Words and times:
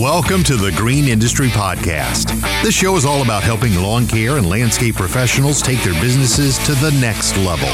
Welcome 0.00 0.44
to 0.44 0.56
the 0.56 0.72
Green 0.72 1.08
Industry 1.08 1.48
Podcast. 1.48 2.30
This 2.62 2.74
show 2.74 2.96
is 2.96 3.04
all 3.04 3.20
about 3.20 3.42
helping 3.42 3.74
lawn 3.74 4.06
care 4.06 4.38
and 4.38 4.48
landscape 4.48 4.94
professionals 4.94 5.60
take 5.60 5.82
their 5.82 5.92
businesses 6.00 6.56
to 6.64 6.72
the 6.76 6.90
next 7.02 7.36
level. 7.36 7.68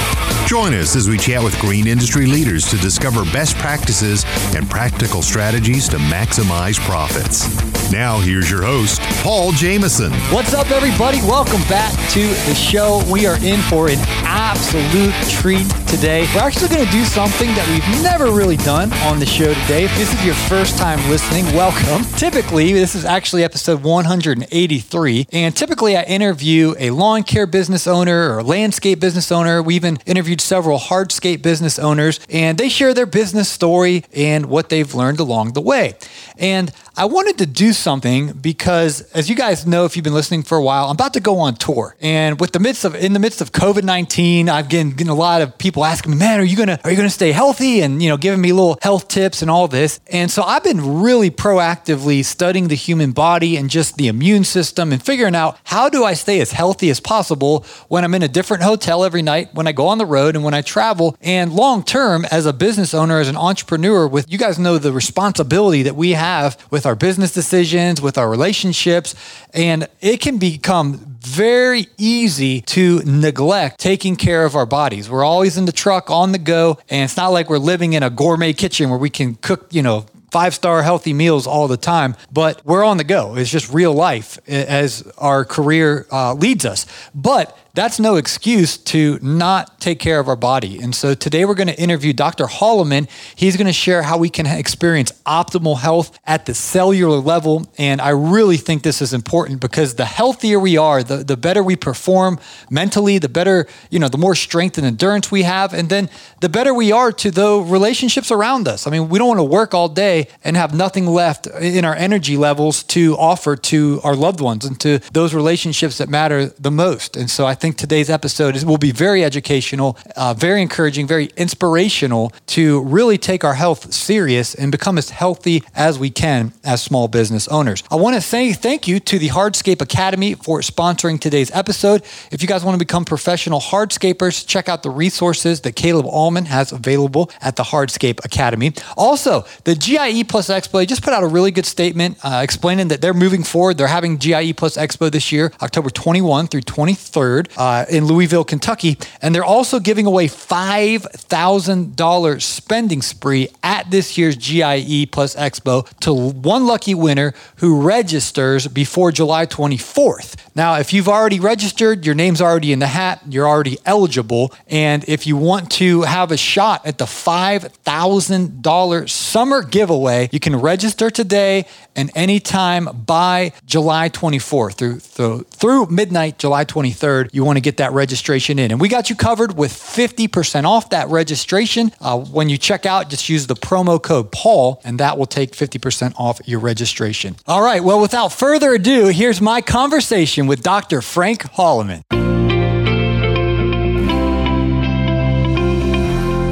Join 0.45 0.75
us 0.75 0.97
as 0.97 1.09
we 1.09 1.19
chat 1.19 1.41
with 1.41 1.57
green 1.61 1.87
industry 1.87 2.27
leaders 2.27 2.69
to 2.71 2.79
discover 2.79 3.23
best 3.27 3.55
practices 3.59 4.25
and 4.57 4.69
practical 4.69 5.23
strategies 5.23 5.89
to 5.89 5.99
maximize 5.99 6.81
profits. 6.81 7.47
Now, 7.93 8.19
here's 8.19 8.51
your 8.51 8.65
host, 8.65 9.01
Paul 9.23 9.53
Jamison. 9.53 10.13
What's 10.33 10.53
up, 10.53 10.73
everybody? 10.73 11.19
Welcome 11.19 11.63
back 11.69 11.93
to 12.11 12.27
the 12.27 12.55
show. 12.57 13.05
We 13.09 13.27
are 13.27 13.37
in 13.45 13.61
for 13.61 13.89
an 13.89 14.01
absolute 14.25 15.15
treat 15.31 15.69
today. 15.87 16.27
We're 16.35 16.41
actually 16.41 16.69
going 16.69 16.85
to 16.85 16.91
do 16.91 17.05
something 17.05 17.49
that 17.55 17.69
we've 17.69 18.03
never 18.03 18.31
really 18.31 18.57
done 18.57 18.93
on 19.05 19.19
the 19.19 19.27
show 19.27 19.55
today. 19.55 19.85
If 19.85 19.97
this 19.97 20.13
is 20.13 20.25
your 20.25 20.35
first 20.35 20.79
time 20.79 20.99
listening, 21.09 21.45
welcome. 21.55 22.05
Typically, 22.17 22.73
this 22.73 22.95
is 22.95 23.05
actually 23.05 23.45
episode 23.45 23.83
183, 23.83 25.29
and 25.33 25.57
typically 25.57 25.97
I 25.97 26.03
interview 26.05 26.75
a 26.79 26.91
lawn 26.91 27.23
care 27.23 27.47
business 27.47 27.87
owner 27.87 28.37
or 28.37 28.43
landscape 28.43 29.01
business 29.01 29.31
owner. 29.31 29.63
We 29.63 29.77
even 29.77 29.99
interviewed 30.07 30.41
several 30.41 30.79
hardscape 30.79 31.43
business 31.43 31.79
owners, 31.79 32.21
and 32.29 32.59
they 32.59 32.69
share 32.69 32.93
their 32.93 33.07
business 33.07 33.49
story 33.49 34.05
and 34.13 34.47
what 34.47 34.69
they've 34.69 34.93
learned 34.95 35.21
along 35.21 35.53
the 35.53 35.61
way. 35.61 35.95
And 36.39 36.73
I 36.99 37.05
wanted 37.05 37.39
to 37.39 37.47
do 37.47 37.73
something 37.75 38.33
because, 38.33 39.03
as 39.13 39.29
you 39.29 39.37
guys 39.37 39.67
know, 39.67 39.85
if 39.85 39.97
you've 39.97 40.05
been 40.05 40.15
listening 40.15 40.43
for 40.43 40.57
a 40.57 40.63
while, 40.63 40.87
I'm 40.87 40.93
about 40.93 41.13
to 41.15 41.21
go 41.21 41.39
on 41.39 41.55
tour. 41.55 41.95
And 42.01 42.41
with 42.41 42.53
the 42.53 42.59
midst 42.59 42.85
of 42.87 42.95
in 42.95 43.13
the 43.13 43.19
midst 43.19 43.43
of 43.43 43.53
COVID 43.53 43.85
nineteen, 43.85 44.49
I've 44.49 44.69
getting, 44.69 44.91
getting 44.91 45.09
a 45.11 45.15
lot 45.15 45.43
of 45.43 45.59
people 45.59 45.76
asking 45.85 46.13
me, 46.13 46.19
"Man, 46.19 46.41
are 46.41 46.45
you 46.45 46.57
gonna 46.57 46.79
are 46.85 46.91
you 46.91 46.97
gonna 46.97 47.11
stay 47.11 47.33
healthy?" 47.33 47.81
And 47.81 48.03
you 48.03 48.09
know, 48.09 48.17
giving 48.17 48.41
me 48.41 48.53
little 48.53 48.79
health 48.83 49.09
tips 49.09 49.43
and 49.43 49.51
all 49.51 49.69
this. 49.69 50.01
And 50.09 50.31
so 50.31 50.43
I've 50.43 50.65
been 50.65 51.01
really 51.01 51.31
proactively 51.31 52.25
studying 52.25 52.69
the 52.69 52.75
human 52.75 53.13
body 53.13 53.57
and 53.57 53.69
just 53.69 53.97
the 53.97 54.09
immune 54.09 54.45
system 54.45 54.93
and 54.93 55.03
figuring 55.03 55.35
out 55.35 55.59
how 55.65 55.89
do 55.89 56.05
I 56.05 56.15
stay 56.15 56.41
as 56.41 56.53
healthy 56.53 56.91
as 56.91 57.01
possible 57.01 57.65
when 57.89 58.05
I'm 58.05 58.15
in 58.15 58.23
a 58.23 58.29
different 58.29 58.63
hotel 58.63 59.05
every 59.05 59.23
night, 59.23 59.55
when 59.55 59.67
I 59.67 59.73
go 59.73 59.87
on 59.89 59.99
the 59.99 60.07
road, 60.07 60.35
and 60.35 60.45
when 60.45 60.55
I 60.55 60.63
travel. 60.63 61.17
And 61.21 61.53
long 61.53 61.83
term, 61.83 62.25
as 62.31 62.47
a 62.47 62.53
business 62.53 62.95
owner, 62.95 63.19
as 63.19 63.29
an 63.29 63.37
entrepreneur, 63.37 64.07
with 64.07 64.31
you 64.31 64.39
guys 64.39 64.59
know 64.59 64.79
the 64.79 64.93
responsibility 64.93 65.83
that 65.83 65.97
we 65.97 66.13
have 66.13 66.57
with 66.71 66.87
our 66.87 66.95
business 66.95 67.33
decisions, 67.33 68.01
with 68.01 68.19
our 68.19 68.29
relationships, 68.29 69.15
and 69.53 69.89
it 70.01 70.21
can 70.21 70.39
become 70.39 71.16
very 71.27 71.89
easy 71.99 72.61
to 72.61 73.03
neglect 73.05 73.81
taking 73.81 74.15
care 74.15 74.45
of 74.45 74.55
our 74.55 74.67
bodies. 74.67 75.11
We're 75.11 75.25
always 75.25 75.59
in 75.59 75.65
the 75.65 75.73
truck 75.73 76.09
on 76.09 76.33
the 76.33 76.39
go, 76.39 76.79
and 76.89 77.03
it's 77.05 77.17
not 77.17 77.29
like 77.29 77.51
we're 77.51 77.59
living 77.59 77.95
in 77.95 78.03
a 78.03 78.11
gourmet 78.11 78.53
kitchen 78.53 78.91
where 78.91 78.99
we 78.99 79.11
can 79.11 79.35
cook, 79.35 79.67
you 79.71 79.83
know, 79.83 80.07
five 80.31 80.55
star 80.55 80.83
healthy 80.83 81.13
meals 81.13 81.47
all 81.47 81.67
the 81.67 81.77
time, 81.77 82.15
but 82.31 82.61
we're 82.65 82.85
on 82.85 82.97
the 82.97 83.05
go. 83.05 83.37
It's 83.37 83.51
just 83.51 83.73
real 83.73 83.93
life 83.93 84.39
as 84.49 85.03
our 85.19 85.45
career 85.45 86.07
uh, 86.13 86.35
leads 86.35 86.65
us. 86.65 86.87
But 87.15 87.57
that's 87.77 88.01
no 88.01 88.17
excuse 88.17 88.79
to 88.79 89.19
not 89.21 89.79
take 89.81 89.99
care 89.99 90.19
of 90.19 90.29
our 90.29 90.37
body. 90.37 90.81
And 90.81 90.95
so 90.95 91.13
today 91.13 91.45
we're 91.45 91.55
going 91.55 91.69
to 91.69 91.79
interview 91.79 92.15
Dr. 92.15 92.47
Holloman. 92.47 93.07
He's 93.37 93.57
going 93.57 93.67
to 93.67 93.73
share 93.73 94.03
how 94.03 94.17
we 94.17 94.31
can 94.31 94.47
experience 94.47 95.13
optimal 95.27 95.79
health 95.79 96.19
at 96.25 96.47
the 96.47 96.55
cellular 96.55 97.19
level. 97.19 97.71
And 97.77 98.01
I 98.01 98.11
really 98.11 98.57
think 98.57 98.83
this 98.83 99.03
is 99.03 99.13
important 99.13 99.61
because 99.61 99.95
the 99.95 100.07
healthier 100.07 100.59
we 100.59 100.79
are, 100.79 101.03
the, 101.03 101.19
the 101.19 101.37
better 101.37 101.63
we 101.63 101.77
perform 101.77 102.41
mentally, 102.71 103.19
the 103.19 103.29
better, 103.29 103.67
you 103.91 103.99
know, 103.99 104.09
the 104.09 104.17
more 104.19 104.35
strength 104.35 104.79
and 104.79 104.87
endurance 104.87 105.31
we 105.31 105.43
have. 105.43 105.75
And 105.75 105.91
then 105.91 106.09
the 106.41 106.49
better 106.49 106.73
we 106.73 106.93
are 106.93 107.13
to 107.13 107.31
the 107.31 107.61
relationships 107.61 108.31
around 108.31 108.69
us. 108.69 108.87
I 108.87 108.91
mean, 108.91 109.11
we 109.11 109.19
don't 109.19 109.29
want 109.29 109.41
to 109.41 109.45
work 109.45 109.75
all 109.75 109.91
day 109.91 110.29
and 110.43 110.57
have 110.57 110.75
nothing 110.75 111.07
left 111.07 111.47
in 111.47 111.85
our 111.85 111.95
energy 111.95 112.39
levels 112.39 112.83
to 112.85 113.17
offer 113.19 113.55
to 113.55 114.01
our 114.03 114.17
loved 114.17 114.41
ones 114.41 114.65
and 114.65 114.81
to 114.81 114.99
those 115.13 115.35
relationships 115.35 115.99
that 115.99 116.09
matter 116.09 116.47
the 116.47 116.71
most. 116.71 117.19
And 117.19 117.31
so 117.31 117.47
I 117.47 117.55
think 117.55 117.66
think 117.67 117.77
today's 117.77 118.09
episode 118.09 118.55
is, 118.55 118.65
will 118.65 118.79
be 118.79 118.93
very 118.93 119.25
educational, 119.25 119.99
uh, 120.15 120.33
very 120.33 120.63
encouraging, 120.63 121.05
very 121.05 121.31
inspirational 121.37 122.33
to 122.47 122.81
really 122.85 123.19
take 123.19 123.43
our 123.43 123.55
health 123.55 123.93
serious 123.93 124.55
and 124.55 124.71
become 124.71 124.97
as 124.97 125.11
healthy 125.11 125.65
as 125.75 125.99
we 125.99 126.09
can 126.09 126.53
as 126.63 126.81
small 126.81 127.09
business 127.09 127.49
owners. 127.49 127.83
I 127.91 127.97
want 127.97 128.15
to 128.15 128.21
say 128.21 128.53
thank 128.53 128.87
you 128.87 129.01
to 129.01 129.19
the 129.19 129.31
Hardscape 129.31 129.81
Academy 129.81 130.35
for 130.35 130.61
sponsoring 130.61 131.19
today's 131.19 131.51
episode. 131.51 132.05
If 132.31 132.41
you 132.41 132.47
guys 132.47 132.65
want 132.65 132.77
to 132.77 132.79
become 132.79 133.05
professional 133.05 133.59
hardscapers, 133.59 134.47
check 134.47 134.69
out 134.69 134.85
the 134.85 134.91
resources 134.91 135.63
that 135.63 135.75
Caleb 135.75 136.07
Allman 136.07 136.45
has 136.45 136.71
available 136.71 137.33
at 137.41 137.57
the 137.57 137.65
Hardscape 137.65 138.25
Academy. 138.25 138.75
Also, 138.97 139.45
the 139.65 139.75
GIE 139.75 140.23
Plus 140.23 140.51
Expo 140.51 140.87
just 140.87 141.03
put 141.03 141.13
out 141.13 141.25
a 141.25 141.27
really 141.27 141.51
good 141.51 141.67
statement 141.67 142.17
uh, 142.23 142.43
explaining 142.45 142.87
that 142.89 143.01
they're 143.01 143.13
moving 143.13 143.43
forward. 143.43 143.77
They're 143.77 143.89
having 143.89 144.19
GIE 144.19 144.53
Plus 144.53 144.77
Expo 144.77 145.11
this 145.11 145.33
year, 145.33 145.51
October 145.61 145.91
21 145.91 146.47
through 146.47 146.61
23rd 146.61 147.56
uh, 147.57 147.87
in 147.89 148.05
Louisville, 148.05 148.45
Kentucky. 148.45 148.99
And 149.23 149.35
they're 149.35 149.43
also 149.45 149.81
giving 149.81 150.05
away 150.07 150.29
$5,000 150.29 152.43
spending 152.43 153.03
spree 153.03 153.49
at 153.63 153.91
this 153.91 154.17
year's 154.19 154.37
GIE 154.37 155.07
Plus 155.07 155.35
Expo 155.35 155.89
to 156.01 156.13
one 156.15 156.67
lucky 156.67 156.95
winner 156.95 157.33
who 157.57 157.81
registers 157.81 158.67
before 158.67 159.13
July 159.13 159.47
24th. 159.47 160.37
Now, 160.55 160.75
if 160.77 160.93
you've 160.93 161.09
already 161.09 161.41
registered, 161.41 162.05
your 162.07 162.15
name's 162.15 162.41
already 162.41 162.73
in 162.73 162.79
the 162.79 162.87
hat, 162.87 163.21
you're 163.29 163.49
already 163.49 163.79
eligible. 163.85 164.55
And 164.69 165.05
if 165.09 165.27
you 165.27 165.37
want 165.37 165.71
to 165.73 166.03
have 166.03 166.31
a 166.33 166.37
shot 166.37 166.87
at 166.87 166.99
the 166.99 167.05
$5,000 167.05 169.11
summer 169.11 169.63
giveaway, 169.63 170.29
you 170.33 170.41
can 170.41 170.57
register 170.57 171.11
today 171.11 171.67
and 171.97 172.11
anytime 172.15 172.85
by 173.07 173.53
July 173.65 174.09
24th 174.11 174.75
through, 174.75 175.01
through, 175.01 175.43
through 175.51 175.87
midnight, 175.87 176.39
July 176.39 176.65
23rd. 176.65 177.31
You 177.33 177.45
want 177.45 177.57
to 177.57 177.61
get 177.61 177.79
that 177.79 177.93
registration 177.93 178.59
in. 178.59 178.71
And 178.71 178.81
we 178.81 178.89
got 178.89 179.11
you 179.11 179.17
covered 179.17 179.57
with 179.57 179.73
50% 179.73 180.65
off 180.65 180.91
that 180.91 181.09
registration. 181.09 181.91
Uh, 182.01 182.19
when 182.19 182.49
you 182.49 182.59
check 182.59 182.87
out, 182.87 183.11
just 183.11 183.29
use 183.29 183.47
the 183.47 183.57
promo 183.57 184.01
code 184.01 184.31
Paul, 184.31 184.81
and 184.85 185.01
that 185.01 185.19
will 185.19 185.27
take 185.27 185.53
50% 185.53 186.15
off 186.19 186.41
your 186.47 186.61
registration. 186.61 187.37
All 187.47 187.63
right, 187.63 187.83
well, 187.83 188.01
without 188.01 188.33
further 188.33 188.75
ado, 188.75 189.07
here's 189.07 189.41
my 189.41 189.61
conversation 189.61 190.47
with 190.47 190.63
Dr. 190.63 191.01
Frank 191.01 191.43
Holloman. 191.43 192.26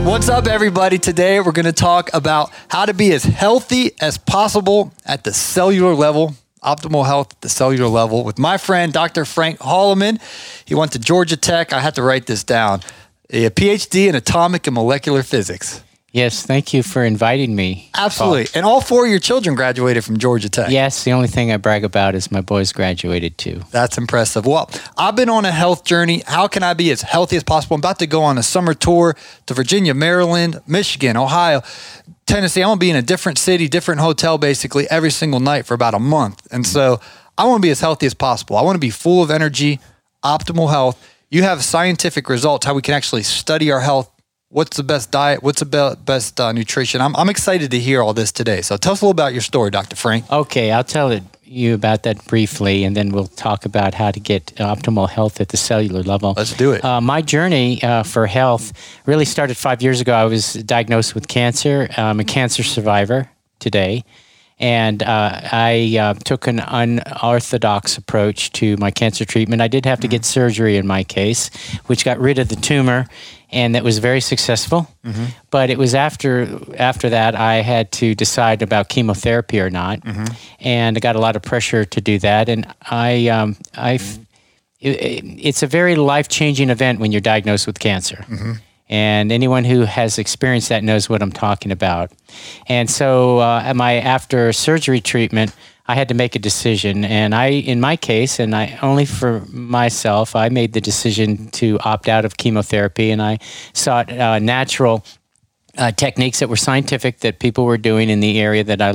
What's 0.04 0.28
up, 0.28 0.46
everybody? 0.46 0.98
Today 0.98 1.40
we're 1.40 1.52
going 1.52 1.64
to 1.64 1.72
talk 1.72 2.10
about 2.12 2.52
how 2.68 2.84
to 2.84 2.92
be 2.92 3.10
as 3.12 3.24
healthy 3.24 3.92
as 4.02 4.18
possible 4.18 4.92
at 5.06 5.24
the 5.24 5.32
cellular 5.32 5.94
level 5.94 6.34
optimal 6.62 7.06
health 7.06 7.32
at 7.32 7.40
the 7.40 7.48
cellular 7.48 7.88
level 7.88 8.22
with 8.22 8.38
my 8.38 8.56
friend, 8.58 8.92
Dr. 8.92 9.24
Frank 9.24 9.58
Holloman. 9.60 10.20
He 10.66 10.74
went 10.74 10.92
to 10.92 10.98
Georgia 10.98 11.36
Tech. 11.36 11.72
I 11.72 11.80
had 11.80 11.94
to 11.94 12.02
write 12.02 12.26
this 12.26 12.44
down. 12.44 12.80
A 13.30 13.48
PhD 13.50 14.08
in 14.08 14.14
atomic 14.14 14.66
and 14.66 14.74
molecular 14.74 15.22
physics. 15.22 15.82
Yes, 16.14 16.46
thank 16.46 16.72
you 16.72 16.84
for 16.84 17.04
inviting 17.04 17.56
me. 17.56 17.90
Absolutely. 17.92 18.44
Paul. 18.44 18.52
And 18.54 18.64
all 18.64 18.80
four 18.80 19.04
of 19.04 19.10
your 19.10 19.18
children 19.18 19.56
graduated 19.56 20.04
from 20.04 20.16
Georgia 20.16 20.48
Tech. 20.48 20.70
Yes, 20.70 21.02
the 21.02 21.10
only 21.10 21.26
thing 21.26 21.50
I 21.50 21.56
brag 21.56 21.82
about 21.82 22.14
is 22.14 22.30
my 22.30 22.40
boys 22.40 22.70
graduated 22.70 23.36
too. 23.36 23.62
That's 23.72 23.98
impressive. 23.98 24.46
Well, 24.46 24.70
I've 24.96 25.16
been 25.16 25.28
on 25.28 25.44
a 25.44 25.50
health 25.50 25.84
journey. 25.84 26.22
How 26.24 26.46
can 26.46 26.62
I 26.62 26.72
be 26.72 26.92
as 26.92 27.02
healthy 27.02 27.34
as 27.34 27.42
possible? 27.42 27.74
I'm 27.74 27.80
about 27.80 27.98
to 27.98 28.06
go 28.06 28.22
on 28.22 28.38
a 28.38 28.44
summer 28.44 28.74
tour 28.74 29.16
to 29.46 29.54
Virginia, 29.54 29.92
Maryland, 29.92 30.60
Michigan, 30.68 31.16
Ohio. 31.16 31.62
Tennessee, 32.26 32.62
I'm 32.62 32.68
gonna 32.68 32.78
be 32.78 32.90
in 32.90 32.96
a 32.96 33.02
different 33.02 33.38
city, 33.38 33.66
different 33.66 34.00
hotel 34.00 34.38
basically 34.38 34.88
every 34.90 35.10
single 35.10 35.40
night 35.40 35.66
for 35.66 35.74
about 35.74 35.94
a 35.94 35.98
month. 35.98 36.46
And 36.52 36.64
so 36.64 37.00
I 37.36 37.44
wanna 37.44 37.58
be 37.58 37.70
as 37.70 37.80
healthy 37.80 38.06
as 38.06 38.14
possible. 38.14 38.56
I 38.56 38.62
wanna 38.62 38.78
be 38.78 38.90
full 38.90 39.20
of 39.20 39.32
energy, 39.32 39.80
optimal 40.22 40.70
health. 40.70 40.96
You 41.28 41.42
have 41.42 41.64
scientific 41.64 42.28
results, 42.28 42.66
how 42.66 42.74
we 42.74 42.82
can 42.82 42.94
actually 42.94 43.24
study 43.24 43.72
our 43.72 43.80
health. 43.80 44.12
What's 44.54 44.76
the 44.76 44.84
best 44.84 45.10
diet? 45.10 45.42
What's 45.42 45.64
the 45.64 45.98
best 46.04 46.38
uh, 46.38 46.52
nutrition? 46.52 47.00
I'm, 47.00 47.16
I'm 47.16 47.28
excited 47.28 47.72
to 47.72 47.78
hear 47.80 48.00
all 48.00 48.14
this 48.14 48.30
today. 48.30 48.62
So 48.62 48.76
tell 48.76 48.92
us 48.92 49.00
a 49.00 49.04
little 49.04 49.10
about 49.10 49.32
your 49.32 49.42
story, 49.42 49.70
Dr. 49.70 49.96
Frank. 49.96 50.30
Okay, 50.30 50.70
I'll 50.70 50.84
tell 50.84 51.10
it 51.10 51.24
you 51.42 51.74
about 51.74 52.04
that 52.04 52.24
briefly, 52.26 52.84
and 52.84 52.96
then 52.96 53.10
we'll 53.10 53.26
talk 53.26 53.64
about 53.64 53.94
how 53.94 54.12
to 54.12 54.20
get 54.20 54.54
optimal 54.58 55.10
health 55.10 55.40
at 55.40 55.48
the 55.48 55.56
cellular 55.56 56.04
level. 56.04 56.34
Let's 56.36 56.56
do 56.56 56.70
it. 56.70 56.84
Uh, 56.84 57.00
my 57.00 57.20
journey 57.20 57.82
uh, 57.82 58.04
for 58.04 58.28
health 58.28 58.72
really 59.06 59.24
started 59.24 59.56
five 59.56 59.82
years 59.82 60.00
ago. 60.00 60.14
I 60.14 60.26
was 60.26 60.52
diagnosed 60.52 61.16
with 61.16 61.26
cancer. 61.26 61.88
I'm 61.96 62.20
a 62.20 62.24
cancer 62.24 62.62
survivor 62.62 63.28
today. 63.58 64.04
And 64.60 65.02
uh, 65.02 65.40
I 65.50 65.96
uh, 66.00 66.14
took 66.14 66.46
an 66.46 66.60
unorthodox 66.60 67.98
approach 67.98 68.52
to 68.52 68.76
my 68.76 68.90
cancer 68.90 69.24
treatment. 69.24 69.60
I 69.60 69.68
did 69.68 69.84
have 69.84 70.00
to 70.00 70.08
get 70.08 70.22
mm-hmm. 70.22 70.40
surgery 70.40 70.76
in 70.76 70.86
my 70.86 71.02
case, 71.02 71.50
which 71.86 72.04
got 72.04 72.18
rid 72.20 72.38
of 72.38 72.48
the 72.48 72.56
tumor 72.56 73.06
and 73.54 73.74
that 73.74 73.84
was 73.84 73.98
very 73.98 74.20
successful. 74.20 74.88
Mm-hmm. 75.04 75.26
But 75.50 75.70
it 75.70 75.78
was 75.78 75.94
after 75.94 76.58
after 76.76 77.08
that 77.08 77.34
I 77.34 77.56
had 77.62 77.92
to 77.92 78.14
decide 78.14 78.60
about 78.60 78.88
chemotherapy 78.88 79.60
or 79.60 79.70
not, 79.70 80.00
mm-hmm. 80.00 80.24
and 80.60 80.96
I 80.96 81.00
got 81.00 81.16
a 81.16 81.20
lot 81.20 81.36
of 81.36 81.42
pressure 81.42 81.84
to 81.84 82.00
do 82.00 82.18
that. 82.18 82.48
And 82.48 82.66
I 82.90 83.28
um, 83.28 83.56
I 83.76 84.00
it, 84.80 85.22
it's 85.24 85.62
a 85.62 85.66
very 85.66 85.94
life 85.94 86.28
changing 86.28 86.68
event 86.68 86.98
when 86.98 87.12
you're 87.12 87.20
diagnosed 87.20 87.66
with 87.66 87.78
cancer. 87.78 88.24
And 88.88 89.32
anyone 89.32 89.64
who 89.64 89.82
has 89.82 90.18
experienced 90.18 90.68
that 90.68 90.84
knows 90.84 91.08
what 91.08 91.22
I'm 91.22 91.32
talking 91.32 91.72
about. 91.72 92.12
And 92.66 92.90
so, 92.90 93.38
uh, 93.38 93.72
my 93.74 93.94
after 93.94 94.52
surgery 94.52 95.00
treatment, 95.00 95.54
I 95.86 95.94
had 95.94 96.08
to 96.08 96.14
make 96.14 96.34
a 96.34 96.38
decision. 96.38 97.04
And 97.04 97.34
I, 97.34 97.48
in 97.48 97.80
my 97.80 97.96
case, 97.96 98.40
and 98.40 98.54
I 98.54 98.78
only 98.82 99.04
for 99.04 99.40
myself, 99.50 100.34
I 100.34 100.48
made 100.48 100.72
the 100.72 100.80
decision 100.80 101.48
to 101.52 101.78
opt 101.80 102.08
out 102.08 102.24
of 102.24 102.36
chemotherapy 102.36 103.10
and 103.10 103.20
I 103.20 103.38
sought 103.72 104.10
uh, 104.12 104.38
natural 104.38 105.04
uh, 105.76 105.90
techniques 105.92 106.38
that 106.38 106.48
were 106.48 106.56
scientific 106.56 107.20
that 107.20 107.38
people 107.38 107.64
were 107.64 107.76
doing 107.76 108.08
in 108.08 108.20
the 108.20 108.40
area 108.40 108.64
that 108.64 108.80
I, 108.80 108.92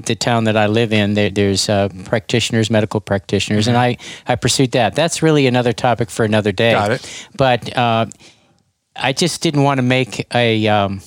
the 0.00 0.16
town 0.16 0.44
that 0.44 0.56
I 0.56 0.66
live 0.66 0.92
in. 0.92 1.14
There, 1.14 1.30
there's 1.30 1.68
uh, 1.68 1.88
practitioners, 2.04 2.70
medical 2.70 3.00
practitioners, 3.00 3.66
mm-hmm. 3.66 3.76
and 3.76 3.96
I, 4.26 4.32
I 4.32 4.36
pursued 4.36 4.72
that. 4.72 4.94
That's 4.94 5.22
really 5.22 5.46
another 5.46 5.72
topic 5.72 6.10
for 6.10 6.24
another 6.24 6.52
day. 6.52 6.72
Got 6.72 6.90
it. 6.90 7.28
But 7.36 7.76
uh, 7.76 8.06
I 9.00 9.12
just 9.12 9.42
didn't 9.42 9.62
want 9.62 9.78
to 9.78 9.82
make 9.82 10.26
a, 10.34 10.68
um, 10.68 11.00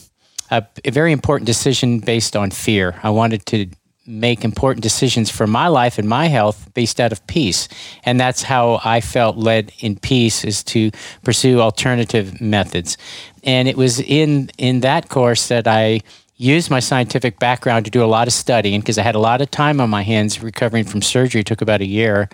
a, 0.52 0.66
a 0.84 0.92
very 0.92 1.12
important 1.12 1.46
decision 1.46 2.00
based 2.00 2.36
on 2.36 2.52
fear. 2.52 3.00
I 3.04 3.10
wanted 3.10 3.46
to 3.48 3.68
make 4.06 4.44
important 4.44 4.84
decisions 4.84 5.30
for 5.30 5.48
my 5.48 5.68
life 5.68 5.98
and 5.98 6.10
my 6.10 6.28
health 6.28 6.74
based 6.74 7.00
out 7.00 7.12
of 7.12 7.26
peace. 7.28 7.70
And 8.04 8.20
that's 8.20 8.44
how 8.44 8.82
I 8.84 9.00
felt 9.00 9.38
led 9.38 9.72
in 9.80 9.96
peace 9.96 10.44
is 10.44 10.64
to 10.66 10.92
pursue 11.24 11.62
alternative 11.62 12.42
methods. 12.42 12.98
And 13.44 13.68
it 13.68 13.78
was 13.78 14.00
in 14.02 14.50
in 14.58 14.82
that 14.82 15.10
course 15.10 15.48
that 15.48 15.68
I 15.68 16.02
used 16.36 16.70
my 16.70 16.82
scientific 16.82 17.40
background 17.40 17.86
to 17.86 17.92
do 17.92 18.04
a 18.04 18.06
lot 18.06 18.28
of 18.28 18.34
studying 18.34 18.82
because 18.82 18.98
I 18.98 19.04
had 19.04 19.16
a 19.16 19.20
lot 19.20 19.42
of 19.42 19.50
time 19.52 19.80
on 19.80 19.90
my 19.90 20.02
hands 20.02 20.42
recovering 20.44 20.84
from 20.84 21.02
surgery. 21.02 21.42
It 21.42 21.48
took 21.48 21.62
about 21.62 21.80
a 21.80 21.86
year. 21.86 22.30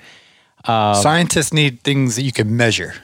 Uh, 0.65 0.95
Scientists 0.95 1.53
need 1.53 1.81
things 1.83 2.15
that 2.15 2.23
you 2.23 2.31
can 2.31 2.57
measure. 2.57 2.95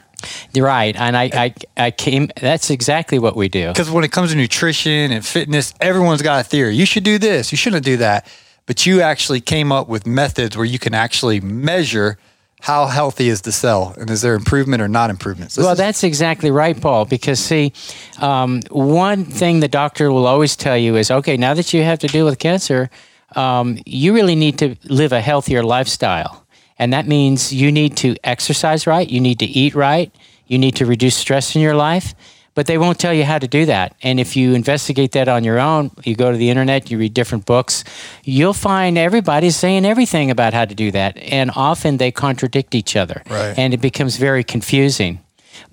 Right, 0.56 0.96
and 0.96 1.16
I, 1.18 1.30
I, 1.34 1.54
I 1.78 1.92
came. 1.92 2.30
That's 2.40 2.70
exactly 2.70 3.20
what 3.20 3.36
we 3.36 3.50
do. 3.50 3.70
Because 3.70 3.92
when 3.92 4.04
it 4.04 4.12
comes 4.12 4.32
to 4.32 4.38
nutrition 4.38 5.12
and 5.12 5.26
fitness, 5.26 5.74
everyone's 5.82 6.22
got 6.22 6.42
a 6.42 6.44
theory. 6.44 6.76
You 6.76 6.86
should 6.86 7.04
do 7.04 7.18
this. 7.18 7.52
You 7.52 7.58
shouldn't 7.58 7.86
do 7.86 7.98
that 7.98 8.28
but 8.66 8.86
you 8.86 9.02
actually 9.02 9.42
came 9.42 9.72
up 9.72 9.88
with 9.88 10.06
methods 10.06 10.58
where 10.58 10.66
you 10.66 10.80
can 10.80 10.94
actually 10.94 11.40
measure 11.40 12.18
how 12.62 12.88
healthy 12.88 13.30
is 13.30 13.42
the 13.42 13.52
cell 13.52 13.94
and 13.98 14.10
is 14.10 14.22
there 14.22 14.34
improvement 14.34 14.82
or 14.82 14.88
not 14.88 15.10
improvement? 15.10 15.52
So 15.52 15.62
well, 15.62 15.74
is- 15.74 15.78
that's 15.78 16.04
exactly 16.04 16.50
right, 16.50 16.80
Paul. 16.80 17.06
Because 17.06 17.40
see, 17.40 17.74
um, 18.20 18.62
one 18.72 19.26
thing 19.26 19.60
the 19.60 19.68
doctor 19.68 20.12
will 20.12 20.26
always 20.26 20.56
tell 20.56 20.78
you 20.78 20.96
is, 20.96 21.12
okay, 21.12 21.38
now 21.38 21.54
that 21.54 21.74
you 21.74 21.84
have 21.84 22.00
to 22.00 22.08
deal 22.08 22.26
with 22.26 22.40
cancer, 22.40 22.90
um, 23.36 23.78
you 23.86 24.14
really 24.14 24.36
need 24.36 24.58
to 24.60 24.76
live 24.86 25.12
a 25.12 25.22
healthier 25.22 25.64
lifestyle, 25.64 26.45
and 26.78 26.94
that 26.94 27.08
means 27.08 27.54
you 27.54 27.72
need 27.72 27.98
to 27.98 28.16
exercise 28.24 28.86
right, 28.86 29.10
you 29.10 29.20
need 29.20 29.40
to 29.40 29.46
eat 29.46 29.76
right, 29.76 30.14
you 30.48 30.58
need 30.58 30.76
to 30.76 30.86
reduce 30.86 31.16
stress 31.16 31.56
in 31.56 31.62
your 31.62 31.76
life, 31.76 32.14
but 32.54 32.68
they 32.68 32.78
won't 32.78 33.00
tell 33.00 33.14
you 33.14 33.26
how 33.26 33.38
to 33.38 33.48
do 33.48 33.66
that. 33.66 33.96
And 34.02 34.20
if 34.20 34.36
you 34.36 34.54
investigate 34.54 35.12
that 35.12 35.28
on 35.28 35.44
your 35.44 35.60
own, 35.60 35.92
you 36.04 36.16
go 36.16 36.32
to 36.32 36.38
the 36.38 36.50
internet, 36.50 36.90
you 36.90 36.98
read 36.98 37.14
different 37.14 37.46
books, 37.46 37.84
you'll 38.24 38.54
find 38.54 38.98
everybody's 38.98 39.56
saying 39.58 39.86
everything 39.86 40.32
about 40.32 40.54
how 40.54 40.66
to 40.66 40.74
do 40.74 40.92
that. 40.92 41.18
And 41.18 41.52
often 41.56 41.98
they 41.98 42.12
contradict 42.12 42.74
each 42.74 42.96
other. 42.96 43.22
Right. 43.30 43.58
And 43.58 43.74
it 43.74 43.82
becomes 43.82 44.18
very 44.18 44.44
confusing. 44.44 45.20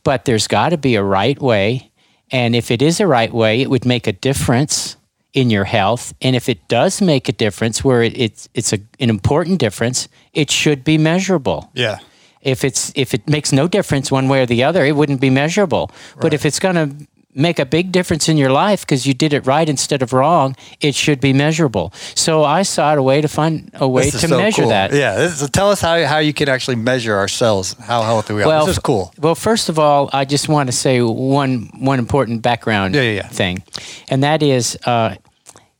But 0.02 0.24
there's 0.24 0.48
got 0.48 0.70
to 0.70 0.76
be 0.76 0.96
a 0.96 1.02
right 1.02 1.40
way. 1.40 1.90
And 2.30 2.56
if 2.56 2.70
it 2.70 2.82
is 2.82 2.98
a 2.98 3.06
right 3.06 3.32
way, 3.32 3.60
it 3.60 3.70
would 3.70 3.84
make 3.84 4.06
a 4.06 4.12
difference 4.12 4.96
in 5.32 5.50
your 5.50 5.64
health. 5.64 6.14
And 6.20 6.36
if 6.36 6.48
it 6.48 6.68
does 6.68 7.00
make 7.00 7.28
a 7.28 7.32
difference, 7.32 7.82
where 7.82 8.02
it, 8.02 8.16
it's, 8.16 8.48
it's 8.54 8.72
a, 8.72 8.78
an 9.00 9.10
important 9.10 9.58
difference, 9.58 10.08
it 10.32 10.50
should 10.50 10.84
be 10.84 10.98
measurable. 10.98 11.70
Yeah 11.74 11.98
if 12.42 12.64
it's 12.64 12.92
if 12.96 13.14
it 13.14 13.28
makes 13.28 13.52
no 13.52 13.68
difference 13.68 14.10
one 14.10 14.28
way 14.28 14.42
or 14.42 14.46
the 14.46 14.64
other, 14.64 14.84
it 14.84 14.96
wouldn't 14.96 15.20
be 15.20 15.30
measurable. 15.30 15.90
Right. 15.90 16.22
But 16.22 16.34
if 16.34 16.44
it's 16.44 16.58
going 16.58 16.74
to 16.74 17.06
make 17.34 17.58
a 17.58 17.64
big 17.64 17.92
difference 17.92 18.28
in 18.28 18.36
your 18.36 18.50
life 18.50 18.82
because 18.82 19.06
you 19.06 19.14
did 19.14 19.32
it 19.32 19.46
right 19.46 19.68
instead 19.68 20.02
of 20.02 20.12
wrong, 20.12 20.54
it 20.80 20.94
should 20.94 21.20
be 21.20 21.32
measurable. 21.32 21.92
So 22.14 22.44
I 22.44 22.62
sought 22.62 22.98
a 22.98 23.02
way 23.02 23.20
to 23.20 23.28
find 23.28 23.70
a 23.74 23.88
way 23.88 24.10
to 24.10 24.18
so 24.18 24.28
measure 24.28 24.62
cool. 24.62 24.70
that. 24.70 24.92
Yeah, 24.92 25.20
is, 25.20 25.48
tell 25.50 25.70
us 25.70 25.80
how, 25.80 26.04
how 26.04 26.18
you 26.18 26.32
can 26.32 26.48
actually 26.48 26.76
measure 26.76 27.16
ourselves, 27.16 27.74
how 27.74 28.02
healthy 28.02 28.34
we 28.34 28.42
are. 28.42 28.46
Well, 28.46 28.66
this 28.66 28.76
is 28.76 28.82
cool. 28.82 29.12
Well, 29.18 29.34
first 29.34 29.68
of 29.68 29.78
all, 29.78 30.10
I 30.12 30.24
just 30.24 30.48
want 30.48 30.68
to 30.68 30.72
say 30.72 31.00
one 31.00 31.70
one 31.78 31.98
important 31.98 32.42
background 32.42 32.94
yeah, 32.94 33.02
yeah, 33.02 33.12
yeah. 33.12 33.28
thing, 33.28 33.62
and 34.08 34.22
that 34.22 34.42
is 34.42 34.78
uh, 34.84 35.16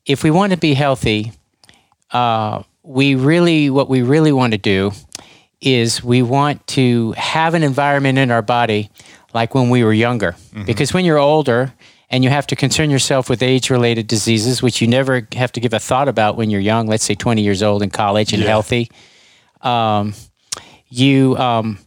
if 0.07 0.23
we 0.23 0.31
want 0.31 0.53
to 0.53 0.59
be 0.59 0.75
healthy, 0.75 1.33
uh, 2.13 2.63
we 2.83 3.15
really 3.15 3.71
what 3.71 3.89
we 3.89 4.03
really 4.03 4.33
want 4.33 4.53
to 4.53 4.59
do 4.59 4.93
is 5.61 6.03
we 6.03 6.23
want 6.23 6.67
to 6.67 7.13
have 7.13 7.55
an 7.55 7.63
environment 7.63 8.19
in 8.19 8.31
our 8.33 8.43
body 8.43 8.91
like 9.35 9.55
when 9.55 9.71
we 9.71 9.85
were 9.85 9.93
younger. 9.93 10.33
Mm-hmm. 10.33 10.65
Because 10.65 10.93
when 10.93 11.05
you're 11.05 11.19
older 11.19 11.73
and 12.11 12.23
you 12.23 12.31
have 12.31 12.47
to 12.49 12.57
concern 12.57 12.91
yourself 12.91 13.31
with 13.31 13.43
age 13.43 13.71
related 13.71 14.07
diseases, 14.07 14.63
which 14.63 14.81
you 14.81 14.87
never 14.87 15.27
have 15.33 15.53
to 15.53 15.61
give 15.61 15.73
a 15.73 15.79
thought 15.79 16.09
about 16.09 16.37
when 16.37 16.51
you're 16.51 16.61
young, 16.61 16.87
let's 16.87 17.05
say 17.05 17.15
20 17.15 17.43
years 17.43 17.63
old 17.63 17.83
in 17.83 17.91
college 17.91 18.33
and 18.33 18.43
yeah. 18.43 18.49
healthy, 18.49 18.91
um, 19.63 20.15
you. 20.89 21.37
Um, 21.37 21.79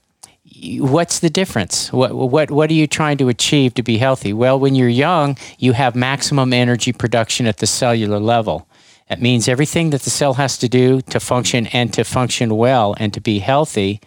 what's 0.80 1.20
the 1.20 1.30
difference? 1.30 1.92
What, 1.92 2.14
what, 2.16 2.50
what 2.50 2.70
are 2.70 2.74
you 2.74 2.88
trying 2.88 3.18
to 3.18 3.30
achieve 3.30 3.74
to 3.76 3.84
be 3.84 3.98
healthy? 3.98 4.34
Well, 4.34 4.60
when 4.60 4.74
you're 4.74 4.88
young, 4.88 5.38
you 5.60 5.74
have 5.74 5.96
maximum 5.96 6.54
energy 6.54 6.94
production 6.94 7.46
at 7.46 7.58
the 7.58 7.68
cellular 7.68 8.20
level. 8.20 8.68
That 9.10 9.22
means 9.22 9.48
everything 9.48 9.92
that 9.92 10.02
the 10.02 10.10
cell 10.10 10.36
has 10.36 10.58
to 10.60 10.70
do 10.70 11.02
to 11.02 11.20
function 11.20 11.68
and 11.68 11.94
to 11.94 12.04
function 12.04 12.56
well 12.56 12.96
and 12.98 13.14
to 13.14 13.22
be 13.22 13.40
healthy 13.40 14.02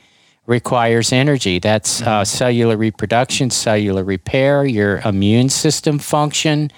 requires 0.48 1.12
energy. 1.12 1.58
That's 1.58 2.00
uh, 2.00 2.06
mm-hmm. 2.06 2.24
cellular 2.24 2.76
reproduction, 2.76 3.50
cellular 3.50 4.02
repair, 4.02 4.64
your 4.64 4.98
immune 5.00 5.50
system 5.50 5.98
function, 5.98 6.72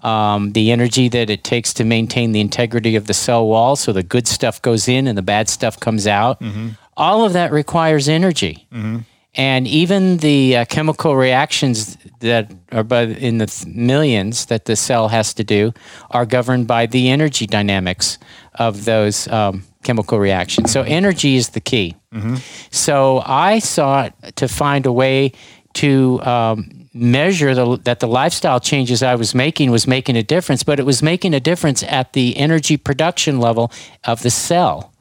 um, 0.00 0.52
the 0.52 0.72
energy 0.72 1.08
that 1.08 1.30
it 1.30 1.44
takes 1.44 1.72
to 1.74 1.84
maintain 1.84 2.32
the 2.32 2.40
integrity 2.40 2.96
of 2.96 3.06
the 3.06 3.14
cell 3.14 3.46
wall 3.46 3.76
so 3.76 3.92
the 3.92 4.02
good 4.02 4.26
stuff 4.26 4.60
goes 4.60 4.88
in 4.88 5.06
and 5.06 5.16
the 5.16 5.22
bad 5.22 5.48
stuff 5.48 5.78
comes 5.78 6.06
out. 6.06 6.40
Mm-hmm. 6.40 6.70
All 6.96 7.24
of 7.24 7.32
that 7.32 7.52
requires 7.52 8.08
energy. 8.08 8.66
Mm-hmm. 8.72 8.98
And 9.36 9.66
even 9.66 10.18
the 10.18 10.58
uh, 10.58 10.64
chemical 10.66 11.16
reactions 11.16 11.96
that 12.20 12.52
are 12.70 12.84
in 12.92 13.38
the 13.38 13.46
th- 13.46 13.66
millions 13.66 14.46
that 14.46 14.64
the 14.64 14.76
cell 14.76 15.08
has 15.08 15.34
to 15.34 15.44
do 15.44 15.72
are 16.10 16.26
governed 16.26 16.66
by 16.66 16.86
the 16.86 17.10
energy 17.10 17.46
dynamics 17.46 18.18
of 18.54 18.84
those 18.84 19.26
um, 19.28 19.64
chemical 19.84 20.18
reaction. 20.18 20.66
So 20.66 20.82
energy 20.82 21.36
is 21.36 21.50
the 21.50 21.60
key. 21.60 21.94
Mm-hmm. 22.12 22.36
So 22.70 23.22
I 23.24 23.60
sought 23.60 24.14
to 24.36 24.48
find 24.48 24.86
a 24.86 24.92
way 24.92 25.32
to 25.74 26.20
um, 26.22 26.88
measure 26.94 27.54
the, 27.54 27.76
that 27.84 28.00
the 28.00 28.06
lifestyle 28.06 28.60
changes 28.60 29.02
I 29.02 29.16
was 29.16 29.34
making 29.34 29.70
was 29.70 29.86
making 29.86 30.16
a 30.16 30.22
difference, 30.22 30.62
but 30.62 30.78
it 30.78 30.86
was 30.86 31.02
making 31.02 31.34
a 31.34 31.40
difference 31.40 31.82
at 31.82 32.12
the 32.12 32.36
energy 32.36 32.76
production 32.76 33.40
level 33.40 33.70
of 34.04 34.22
the 34.22 34.30
cell. 34.30 34.92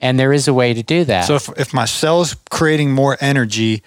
And 0.00 0.18
there 0.18 0.32
is 0.32 0.48
a 0.48 0.54
way 0.54 0.72
to 0.72 0.82
do 0.82 1.04
that. 1.04 1.26
So 1.26 1.34
if, 1.34 1.48
if 1.58 1.74
my 1.74 1.84
cell's 1.84 2.34
creating 2.50 2.92
more 2.92 3.18
energy, 3.20 3.82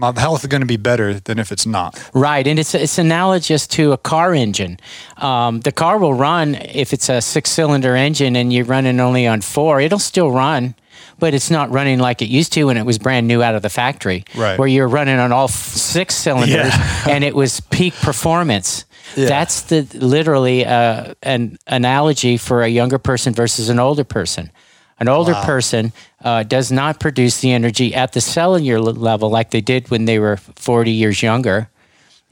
my 0.00 0.18
health 0.18 0.42
is 0.42 0.48
going 0.48 0.62
to 0.62 0.66
be 0.66 0.78
better 0.78 1.20
than 1.20 1.38
if 1.38 1.52
it's 1.52 1.66
not. 1.66 2.02
Right, 2.14 2.46
and 2.46 2.58
it's 2.58 2.74
it's 2.74 2.98
analogous 2.98 3.66
to 3.68 3.92
a 3.92 3.98
car 3.98 4.34
engine. 4.34 4.78
Um, 5.18 5.60
the 5.60 5.72
car 5.72 5.98
will 5.98 6.14
run 6.14 6.54
if 6.54 6.92
it's 6.92 7.08
a 7.08 7.20
six-cylinder 7.20 7.94
engine 7.94 8.34
and 8.34 8.52
you're 8.52 8.64
running 8.64 8.98
only 8.98 9.26
on 9.26 9.42
four. 9.42 9.80
It'll 9.80 9.98
still 9.98 10.30
run, 10.30 10.74
but 11.18 11.34
it's 11.34 11.50
not 11.50 11.70
running 11.70 11.98
like 11.98 12.22
it 12.22 12.28
used 12.28 12.52
to 12.54 12.64
when 12.64 12.76
it 12.78 12.86
was 12.86 12.98
brand 12.98 13.28
new 13.28 13.42
out 13.42 13.54
of 13.54 13.62
the 13.62 13.68
factory. 13.68 14.24
Right, 14.34 14.58
where 14.58 14.68
you're 14.68 14.88
running 14.88 15.18
on 15.18 15.32
all 15.32 15.48
six 15.48 16.16
cylinders 16.16 16.74
yeah. 16.74 17.04
and 17.08 17.22
it 17.22 17.34
was 17.34 17.60
peak 17.60 17.94
performance. 17.94 18.86
Yeah. 19.16 19.26
That's 19.26 19.62
the 19.62 19.82
literally 19.94 20.64
uh, 20.64 21.14
an 21.22 21.58
analogy 21.66 22.36
for 22.36 22.62
a 22.62 22.68
younger 22.68 22.98
person 22.98 23.34
versus 23.34 23.68
an 23.68 23.78
older 23.78 24.04
person. 24.04 24.50
An 25.00 25.08
older 25.08 25.32
wow. 25.32 25.44
person 25.44 25.92
uh, 26.22 26.42
does 26.42 26.70
not 26.70 27.00
produce 27.00 27.40
the 27.40 27.52
energy 27.52 27.94
at 27.94 28.12
the 28.12 28.20
cellular 28.20 28.80
level 28.92 29.30
like 29.30 29.50
they 29.50 29.62
did 29.62 29.90
when 29.90 30.04
they 30.04 30.18
were 30.18 30.36
40 30.36 30.90
years 30.90 31.22
younger. 31.22 31.70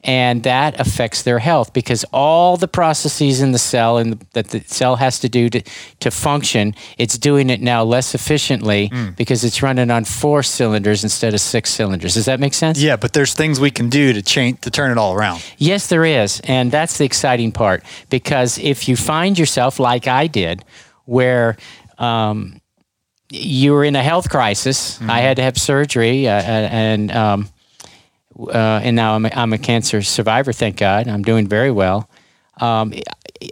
And 0.05 0.45
that 0.45 0.79
affects 0.79 1.23
their 1.23 1.41
health 1.41 1.73
because 1.73 2.05
all 2.13 2.57
the 2.57 2.69
processes 2.69 3.41
in 3.41 3.51
the 3.51 3.59
cell 3.59 3.99
and 3.99 4.21
that 4.33 4.51
the 4.51 4.61
cell 4.61 4.95
has 4.95 5.19
to 5.21 5.29
do 5.29 5.51
to, 5.51 5.61
to 6.01 6.11
function, 6.13 6.77
it's 6.99 7.19
doing 7.19 7.51
it 7.51 7.61
now 7.61 7.83
less 7.83 8.15
efficiently 8.15 8.91
mm. 8.91 9.17
because 9.17 9.43
it's 9.43 9.61
running 9.61 9.91
on 9.91 10.05
four 10.05 10.45
cylinders 10.45 11.03
instead 11.03 11.35
of 11.35 11.41
six 11.41 11.71
cylinders. 11.71 12.15
Does 12.15 12.27
that 12.27 12.39
make 12.39 12.55
sense? 12.55 12.81
Yeah, 12.81 12.95
but 12.95 13.13
there's 13.13 13.35
things 13.35 13.59
we 13.59 13.73
can 13.73 13.89
do 13.89 14.13
to 14.13 14.23
change 14.23 14.61
to 14.61 14.71
turn 14.71 14.93
it 14.93 14.99
all 14.99 15.15
around. 15.15 15.45
Yes, 15.57 15.89
there 15.89 16.05
is, 16.05 16.41
and 16.45 16.71
that's 16.71 16.99
the 16.99 17.05
exciting 17.05 17.51
part 17.51 17.83
because 18.09 18.57
if 18.59 18.89
you 18.89 18.95
find 18.95 19.37
yourself 19.37 19.81
like 19.81 20.07
I 20.07 20.29
did, 20.29 20.65
where 21.07 21.57
um, 21.99 22.61
you 23.31 23.73
were 23.73 23.85
in 23.85 23.97
a 23.97 24.03
health 24.03 24.31
crisis. 24.31 24.97
Mm-hmm. 24.97 25.11
I 25.11 25.21
had 25.21 25.37
to 25.37 25.43
have 25.43 25.59
surgery, 25.59 26.27
uh, 26.29 26.33
uh, 26.33 26.41
and 26.41 27.11
um, 27.13 27.49
uh, 28.39 28.81
and 28.83 28.97
now 28.97 29.15
I'm 29.15 29.27
a, 29.27 29.31
I'm 29.31 29.53
a 29.53 29.59
cancer 29.59 30.03
survivor. 30.03 30.53
Thank 30.53 30.77
God, 30.77 31.09
I'm 31.09 31.23
doing 31.23 31.47
very 31.49 31.71
well. 31.71 32.09
Um, 32.61 32.93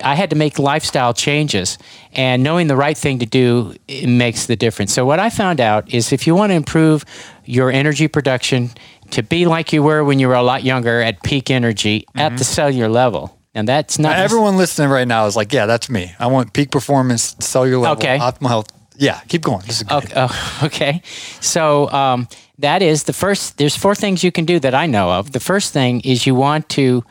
I 0.02 0.14
had 0.16 0.30
to 0.30 0.36
make 0.36 0.58
lifestyle 0.58 1.14
changes, 1.14 1.78
and 2.12 2.42
knowing 2.42 2.66
the 2.66 2.76
right 2.76 2.96
thing 2.96 3.20
to 3.20 3.26
do 3.26 3.74
makes 4.06 4.46
the 4.46 4.56
difference. 4.56 4.92
So 4.92 5.04
what 5.06 5.20
I 5.20 5.30
found 5.30 5.60
out 5.60 5.92
is 5.92 6.12
if 6.12 6.26
you 6.26 6.34
want 6.34 6.50
to 6.50 6.54
improve 6.54 7.04
your 7.44 7.70
energy 7.70 8.08
production 8.08 8.70
to 9.10 9.22
be 9.22 9.46
like 9.46 9.72
you 9.72 9.82
were 9.84 10.02
when 10.02 10.18
you 10.18 10.26
were 10.26 10.34
a 10.34 10.42
lot 10.42 10.64
younger 10.64 11.00
at 11.00 11.22
peak 11.22 11.50
energy 11.50 12.00
Mm-hmm. 12.00 12.18
at 12.18 12.38
the 12.38 12.44
cellular 12.44 12.88
level. 12.88 13.35
And 13.56 13.66
that's 13.66 13.98
not 13.98 14.16
Everyone 14.18 14.58
listening 14.58 14.90
right 14.90 15.08
now 15.08 15.24
is 15.24 15.34
like, 15.34 15.50
yeah, 15.50 15.64
that's 15.64 15.88
me. 15.88 16.14
I 16.18 16.26
want 16.26 16.52
peak 16.52 16.70
performance, 16.70 17.34
cellular 17.40 17.78
level, 17.78 17.96
Okay. 17.96 18.18
optimal 18.18 18.48
health. 18.48 18.66
Yeah, 18.98 19.18
keep 19.28 19.40
going. 19.42 19.62
This 19.66 19.78
is 19.78 19.82
good. 19.84 20.04
Okay, 20.04 20.12
oh, 20.14 20.60
okay. 20.64 21.00
So 21.40 21.90
um, 21.90 22.28
that 22.58 22.82
is 22.82 23.04
the 23.04 23.14
first. 23.14 23.56
There's 23.56 23.74
four 23.74 23.94
things 23.94 24.22
you 24.22 24.30
can 24.30 24.44
do 24.44 24.60
that 24.60 24.74
I 24.74 24.84
know 24.86 25.10
of. 25.10 25.32
The 25.32 25.40
first 25.40 25.72
thing 25.72 26.00
is 26.02 26.26
you 26.26 26.34
want 26.34 26.68
to 26.70 27.02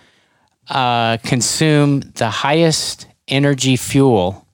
uh, 0.69 1.17
consume 1.23 2.01
the 2.15 2.29
highest 2.29 3.07
energy 3.27 3.75
fuel 3.75 4.45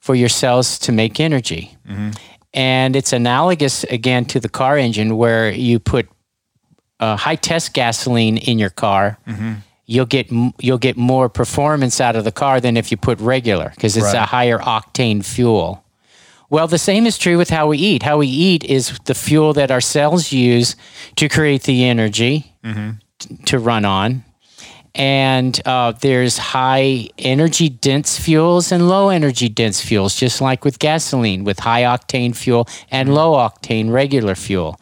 for 0.00 0.16
your 0.16 0.28
cells 0.28 0.76
to 0.80 0.92
make 0.92 1.20
energy, 1.20 1.76
and 2.52 2.96
it's 2.96 3.12
analogous 3.12 3.84
again 3.84 4.24
to 4.26 4.40
the 4.40 4.48
car 4.48 4.76
engine 4.76 5.16
where 5.16 5.50
you 5.52 5.78
put 5.78 6.08
uh, 7.00 7.16
high 7.16 7.36
test 7.36 7.74
gasoline 7.74 8.36
in 8.38 8.58
your 8.58 8.70
car. 8.70 9.18
You'll 9.86 10.06
get 10.06 10.30
you'll 10.58 10.78
get 10.78 10.96
more 10.96 11.28
performance 11.28 12.00
out 12.00 12.16
of 12.16 12.24
the 12.24 12.32
car 12.32 12.60
than 12.60 12.76
if 12.76 12.90
you 12.90 12.96
put 12.96 13.18
regular 13.20 13.72
because 13.74 13.96
it's 13.96 14.12
a 14.12 14.22
higher 14.26 14.58
octane 14.58 15.24
fuel. 15.24 15.84
Well, 16.50 16.68
the 16.68 16.78
same 16.78 17.06
is 17.06 17.16
true 17.16 17.38
with 17.38 17.48
how 17.48 17.66
we 17.68 17.78
eat. 17.78 18.02
How 18.02 18.18
we 18.18 18.26
eat 18.26 18.62
is 18.64 18.98
the 19.06 19.14
fuel 19.14 19.54
that 19.54 19.70
our 19.70 19.80
cells 19.80 20.32
use 20.32 20.76
to 21.16 21.28
create 21.28 21.62
the 21.62 21.84
energy 21.84 22.54
mm-hmm. 22.62 22.90
t- 23.18 23.36
to 23.46 23.58
run 23.58 23.86
on. 23.86 24.22
And 24.94 25.58
uh, 25.64 25.92
there's 25.92 26.36
high 26.36 27.08
energy 27.16 27.70
dense 27.70 28.18
fuels 28.18 28.70
and 28.70 28.88
low 28.88 29.08
energy 29.08 29.48
dense 29.48 29.80
fuels, 29.80 30.14
just 30.14 30.40
like 30.42 30.64
with 30.66 30.78
gasoline, 30.78 31.44
with 31.44 31.60
high 31.60 31.82
octane 31.82 32.36
fuel 32.36 32.68
and 32.90 33.14
low 33.14 33.32
octane 33.32 33.90
regular 33.90 34.34
fuel. 34.34 34.78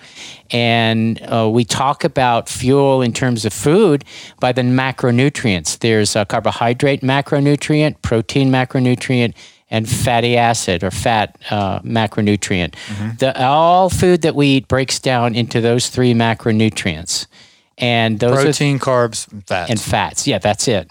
And 0.50 1.22
uh, 1.22 1.48
we 1.52 1.64
talk 1.64 2.02
about 2.02 2.48
fuel 2.48 3.02
in 3.02 3.12
terms 3.12 3.44
of 3.44 3.52
food 3.52 4.04
by 4.40 4.50
the 4.50 4.62
macronutrients. 4.62 5.78
There's 5.78 6.16
a 6.16 6.24
carbohydrate 6.24 7.02
macronutrient, 7.02 8.02
protein 8.02 8.50
macronutrient, 8.50 9.34
and 9.70 9.88
fatty 9.88 10.36
acid 10.36 10.82
or 10.82 10.90
fat 10.90 11.38
uh, 11.50 11.78
macronutrient. 11.82 12.74
The, 13.18 13.40
all 13.40 13.88
food 13.88 14.22
that 14.22 14.34
we 14.34 14.48
eat 14.48 14.66
breaks 14.66 14.98
down 14.98 15.36
into 15.36 15.60
those 15.60 15.88
three 15.88 16.12
macronutrients. 16.12 17.26
And 17.80 18.20
those 18.20 18.38
are 18.38 18.42
Protein, 18.42 18.78
carbs, 18.78 19.30
and 19.32 19.46
fats. 19.46 19.70
and 19.70 19.80
fats. 19.80 20.26
Yeah, 20.26 20.38
that's 20.38 20.68
it. 20.68 20.88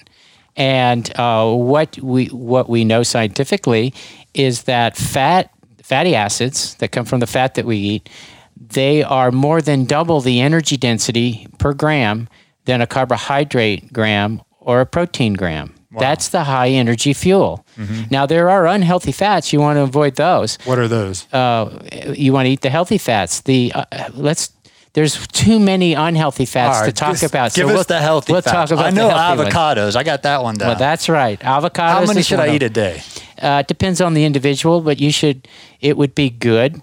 And 0.55 1.09
uh, 1.17 1.53
what 1.53 1.97
we 1.99 2.25
what 2.27 2.67
we 2.69 2.83
know 2.83 3.03
scientifically 3.03 3.93
is 4.33 4.63
that 4.63 4.97
fat 4.97 5.51
fatty 5.83 6.15
acids 6.15 6.75
that 6.75 6.91
come 6.91 7.05
from 7.05 7.19
the 7.19 7.27
fat 7.27 7.55
that 7.55 7.65
we 7.65 7.77
eat, 7.77 8.09
they 8.57 9.03
are 9.03 9.31
more 9.31 9.61
than 9.61 9.85
double 9.85 10.19
the 10.21 10.41
energy 10.41 10.75
density 10.77 11.47
per 11.59 11.73
gram 11.73 12.27
than 12.65 12.81
a 12.81 12.87
carbohydrate 12.87 13.93
gram 13.93 14.41
or 14.59 14.81
a 14.81 14.85
protein 14.85 15.33
gram. 15.33 15.73
That's 15.97 16.29
the 16.29 16.43
high 16.43 16.69
energy 16.69 17.13
fuel. 17.13 17.65
Now 18.11 18.25
there 18.27 18.49
are 18.49 18.67
unhealthy 18.67 19.11
fats. 19.11 19.51
You 19.53 19.59
want 19.59 19.77
to 19.77 19.81
avoid 19.83 20.15
those 20.15 20.57
what 20.65 20.77
are 20.77 20.87
those? 20.87 21.25
uh, 21.33 21.79
you 22.15 22.31
want 22.33 22.45
to 22.45 22.51
eat 22.51 22.61
the 22.61 22.69
healthy 22.69 22.97
fats. 22.97 23.41
The 23.41 23.71
uh, 23.73 23.85
let's. 24.13 24.51
There's 24.93 25.27
too 25.27 25.59
many 25.59 25.93
unhealthy 25.93 26.45
fats 26.45 26.79
All 26.79 26.85
to 26.85 26.91
talk 26.91 27.11
just 27.11 27.23
about. 27.23 27.53
Give 27.53 27.67
so 27.67 27.69
us 27.69 27.75
we'll, 27.75 27.83
the 27.83 27.99
healthy 27.99 28.33
We'll 28.33 28.41
fats. 28.41 28.53
talk 28.53 28.71
about 28.71 28.85
I 28.85 28.89
know 28.89 29.09
healthy 29.09 29.43
ones. 29.43 29.53
avocados. 29.53 29.95
I 29.95 30.03
got 30.03 30.23
that 30.23 30.41
one 30.43 30.55
down. 30.55 30.69
Well, 30.69 30.77
that's 30.79 31.07
right. 31.09 31.39
Avocados. 31.39 31.77
How 31.91 32.05
many 32.05 32.23
should 32.23 32.39
I 32.39 32.55
eat 32.55 32.63
a 32.63 32.69
day? 32.69 33.01
Uh, 33.41 33.59
it 33.63 33.67
depends 33.67 34.01
on 34.01 34.13
the 34.15 34.25
individual, 34.25 34.81
but 34.81 34.99
you 34.99 35.11
should. 35.11 35.47
It 35.79 35.95
would 35.95 36.15
be 36.15 36.29
good 36.29 36.81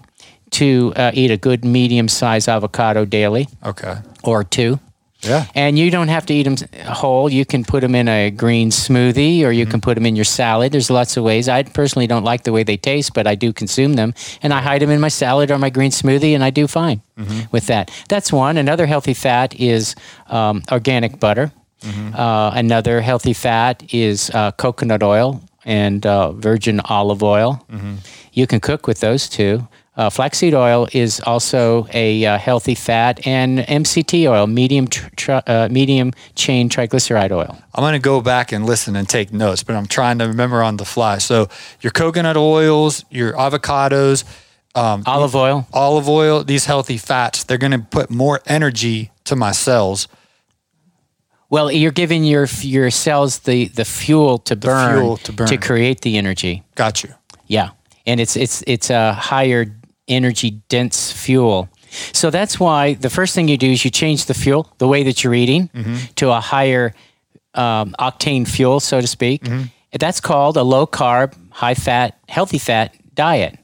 to 0.51 0.93
uh, 0.95 1.11
eat 1.13 1.31
a 1.31 1.37
good 1.37 1.65
medium-sized 1.65 2.47
avocado 2.47 3.03
daily 3.03 3.47
Okay. 3.65 3.95
or 4.23 4.43
two. 4.45 4.79
Yeah. 5.27 5.45
And 5.55 5.77
you 5.77 5.91
don't 5.91 6.07
have 6.07 6.25
to 6.27 6.33
eat 6.33 6.43
them 6.43 6.55
whole. 6.85 7.29
You 7.29 7.45
can 7.45 7.63
put 7.65 7.81
them 7.81 7.95
in 7.95 8.07
a 8.07 8.31
green 8.31 8.69
smoothie 8.71 9.43
or 9.43 9.51
you 9.51 9.65
Mm-hmm. 9.65 9.71
can 9.71 9.81
put 9.81 9.95
them 9.95 10.05
in 10.05 10.15
your 10.15 10.25
salad. 10.25 10.71
There's 10.71 10.89
lots 10.89 11.17
of 11.17 11.23
ways. 11.23 11.49
I 11.49 11.63
personally 11.63 12.07
don't 12.07 12.23
like 12.23 12.43
the 12.43 12.51
way 12.51 12.63
they 12.63 12.77
taste, 12.77 13.13
but 13.13 13.27
I 13.27 13.35
do 13.35 13.51
consume 13.53 13.93
them. 13.95 14.13
And 14.41 14.53
I 14.53 14.61
hide 14.61 14.81
them 14.81 14.89
in 14.91 14.99
my 15.01 15.09
salad 15.09 15.51
or 15.51 15.57
my 15.57 15.69
green 15.69 15.91
smoothie, 15.91 16.33
and 16.35 16.43
I 16.43 16.49
do 16.51 16.67
fine 16.67 17.01
Mm-hmm. 17.17 17.39
with 17.51 17.65
that. 17.67 17.89
That's 18.09 18.31
one. 18.31 18.57
Another 18.57 18.85
healthy 18.85 19.13
fat 19.15 19.59
is 19.59 19.95
um, 20.27 20.61
organic 20.71 21.19
butter. 21.19 21.51
Mm-hmm. 21.81 22.15
Uh, 22.15 22.51
another 22.53 23.01
healthy 23.01 23.33
fat 23.33 23.83
is 23.93 24.29
uh, 24.33 24.51
coconut 24.51 25.01
oil 25.03 25.41
and 25.65 26.05
uh, 26.05 26.31
virgin 26.31 26.79
olive 26.85 27.23
oil. 27.23 27.65
Mm-hmm. 27.71 27.95
You 28.33 28.45
can 28.47 28.59
cook 28.59 28.87
with 28.87 28.99
those 28.99 29.27
two. 29.27 29.67
Uh, 29.97 30.11
flaxseed 30.11 30.53
oil 30.53 30.87
is 30.93 31.19
also 31.21 31.87
a 31.91 32.23
uh, 32.23 32.37
healthy 32.37 32.75
fat, 32.75 33.25
and 33.25 33.59
MCT 33.59 34.29
oil, 34.29 34.45
medium 34.45 34.87
tr- 34.87 35.09
tr- 35.15 35.31
uh, 35.47 35.67
medium 35.71 36.13
chain 36.35 36.69
triglyceride 36.69 37.31
oil. 37.31 37.57
I'm 37.73 37.81
going 37.81 37.93
to 37.93 37.99
go 37.99 38.21
back 38.21 38.51
and 38.51 38.65
listen 38.65 38.95
and 38.95 39.09
take 39.09 39.33
notes, 39.33 39.63
but 39.63 39.75
I'm 39.75 39.87
trying 39.87 40.19
to 40.19 40.27
remember 40.27 40.61
on 40.61 40.77
the 40.77 40.85
fly. 40.85 41.17
So 41.17 41.49
your 41.81 41.91
coconut 41.91 42.37
oils, 42.37 43.03
your 43.09 43.33
avocados, 43.33 44.23
um, 44.75 45.01
Olive 45.07 45.35
oil. 45.35 45.67
olive 45.73 46.07
oil, 46.07 46.43
these 46.43 46.65
healthy 46.65 46.97
fats, 46.97 47.43
they're 47.43 47.57
going 47.57 47.71
to 47.71 47.79
put 47.79 48.11
more 48.11 48.41
energy 48.45 49.09
to 49.23 49.35
my 49.35 49.51
cells. 49.51 50.07
Well, 51.49 51.71
you're 51.71 51.91
giving 51.91 52.23
your 52.23 52.45
your 52.61 52.91
cells 52.91 53.39
the, 53.39 53.69
the 53.69 53.85
fuel 53.85 54.37
to 54.39 54.55
burn 54.55 54.99
fuel 54.99 55.17
to 55.17 55.33
burn. 55.33 55.47
to 55.47 55.57
create 55.57 56.01
the 56.01 56.17
energy. 56.17 56.63
Got 56.75 57.03
you. 57.03 57.13
Yeah, 57.47 57.69
and 58.05 58.19
it's 58.19 58.35
it's 58.35 58.63
it's 58.67 58.89
a 58.89 59.13
higher 59.13 59.65
energy 60.07 60.61
dense 60.69 61.11
fuel. 61.11 61.69
So 62.13 62.29
that's 62.29 62.59
why 62.59 62.95
the 62.95 63.09
first 63.09 63.33
thing 63.33 63.47
you 63.47 63.57
do 63.57 63.71
is 63.71 63.83
you 63.85 63.91
change 63.91 64.25
the 64.25 64.33
fuel, 64.33 64.71
the 64.77 64.87
way 64.87 65.03
that 65.03 65.23
you're 65.23 65.33
eating, 65.33 65.69
to 66.15 66.31
a 66.31 66.39
higher 66.39 66.93
um, 67.53 67.95
octane 67.99 68.47
fuel, 68.47 68.79
so 68.79 69.01
to 69.01 69.07
speak. 69.07 69.43
That's 69.97 70.19
called 70.19 70.57
a 70.57 70.63
low 70.63 70.85
carb, 70.85 71.33
high 71.49 71.73
fat, 71.75 72.17
healthy 72.27 72.59
fat 72.59 72.93
diet. 73.15 73.57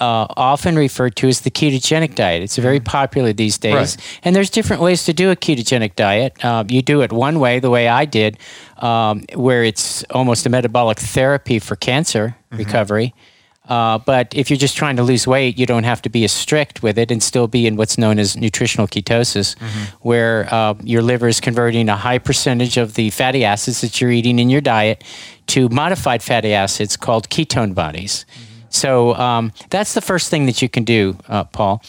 Uh, 0.00 0.26
often 0.36 0.74
referred 0.74 1.14
to 1.14 1.28
as 1.28 1.42
the 1.42 1.50
ketogenic 1.50 2.16
diet. 2.16 2.42
It's 2.42 2.56
very 2.56 2.80
popular 2.80 3.32
these 3.32 3.56
days. 3.56 3.72
Right. 3.96 4.20
And 4.24 4.34
there's 4.34 4.50
different 4.50 4.82
ways 4.82 5.04
to 5.04 5.12
do 5.12 5.30
a 5.30 5.36
ketogenic 5.36 5.94
diet. 5.94 6.44
Uh, 6.44 6.64
you 6.68 6.82
do 6.82 7.02
it 7.02 7.12
one 7.12 7.38
way, 7.38 7.60
the 7.60 7.70
way 7.70 7.86
I 7.86 8.04
did, 8.04 8.36
um, 8.78 9.22
where 9.34 9.62
it's 9.62 10.02
almost 10.10 10.44
a 10.44 10.48
metabolic 10.50 10.98
therapy 10.98 11.60
for 11.60 11.76
cancer 11.76 12.34
recovery. 12.50 13.14
Uh, 13.68 13.96
but 13.98 14.34
if 14.34 14.50
you're 14.50 14.58
just 14.58 14.76
trying 14.76 14.96
to 14.96 15.02
lose 15.02 15.26
weight, 15.26 15.56
you 15.58 15.66
don't 15.66 15.84
have 15.84 16.02
to 16.02 16.10
be 16.10 16.24
as 16.24 16.32
strict 16.32 16.82
with 16.82 16.98
it 16.98 17.10
and 17.10 17.22
still 17.22 17.46
be 17.46 17.66
in 17.66 17.76
what's 17.76 17.96
known 17.96 18.18
as 18.18 18.36
nutritional 18.36 18.88
ketosis, 18.88 19.56
where 20.00 20.52
uh, 20.52 20.74
your 20.82 21.00
liver 21.00 21.28
is 21.28 21.40
converting 21.40 21.88
a 21.88 21.96
high 21.96 22.18
percentage 22.18 22.76
of 22.76 22.94
the 22.94 23.10
fatty 23.10 23.44
acids 23.44 23.80
that 23.80 24.00
you're 24.00 24.10
eating 24.10 24.38
in 24.38 24.50
your 24.50 24.60
diet 24.60 25.04
to 25.46 25.68
modified 25.68 26.22
fatty 26.22 26.52
acids 26.52 26.96
called 26.96 27.28
ketone 27.28 27.74
bodies. 27.74 28.26
So 28.68 29.14
um, 29.14 29.52
that's 29.70 29.94
the 29.94 30.00
first 30.00 30.30
thing 30.30 30.46
that 30.46 30.62
you 30.62 30.68
can 30.68 30.84
do, 30.84 31.16
uh, 31.28 31.44
Paul, 31.44 31.82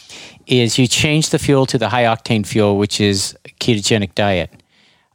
is 0.46 0.78
you 0.78 0.86
change 0.86 1.30
the 1.30 1.38
fuel 1.38 1.66
to 1.66 1.78
the 1.78 1.88
high 1.88 2.04
octane 2.04 2.46
fuel, 2.46 2.78
which 2.78 3.00
is 3.00 3.36
ketogenic 3.58 4.14
diet. 4.14 4.50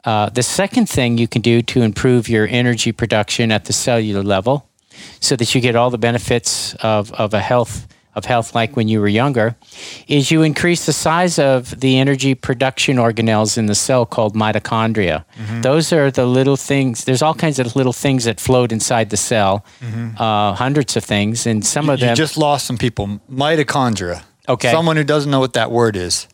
Uh, 0.03 0.29
the 0.29 0.43
second 0.43 0.89
thing 0.89 1.17
you 1.17 1.27
can 1.27 1.41
do 1.41 1.61
to 1.61 1.81
improve 1.81 2.27
your 2.27 2.47
energy 2.47 2.91
production 2.91 3.51
at 3.51 3.65
the 3.65 3.73
cellular 3.73 4.23
level, 4.23 4.68
so 5.19 5.35
that 5.35 5.53
you 5.53 5.61
get 5.61 5.75
all 5.75 5.89
the 5.89 5.97
benefits 5.97 6.75
of, 6.75 7.11
of 7.13 7.33
a 7.33 7.41
health 7.41 7.87
of 8.15 8.25
health 8.25 8.55
like 8.55 8.75
when 8.75 8.87
you 8.87 8.99
were 8.99 9.07
younger, 9.07 9.55
is 10.07 10.31
you 10.31 10.41
increase 10.41 10.85
the 10.85 10.93
size 10.93 11.39
of 11.39 11.79
the 11.79 11.97
energy 11.97 12.35
production 12.35 12.97
organelles 12.97 13.57
in 13.57 13.67
the 13.67 13.75
cell 13.75 14.05
called 14.05 14.35
mitochondria. 14.35 15.23
Those 15.61 15.93
are 15.93 16.11
the 16.11 16.25
little 16.25 16.57
things. 16.57 17.03
There's 17.05 17.21
all 17.21 17.35
kinds 17.35 17.59
of 17.59 17.75
little 17.75 17.93
things 17.93 18.23
that 18.25 18.39
float 18.39 18.71
inside 18.71 19.09
the 19.09 19.17
cell, 19.17 19.63
uh, 20.17 20.53
hundreds 20.53 20.97
of 20.97 21.03
things, 21.03 21.45
and 21.47 21.65
some 21.65 21.89
of 21.89 21.99
them 21.99 22.09
You 22.09 22.15
just 22.15 22.37
lost 22.37 22.65
some 22.65 22.77
people. 22.77 23.19
Mitochondria. 23.31 24.23
Okay. 24.47 24.71
Someone 24.71 24.97
who 24.97 25.03
doesn't 25.03 25.29
know 25.31 25.39
what 25.39 25.53
that 25.53 25.71
word 25.71 25.95
is. 25.95 26.27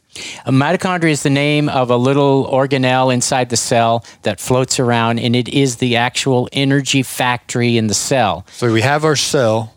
A 0.46 0.52
mitochondria 0.52 1.12
is 1.12 1.24
the 1.24 1.30
name 1.30 1.68
of 1.70 1.90
a 1.90 1.98
little 1.98 2.46
organelle 2.48 3.14
inside 3.14 3.50
the 3.50 3.58
cell 3.58 4.06
that 4.22 4.40
floats 4.40 4.80
around, 4.80 5.20
and 5.20 5.36
it 5.36 5.50
is 5.50 5.78
the 5.78 5.98
actual 5.98 6.48
energy 6.54 7.04
factory 7.04 7.78
in 7.78 7.88
the 7.88 7.94
cell. 7.94 8.46
So 8.52 8.72
we 8.72 8.82
have 8.82 9.04
our 9.04 9.16
cell. 9.16 9.74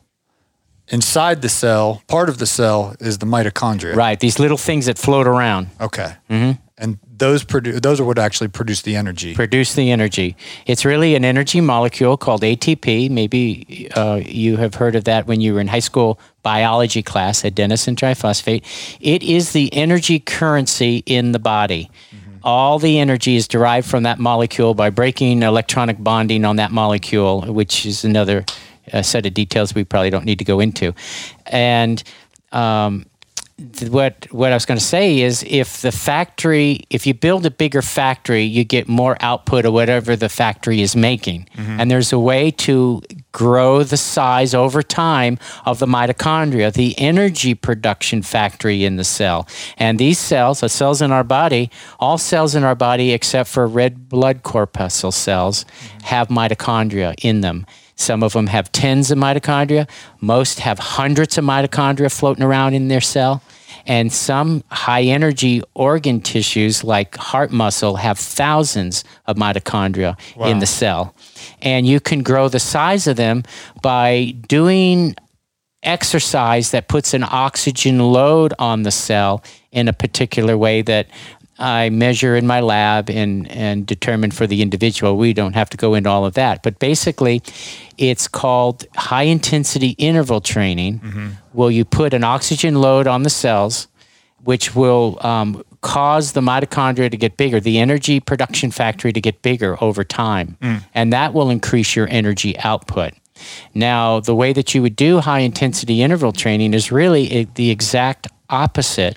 Inside 0.90 1.42
the 1.42 1.50
cell, 1.50 2.02
part 2.06 2.30
of 2.30 2.38
the 2.38 2.46
cell 2.46 2.96
is 2.98 3.18
the 3.18 3.26
mitochondria. 3.26 3.94
Right, 3.94 4.18
these 4.18 4.38
little 4.38 4.56
things 4.56 4.86
that 4.86 4.96
float 4.96 5.26
around 5.26 5.68
Okay. 5.80 6.14
Mm-hmm. 6.30 6.67
And 6.78 6.98
those 7.16 7.42
produce 7.42 7.80
those 7.80 8.00
are 8.00 8.04
what 8.04 8.18
actually 8.18 8.48
produce 8.48 8.82
the 8.82 8.94
energy. 8.94 9.34
produce 9.34 9.74
the 9.74 9.90
energy. 9.90 10.36
It's 10.66 10.84
really 10.84 11.16
an 11.16 11.24
energy 11.24 11.60
molecule 11.60 12.16
called 12.16 12.42
ATP. 12.42 13.10
Maybe 13.10 13.88
uh, 13.94 14.20
you 14.24 14.56
have 14.56 14.76
heard 14.76 14.94
of 14.94 15.04
that 15.04 15.26
when 15.26 15.40
you 15.40 15.54
were 15.54 15.60
in 15.60 15.66
high 15.66 15.80
school 15.80 16.20
biology 16.42 17.02
class, 17.02 17.42
adenosine 17.42 17.96
triphosphate. 17.96 18.64
It 19.00 19.22
is 19.24 19.52
the 19.52 19.74
energy 19.74 20.20
currency 20.20 21.02
in 21.04 21.32
the 21.32 21.40
body. 21.40 21.90
All 22.44 22.78
the 22.78 23.00
energy 23.00 23.34
is 23.34 23.48
derived 23.48 23.88
from 23.88 24.04
that 24.04 24.20
molecule 24.20 24.72
by 24.74 24.90
breaking 24.90 25.42
electronic 25.42 26.02
bonding 26.02 26.44
on 26.44 26.56
that 26.56 26.70
molecule, 26.70 27.42
which 27.42 27.84
is 27.84 28.04
another 28.04 28.44
uh, 28.92 29.02
set 29.02 29.26
of 29.26 29.34
details 29.34 29.74
we 29.74 29.84
probably 29.84 30.10
don't 30.10 30.24
need 30.24 30.38
to 30.38 30.44
go 30.44 30.60
into. 30.60 30.94
And 31.46 32.02
um, 32.52 33.06
what 33.90 34.28
what 34.30 34.52
I 34.52 34.54
was 34.54 34.64
going 34.66 34.78
to 34.78 34.84
say 34.84 35.20
is 35.20 35.44
if 35.46 35.82
the 35.82 35.90
factory 35.90 36.84
if 36.90 37.06
you 37.08 37.14
build 37.14 37.44
a 37.44 37.50
bigger 37.50 37.82
factory 37.82 38.42
you 38.42 38.62
get 38.62 38.86
more 38.86 39.16
output 39.20 39.64
of 39.64 39.72
whatever 39.72 40.14
the 40.14 40.28
factory 40.28 40.80
is 40.80 40.94
making. 40.94 41.48
Mm-hmm. 41.56 41.80
And 41.80 41.90
there's 41.90 42.12
a 42.12 42.20
way 42.20 42.52
to 42.52 43.02
grow 43.32 43.82
the 43.82 43.96
size 43.96 44.54
over 44.54 44.80
time 44.82 45.38
of 45.66 45.80
the 45.80 45.86
mitochondria 45.86 46.72
the 46.72 46.94
energy 46.98 47.54
production 47.54 48.22
factory 48.22 48.84
in 48.84 48.94
the 48.94 49.04
cell. 49.04 49.48
And 49.76 49.98
these 49.98 50.20
cells 50.20 50.60
the 50.60 50.68
cells 50.68 51.02
in 51.02 51.10
our 51.10 51.24
body 51.24 51.70
all 51.98 52.18
cells 52.18 52.54
in 52.54 52.62
our 52.62 52.76
body 52.76 53.12
except 53.12 53.48
for 53.48 53.66
red 53.66 54.08
blood 54.08 54.44
corpuscle 54.44 55.12
cells 55.12 55.64
mm-hmm. 55.64 55.98
have 56.04 56.28
mitochondria 56.28 57.14
in 57.22 57.40
them 57.40 57.66
some 57.98 58.22
of 58.22 58.32
them 58.32 58.46
have 58.46 58.70
tens 58.70 59.10
of 59.10 59.18
mitochondria. 59.18 59.88
Most 60.20 60.60
have 60.60 60.78
hundreds 60.78 61.36
of 61.36 61.44
mitochondria 61.44 62.16
floating 62.16 62.44
around 62.44 62.74
in 62.74 62.86
their 62.86 63.00
cell. 63.00 63.42
And 63.86 64.12
some 64.12 64.62
high 64.70 65.02
energy 65.02 65.62
organ 65.74 66.20
tissues, 66.20 66.84
like 66.84 67.16
heart 67.16 67.50
muscle, 67.50 67.96
have 67.96 68.16
thousands 68.16 69.02
of 69.26 69.36
mitochondria 69.36 70.16
in 70.46 70.60
the 70.60 70.66
cell. 70.66 71.14
And 71.60 71.86
you 71.86 71.98
can 71.98 72.22
grow 72.22 72.48
the 72.48 72.60
size 72.60 73.08
of 73.08 73.16
them 73.16 73.42
by 73.82 74.34
doing 74.46 75.16
exercise 75.82 76.70
that 76.70 76.88
puts 76.88 77.14
an 77.14 77.24
oxygen 77.24 77.98
load 77.98 78.54
on 78.58 78.82
the 78.82 78.90
cell 78.90 79.42
in 79.72 79.88
a 79.88 79.92
particular 79.92 80.56
way 80.56 80.82
that 80.82 81.08
I 81.58 81.90
measure 81.90 82.36
in 82.36 82.46
my 82.46 82.60
lab 82.60 83.10
and, 83.10 83.50
and 83.50 83.86
determine 83.86 84.30
for 84.30 84.46
the 84.46 84.62
individual. 84.62 85.16
We 85.16 85.32
don't 85.32 85.54
have 85.54 85.68
to 85.70 85.76
go 85.76 85.94
into 85.94 86.08
all 86.08 86.24
of 86.24 86.34
that. 86.34 86.62
But 86.62 86.78
basically, 86.78 87.42
it's 87.96 88.28
called 88.28 88.86
high 88.96 89.24
intensity 89.24 89.90
interval 89.98 90.40
training, 90.40 91.00
mm-hmm. 91.00 91.28
where 91.52 91.70
you 91.70 91.84
put 91.84 92.14
an 92.14 92.22
oxygen 92.24 92.76
load 92.76 93.06
on 93.06 93.24
the 93.24 93.30
cells, 93.30 93.88
which 94.44 94.74
will 94.76 95.18
um, 95.20 95.64
cause 95.80 96.32
the 96.32 96.40
mitochondria 96.40 97.10
to 97.10 97.16
get 97.16 97.36
bigger, 97.36 97.60
the 97.60 97.78
energy 97.78 98.20
production 98.20 98.70
factory 98.70 99.12
to 99.12 99.20
get 99.20 99.42
bigger 99.42 99.76
over 99.82 100.04
time. 100.04 100.56
Mm. 100.60 100.84
And 100.94 101.12
that 101.12 101.34
will 101.34 101.50
increase 101.50 101.96
your 101.96 102.08
energy 102.08 102.56
output. 102.58 103.14
Now, 103.74 104.20
the 104.20 104.34
way 104.34 104.52
that 104.52 104.74
you 104.74 104.82
would 104.82 104.96
do 104.96 105.20
high 105.20 105.40
intensity 105.40 106.02
interval 106.02 106.32
training 106.32 106.74
is 106.74 106.90
really 106.90 107.40
i- 107.40 107.46
the 107.54 107.70
exact 107.70 108.26
opposite 108.50 109.16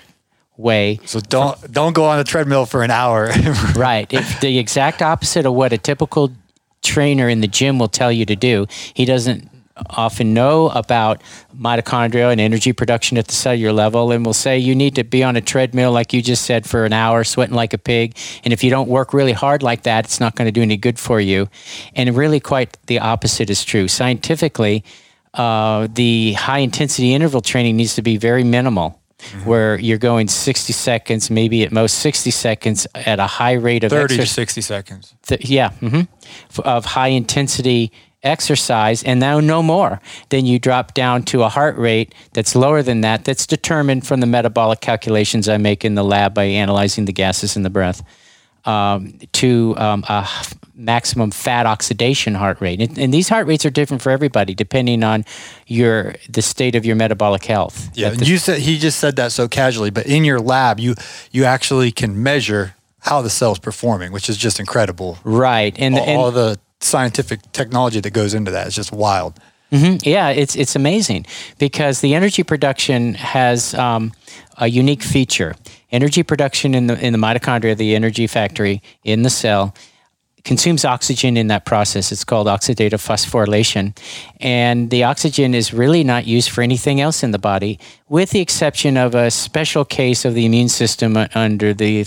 way 0.62 1.00
So 1.06 1.20
don't 1.20 1.72
don't 1.72 1.94
go 1.94 2.06
on 2.06 2.20
a 2.20 2.24
treadmill 2.24 2.66
for 2.66 2.84
an 2.84 2.92
hour. 2.92 3.32
Right. 3.76 4.12
It's 4.12 4.40
the 4.40 4.60
exact 4.60 5.02
opposite 5.02 5.46
of 5.46 5.54
what 5.54 5.74
a 5.74 5.78
typical 5.78 6.32
trainer 6.82 7.30
in 7.30 7.42
the 7.42 7.48
gym 7.48 7.80
will 7.80 7.88
tell 7.88 8.12
you 8.12 8.26
to 8.26 8.36
do. 8.36 8.68
He 8.94 9.06
doesn't 9.06 9.50
often 9.90 10.34
know 10.34 10.70
about 10.70 11.22
mitochondria 11.56 12.32
and 12.32 12.40
energy 12.40 12.74
production 12.74 13.18
at 13.18 13.28
the 13.28 13.34
cellular 13.34 13.74
level 13.74 14.12
and 14.12 14.26
will 14.26 14.34
say 14.34 14.58
you 14.58 14.76
need 14.76 14.96
to 14.96 15.04
be 15.04 15.24
on 15.24 15.36
a 15.36 15.42
treadmill 15.42 15.92
like 15.92 16.14
you 16.14 16.22
just 16.22 16.44
said 16.46 16.68
for 16.68 16.86
an 16.86 16.94
hour 16.94 17.24
sweating 17.24 17.56
like 17.56 17.74
a 17.74 17.78
pig 17.78 18.16
and 18.44 18.54
if 18.54 18.64
you 18.64 18.70
don't 18.70 18.90
work 18.90 19.14
really 19.14 19.32
hard 19.32 19.64
like 19.64 19.84
that 19.84 20.06
it's 20.06 20.20
not 20.20 20.36
going 20.36 20.46
to 20.46 20.52
do 20.52 20.62
any 20.62 20.78
good 20.78 21.00
for 21.00 21.20
you 21.20 21.48
and 21.96 22.16
really 22.16 22.40
quite 22.40 22.78
the 22.88 23.00
opposite 23.00 23.50
is 23.50 23.64
true 23.64 23.88
scientifically 23.88 24.84
uh, 25.34 25.88
the 25.94 26.34
high 26.34 26.60
intensity 26.60 27.14
interval 27.14 27.42
training 27.42 27.78
needs 27.78 27.96
to 27.96 28.02
be 28.02 28.18
very 28.18 28.44
minimal 28.44 29.01
where 29.46 29.80
you're 29.80 29.98
going 29.98 30.28
60 30.28 30.74
seconds 30.74 31.30
maybe 31.30 31.64
at 31.64 31.72
most 31.72 32.00
60 32.00 32.32
seconds 32.32 32.88
at 32.96 33.20
a 33.20 33.28
high 33.28 33.54
rate 33.54 33.84
of 33.84 33.92
30 33.92 34.18
to 34.18 34.26
60 34.26 34.62
seconds. 34.62 35.14
th- 35.28 35.46
yeah, 35.46 35.70
hmm 35.72 36.02
of 36.64 36.86
high 36.86 37.10
intensity 37.10 37.92
exercise, 38.24 39.04
and 39.04 39.20
now 39.20 39.40
no 39.40 39.64
more. 39.64 40.00
Then 40.30 40.46
you 40.46 40.60
drop 40.60 40.94
down 40.94 41.24
to 41.24 41.44
a 41.44 41.50
heart 41.50 41.78
rate 41.78 42.14
that's 42.34 42.56
lower 42.56 42.84
than 42.84 43.02
that. 43.02 43.26
That's 43.26 43.48
determined 43.48 44.06
from 44.06 44.20
the 44.20 44.28
metabolic 44.28 44.80
calculations 44.80 45.50
I 45.50 45.58
make 45.58 45.84
in 45.84 45.96
the 45.96 46.04
lab 46.04 46.34
by 46.34 46.44
analyzing 46.44 47.06
the 47.06 47.14
gases 47.14 47.56
in 47.56 47.64
the 47.64 47.70
breath. 47.70 48.04
Um, 48.66 49.18
to 49.32 49.74
um, 49.78 50.04
a 50.08 50.28
maximum 50.76 51.32
fat 51.32 51.66
oxidation 51.66 52.36
heart 52.36 52.62
rate, 52.62 52.80
and, 52.80 52.96
and 53.00 53.12
these 53.12 53.28
heart 53.28 53.48
rates 53.48 53.66
are 53.66 53.72
different 53.72 54.04
for 54.04 54.12
everybody 54.12 54.54
depending 54.54 55.04
on 55.04 55.26
your 55.66 56.14
the 56.30 56.42
state 56.44 56.76
of 56.76 56.86
your 56.86 56.96
metabolic 56.96 57.44
health. 57.46 57.90
Yeah, 57.96 58.10
the- 58.12 58.26
you 58.26 58.38
said 58.38 58.60
he 58.60 58.78
just 58.78 59.00
said 59.00 59.16
that 59.16 59.32
so 59.32 59.48
casually, 59.48 59.90
but 59.90 60.06
in 60.06 60.24
your 60.24 60.40
lab, 60.40 60.80
you 60.80 60.94
you 61.32 61.44
actually 61.46 61.92
can 61.92 62.22
measure 62.22 62.76
how 63.00 63.24
the 63.24 63.30
cell's 63.32 63.58
performing, 63.60 64.12
which 64.12 64.30
is 64.30 64.38
just 64.38 64.60
incredible. 64.60 65.18
right, 65.24 65.76
and, 65.80 65.96
all, 65.96 66.06
and 66.08 66.18
all 66.20 66.32
the 66.32 66.60
scientific 66.82 67.40
technology 67.52 68.00
that 68.00 68.12
goes 68.14 68.34
into 68.36 68.52
that 68.52 68.68
is 68.68 68.76
just 68.76 68.92
wild. 68.92 69.40
Yeah, 69.72 70.30
it's 70.30 70.56
it's 70.56 70.76
amazing 70.76 71.26
because 71.58 72.02
the 72.02 72.14
energy 72.14 72.44
production 72.44 73.14
has 73.16 73.74
um, 73.74 74.12
a 74.58 74.68
unique 74.68 75.02
feature. 75.02 75.56
Energy 75.92 76.24
production 76.24 76.74
in 76.74 76.88
the 76.88 77.06
in 77.06 77.14
the 77.14 77.20
mitochondria, 77.20 77.76
the 77.76 77.96
energy 77.96 78.28
factory 78.28 78.82
in 79.04 79.24
the 79.24 79.30
cell, 79.30 79.74
consumes 80.44 80.86
oxygen 80.86 81.38
in 81.38 81.48
that 81.48 81.66
process. 81.66 82.12
It's 82.12 82.24
called 82.24 82.48
oxidative 82.48 83.02
phosphorylation, 83.02 83.98
and 84.40 84.90
the 84.90 85.04
oxygen 85.04 85.54
is 85.54 85.74
really 85.74 86.04
not 86.04 86.26
used 86.26 86.50
for 86.50 86.62
anything 86.62 87.00
else 87.00 87.24
in 87.24 87.32
the 87.32 87.40
body, 87.40 87.80
with 88.10 88.32
the 88.32 88.40
exception 88.40 88.98
of 88.98 89.16
a 89.16 89.30
special 89.30 89.86
case 89.86 90.26
of 90.26 90.34
the 90.34 90.46
immune 90.46 90.70
system 90.70 91.18
under 91.36 91.74
the 91.74 92.06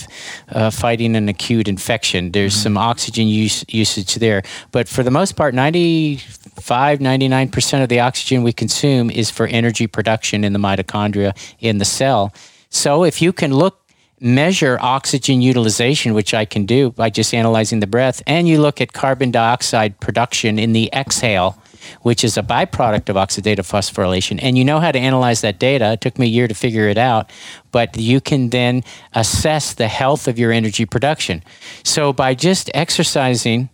uh, 0.49 0.71
fighting 0.71 1.17
an 1.17 1.29
acute 1.29 1.69
infection. 1.69 2.33
There's 2.33 2.55
some 2.55 2.77
oxygen 2.77 3.29
use, 3.29 3.65
usage 3.69 4.17
there, 4.17 4.43
but 4.73 4.89
for 4.89 5.03
the 5.03 5.11
most 5.11 5.37
part, 5.37 5.55
95, 5.55 6.99
99% 6.99 7.83
of 7.83 7.89
the 7.89 8.01
oxygen 8.01 8.43
we 8.43 8.53
consume 8.53 9.11
is 9.11 9.31
for 9.31 9.47
energy 9.47 9.87
production 9.87 10.45
in 10.45 10.53
the 10.53 10.59
mitochondria 10.59 11.37
in 11.61 11.79
the 11.79 11.85
cell. 11.85 12.33
So 12.75 13.05
if 13.05 13.23
you 13.23 13.33
can 13.33 13.55
look 13.55 13.81
measure 14.21 14.79
oxygen 14.81 15.41
utilization, 15.41 16.13
which 16.13 16.35
I 16.35 16.45
can 16.45 16.67
do 16.67 16.91
by 16.91 17.09
just 17.09 17.33
analyzing 17.33 17.79
the 17.79 17.87
breath, 17.87 18.21
and 18.27 18.49
you 18.49 18.61
look 18.61 18.81
at 18.81 18.93
carbon 18.93 19.31
dioxide 19.31 20.01
production 20.01 20.59
in 20.59 20.73
the 20.73 20.91
exhale, 20.93 21.57
which 22.03 22.25
is 22.25 22.37
a 22.37 22.43
byproduct 22.43 23.09
of 23.09 23.17
oxidative 23.17 23.71
phosphorylation, 23.71 24.41
and 24.43 24.59
you 24.59 24.65
know 24.65 24.81
how 24.81 24.91
to 24.91 24.99
analyze 24.99 25.41
that 25.43 25.61
data. 25.61 25.93
It 25.93 26.01
took 26.01 26.19
me 26.19 26.27
a 26.27 26.31
year 26.31 26.49
to 26.49 26.55
figure 26.55 26.89
it 26.89 26.99
out, 26.99 27.31
but 27.71 27.97
you 27.97 28.21
can 28.21 28.51
then 28.51 28.83
assess 29.13 29.75
the 29.75 29.89
health 29.89 30.27
of 30.27 30.37
your 30.39 30.51
energy 30.51 30.85
production. 30.85 31.45
So 31.85 32.13
by 32.13 32.35
just 32.35 32.71
exercising 32.75 33.69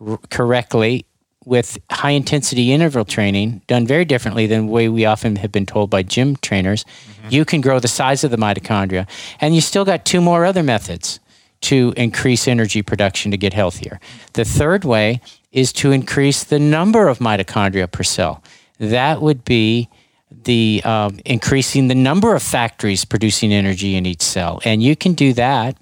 r- 0.00 0.18
correctly 0.30 1.04
with 1.46 1.78
high 1.90 2.10
intensity 2.10 2.72
interval 2.72 3.04
training 3.04 3.62
done 3.68 3.86
very 3.86 4.04
differently 4.04 4.46
than 4.46 4.66
the 4.66 4.72
way 4.72 4.88
we 4.88 5.04
often 5.04 5.36
have 5.36 5.52
been 5.52 5.64
told 5.64 5.88
by 5.88 6.02
gym 6.02 6.36
trainers 6.36 6.84
Mm-hmm. 7.26 7.34
you 7.34 7.44
can 7.44 7.60
grow 7.60 7.78
the 7.78 7.88
size 7.88 8.24
of 8.24 8.30
the 8.30 8.36
mitochondria 8.36 9.06
and 9.40 9.54
you 9.54 9.60
still 9.60 9.84
got 9.84 10.04
two 10.04 10.20
more 10.20 10.44
other 10.44 10.62
methods 10.62 11.20
to 11.62 11.92
increase 11.96 12.46
energy 12.46 12.82
production 12.82 13.30
to 13.30 13.36
get 13.36 13.52
healthier. 13.52 13.98
The 14.34 14.44
third 14.44 14.84
way 14.84 15.20
is 15.52 15.72
to 15.74 15.90
increase 15.90 16.44
the 16.44 16.58
number 16.58 17.08
of 17.08 17.18
mitochondria 17.18 17.90
per 17.90 18.02
cell. 18.02 18.42
That 18.78 19.22
would 19.22 19.44
be 19.44 19.88
the 20.30 20.82
um, 20.84 21.18
increasing 21.24 21.88
the 21.88 21.94
number 21.94 22.34
of 22.34 22.42
factories 22.42 23.04
producing 23.04 23.52
energy 23.52 23.94
in 23.96 24.06
each 24.06 24.22
cell. 24.22 24.60
And 24.64 24.82
you 24.82 24.96
can 24.96 25.14
do 25.14 25.32
that 25.34 25.76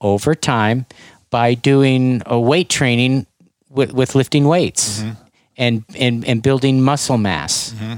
over 0.00 0.34
time 0.34 0.86
by 1.30 1.54
doing 1.54 2.22
a 2.26 2.38
weight 2.38 2.68
training 2.68 3.26
with, 3.68 3.92
with 3.92 4.14
lifting 4.14 4.46
weights 4.46 5.00
mm-hmm. 5.00 5.10
and, 5.56 5.84
and, 5.98 6.24
and 6.24 6.42
building 6.42 6.80
muscle 6.82 7.18
mass. 7.18 7.72
Mm-hmm. 7.72 7.94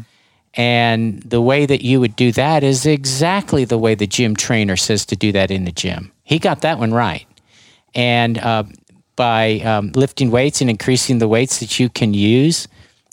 And 0.54 1.22
the 1.22 1.40
way 1.40 1.64
that 1.66 1.82
you 1.82 2.00
would 2.00 2.16
do 2.16 2.32
that 2.32 2.64
is 2.64 2.84
exactly 2.84 3.64
the 3.64 3.78
way 3.78 3.94
the 3.94 4.06
gym 4.06 4.34
trainer 4.34 4.76
says 4.76 5.06
to 5.06 5.16
do 5.16 5.32
that 5.32 5.50
in 5.50 5.64
the 5.64 5.72
gym. 5.72 6.10
He 6.24 6.38
got 6.38 6.62
that 6.62 6.78
one 6.78 6.92
right. 6.92 7.26
And 7.94 8.38
uh, 8.38 8.64
by 9.16 9.60
um, 9.60 9.92
lifting 9.94 10.30
weights 10.30 10.60
and 10.60 10.68
increasing 10.68 11.18
the 11.18 11.28
weights 11.28 11.60
that 11.60 11.78
you 11.78 11.88
can 11.88 12.14
use 12.14 12.66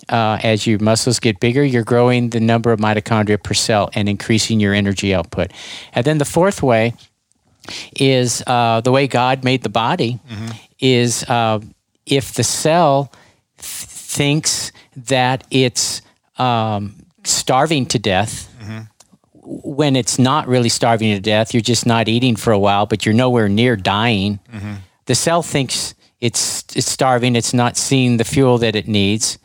uh, 0.10 0.40
as 0.42 0.66
your 0.66 0.80
muscles 0.80 1.20
get 1.20 1.40
bigger, 1.40 1.64
you're 1.64 1.84
growing 1.84 2.30
the 2.30 2.40
number 2.40 2.72
of 2.72 2.80
mitochondria 2.80 3.42
per 3.42 3.54
cell 3.54 3.90
and 3.94 4.08
increasing 4.08 4.60
your 4.60 4.74
energy 4.74 5.14
output. 5.14 5.52
And 5.94 6.06
then 6.06 6.18
the 6.18 6.26
fourth 6.26 6.64
way 6.64 6.94
is 8.00 8.44
uh, 8.48 8.82
the 8.82 8.92
way 8.92 9.08
God 9.08 9.44
made 9.44 9.64
the 9.64 9.70
body 9.70 10.20
is 10.80 11.24
uh, 11.26 11.60
if 12.06 12.34
the 12.34 12.44
cell 12.44 13.12
th- 13.58 13.64
thinks 13.64 14.72
that 14.96 15.46
it's 15.52 16.02
um, 16.38 16.96
starving 17.30 17.86
to 17.88 18.00
death, 18.00 18.48
when 19.44 19.96
it's 19.96 20.20
not 20.20 20.48
really 20.48 20.70
starving 20.70 21.14
to 21.16 21.22
death, 21.22 21.54
you're 21.54 21.62
just 21.62 21.86
not 21.86 22.08
eating 22.08 22.36
for 22.36 22.52
a 22.52 22.60
while, 22.60 22.86
but 22.86 23.06
you're 23.06 23.16
nowhere 23.16 23.48
near 23.48 23.76
dying. 23.76 24.40
The 25.06 25.16
cell 25.16 25.42
thinks 25.42 25.94
it's 26.20 26.64
it's 26.76 26.92
starving. 26.92 27.36
It's 27.36 27.54
not 27.54 27.78
seeing 27.78 28.18
the 28.18 28.26
fuel 28.26 28.58
that 28.58 28.76
it 28.76 28.88
needs, 28.88 29.38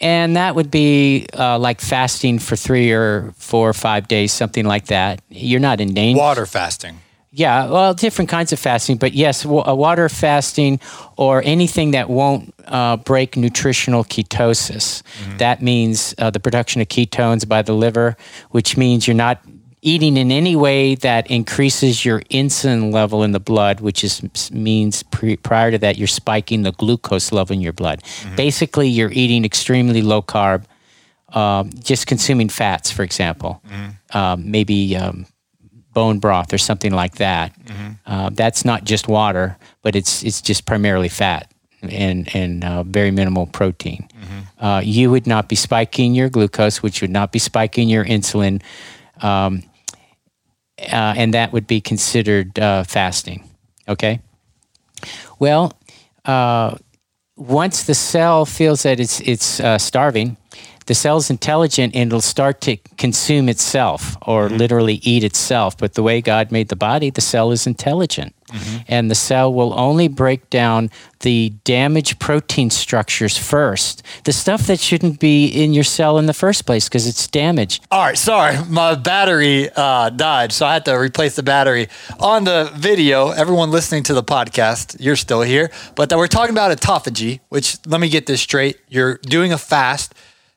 and 0.00 0.36
that 0.36 0.54
would 0.54 0.70
be 0.70 1.26
uh, 1.36 1.58
like 1.58 1.80
fasting 1.80 2.38
for 2.38 2.56
three 2.56 2.92
or 2.92 3.32
four 3.36 3.68
or 3.68 3.74
five 3.74 4.08
days, 4.08 4.32
something 4.32 4.64
like 4.64 4.86
that. 4.86 5.20
You're 5.28 5.60
not 5.60 5.80
in 5.80 5.92
danger. 5.94 6.18
Water 6.18 6.46
fasting. 6.46 7.00
Yeah, 7.30 7.68
well, 7.68 7.92
different 7.92 8.30
kinds 8.30 8.52
of 8.52 8.58
fasting, 8.58 8.96
but 8.96 9.12
yes, 9.12 9.44
uh, 9.44 9.48
water 9.48 10.08
fasting 10.08 10.80
or 11.16 11.42
anything 11.44 11.90
that 11.90 12.08
won't 12.08 12.54
uh, 12.66 12.96
break 12.96 13.36
nutritional 13.36 14.04
ketosis. 14.04 15.02
That 15.38 15.60
means 15.60 16.14
uh, 16.18 16.30
the 16.30 16.40
production 16.40 16.80
of 16.80 16.88
ketones 16.88 17.46
by 17.46 17.62
the 17.62 17.74
liver, 17.74 18.16
which 18.50 18.76
means 18.76 19.06
you're 19.06 19.14
not 19.14 19.42
eating 19.82 20.16
in 20.16 20.32
any 20.32 20.56
way 20.56 20.96
that 20.96 21.30
increases 21.30 22.04
your 22.04 22.20
insulin 22.22 22.92
level 22.92 23.22
in 23.22 23.32
the 23.32 23.40
blood, 23.40 23.80
which 23.80 24.02
is 24.02 24.50
means 24.50 25.02
pre, 25.04 25.36
prior 25.36 25.70
to 25.70 25.78
that 25.78 25.96
you're 25.96 26.08
spiking 26.08 26.62
the 26.62 26.72
glucose 26.72 27.32
level 27.32 27.54
in 27.54 27.60
your 27.60 27.72
blood. 27.72 28.02
Mm-hmm. 28.02 28.36
Basically, 28.36 28.88
you're 28.88 29.12
eating 29.12 29.44
extremely 29.44 30.02
low 30.02 30.22
carb, 30.22 30.64
um, 31.28 31.70
just 31.84 32.06
consuming 32.06 32.48
fats, 32.48 32.90
for 32.90 33.02
example, 33.02 33.62
mm-hmm. 33.68 34.16
um, 34.16 34.50
maybe 34.50 34.96
um, 34.96 35.26
bone 35.96 36.18
broth 36.18 36.52
or 36.52 36.58
something 36.58 36.92
like 36.92 37.14
that. 37.16 37.58
Mm-hmm. 37.64 37.92
Uh, 38.04 38.28
that's 38.34 38.66
not 38.66 38.84
just 38.84 39.08
water, 39.08 39.56
but 39.80 39.96
it's 39.96 40.22
it's 40.22 40.42
just 40.42 40.66
primarily 40.66 41.08
fat 41.08 41.50
and 41.80 42.28
and 42.36 42.62
uh, 42.62 42.82
very 42.82 43.10
minimal 43.10 43.46
protein. 43.46 44.06
Mm-hmm. 44.12 44.64
Uh, 44.64 44.80
you 44.80 45.10
would 45.10 45.26
not 45.26 45.48
be 45.48 45.56
spiking 45.56 46.14
your 46.14 46.28
glucose, 46.28 46.82
which 46.82 47.00
would 47.00 47.10
not 47.10 47.32
be 47.32 47.38
spiking 47.38 47.88
your 47.88 48.04
insulin, 48.04 48.60
um, 49.22 49.62
uh, 50.92 51.14
and 51.16 51.32
that 51.32 51.54
would 51.54 51.66
be 51.66 51.80
considered 51.80 52.58
uh, 52.58 52.84
fasting. 52.84 53.48
Okay. 53.88 54.20
Well, 55.38 55.72
uh, 56.26 56.76
once 57.36 57.84
the 57.84 57.94
cell 57.94 58.44
feels 58.44 58.82
that 58.82 59.00
it's 59.00 59.20
it's 59.20 59.60
uh, 59.60 59.78
starving, 59.78 60.36
the 60.86 60.94
cell's 60.94 61.30
intelligent 61.30 61.94
and 61.94 62.08
it'll 62.08 62.20
start 62.20 62.60
to 62.62 62.76
consume 62.96 63.48
itself 63.48 64.16
or 64.22 64.48
mm-hmm. 64.48 64.56
literally 64.56 64.94
eat 65.02 65.24
itself. 65.24 65.76
But 65.76 65.94
the 65.94 66.02
way 66.02 66.20
God 66.20 66.50
made 66.50 66.68
the 66.68 66.76
body, 66.76 67.10
the 67.10 67.20
cell 67.20 67.50
is 67.50 67.66
intelligent. 67.66 68.34
Mm-hmm. 68.48 68.76
And 68.86 69.10
the 69.10 69.16
cell 69.16 69.52
will 69.52 69.76
only 69.76 70.06
break 70.06 70.48
down 70.50 70.90
the 71.20 71.50
damaged 71.64 72.20
protein 72.20 72.70
structures 72.70 73.36
first, 73.36 74.04
the 74.22 74.32
stuff 74.32 74.68
that 74.68 74.78
shouldn't 74.78 75.18
be 75.18 75.46
in 75.46 75.74
your 75.74 75.82
cell 75.82 76.16
in 76.16 76.26
the 76.26 76.32
first 76.32 76.64
place 76.64 76.88
because 76.88 77.08
it's 77.08 77.26
damaged. 77.26 77.84
All 77.90 78.04
right, 78.04 78.16
sorry, 78.16 78.56
my 78.68 78.94
battery 78.94 79.68
uh, 79.74 80.10
died, 80.10 80.52
so 80.52 80.64
I 80.64 80.74
had 80.74 80.84
to 80.84 80.92
replace 80.92 81.34
the 81.34 81.42
battery. 81.42 81.88
On 82.20 82.44
the 82.44 82.70
video, 82.76 83.30
everyone 83.30 83.72
listening 83.72 84.04
to 84.04 84.14
the 84.14 84.22
podcast, 84.22 84.96
you're 85.00 85.16
still 85.16 85.42
here, 85.42 85.72
but 85.96 86.12
we're 86.14 86.28
talking 86.28 86.54
about 86.54 86.70
autophagy, 86.70 87.40
which 87.48 87.78
let 87.84 88.00
me 88.00 88.08
get 88.08 88.26
this 88.26 88.40
straight. 88.40 88.78
You're 88.88 89.16
doing 89.22 89.52
a 89.52 89.58
fast 89.58 90.14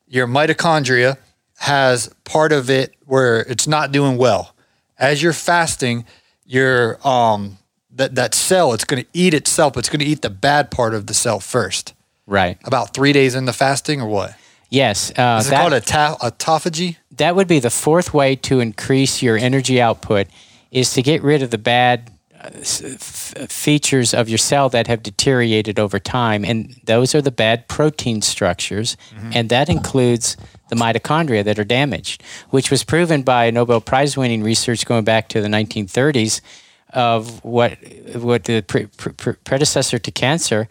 your 0.10 0.28
mitochondria 0.28 1.17
has 1.60 2.13
part 2.24 2.52
of 2.52 2.69
it 2.69 2.95
where 3.06 3.41
it's 3.41 3.67
not 3.67 3.91
doing 3.91 4.17
well. 4.17 4.56
As 4.98 5.24
you're 5.24 5.34
fasting, 5.34 6.06
your 6.45 7.06
um 7.08 7.58
that 7.91 8.15
that 8.15 8.34
cell 8.34 8.74
it's 8.74 8.86
going 8.86 9.04
to 9.04 9.10
eat 9.13 9.34
itself. 9.34 9.78
It's 9.78 9.89
going 9.89 10.00
to 10.00 10.06
eat 10.06 10.22
the 10.22 10.30
bad 10.30 10.72
part 10.72 10.93
of 10.93 11.06
the 11.06 11.13
cell 11.13 11.39
first. 11.39 11.93
Right. 12.26 12.58
About 12.63 12.93
three 12.93 13.13
days 13.13 13.36
into 13.36 13.54
fasting, 13.54 14.02
or 14.02 14.08
what? 14.08 14.36
Yes. 14.69 15.12
Uh, 15.17 15.39
Is 15.39 15.48
it 15.48 15.50
that, 15.50 15.69
called 15.69 15.86
ta- 15.86 16.17
autophagy? 16.22 16.98
That 17.17 17.36
would 17.36 17.48
be 17.48 17.60
the 17.60 17.72
fourth 17.72 18.13
way 18.13 18.36
to 18.36 18.60
increase 18.60 19.24
your 19.24 19.36
energy 19.36 19.82
output, 19.82 20.28
is 20.69 20.93
to 20.93 21.02
get 21.02 21.24
rid 21.24 21.41
of 21.41 21.50
the 21.50 21.58
bad 21.58 22.12
features 22.63 24.13
of 24.13 24.30
your 24.30 24.38
cell 24.38 24.69
that 24.69 24.88
have 24.88 25.04
deteriorated 25.04 25.80
over 25.80 25.99
time, 25.99 26.45
and 26.45 26.80
those 26.86 27.13
are 27.13 27.21
the 27.21 27.32
bad 27.32 27.67
protein 27.67 28.21
structures, 28.21 28.95
mm-hmm. 29.13 29.32
and 29.34 29.49
that 29.49 29.69
includes 29.69 30.38
the 30.69 30.75
mitochondria 30.75 31.43
that 31.43 31.60
are 31.60 31.63
damaged, 31.63 32.23
which 32.49 32.71
was 32.71 32.84
proven 32.84 33.23
by 33.23 33.52
Nobel 33.52 33.82
Prize 33.82 34.15
winning 34.15 34.43
research 34.43 34.86
going 34.86 35.04
back 35.04 35.28
to 35.30 35.41
the 35.41 35.47
1930s 35.47 36.41
of 36.93 37.43
what 37.43 37.78
what 38.15 38.45
the 38.45 38.62
pre- 38.62 38.88
pre- 38.88 39.34
predecessor 39.43 39.99
to 39.99 40.12
cancer 40.12 40.67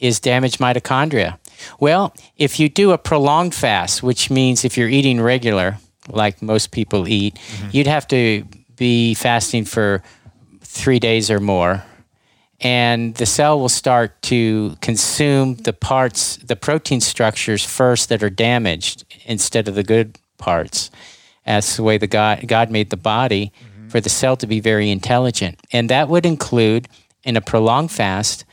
is 0.00 0.18
damaged 0.18 0.58
mitochondria. 0.58 1.38
Well, 1.78 2.14
if 2.36 2.58
you 2.58 2.68
do 2.68 2.90
a 2.90 2.98
prolonged 2.98 3.54
fast, 3.54 4.02
which 4.02 4.30
means 4.30 4.64
if 4.64 4.76
you're 4.76 4.88
eating 4.88 5.20
regular, 5.20 5.78
like 6.08 6.42
most 6.42 6.72
people 6.72 7.06
eat, 7.08 7.34
mm-hmm. 7.34 7.68
you'd 7.70 7.86
have 7.86 8.08
to 8.08 8.44
be 8.76 9.14
fasting 9.14 9.64
for 9.64 10.02
three 10.72 10.98
days 10.98 11.30
or 11.30 11.38
more, 11.38 11.84
and 12.60 13.14
the 13.16 13.26
cell 13.26 13.60
will 13.60 13.68
start 13.68 14.20
to 14.22 14.76
consume 14.80 15.56
the 15.56 15.72
parts, 15.72 16.38
the 16.38 16.56
protein 16.56 17.00
structures 17.00 17.64
first 17.64 18.08
that 18.08 18.22
are 18.22 18.30
damaged 18.30 19.04
instead 19.26 19.68
of 19.68 19.74
the 19.74 19.82
good 19.82 20.18
parts. 20.38 20.90
That's 21.44 21.76
the 21.76 21.82
way 21.82 21.98
the 21.98 22.06
God, 22.06 22.48
God 22.48 22.70
made 22.70 22.90
the 22.90 22.96
body 22.96 23.52
mm-hmm. 23.52 23.88
for 23.88 24.00
the 24.00 24.08
cell 24.08 24.36
to 24.38 24.46
be 24.46 24.60
very 24.60 24.90
intelligent. 24.90 25.60
And 25.72 25.90
that 25.90 26.08
would 26.08 26.24
include, 26.24 26.88
in 27.22 27.36
a 27.36 27.40
prolonged 27.40 27.90
fast, 27.90 28.44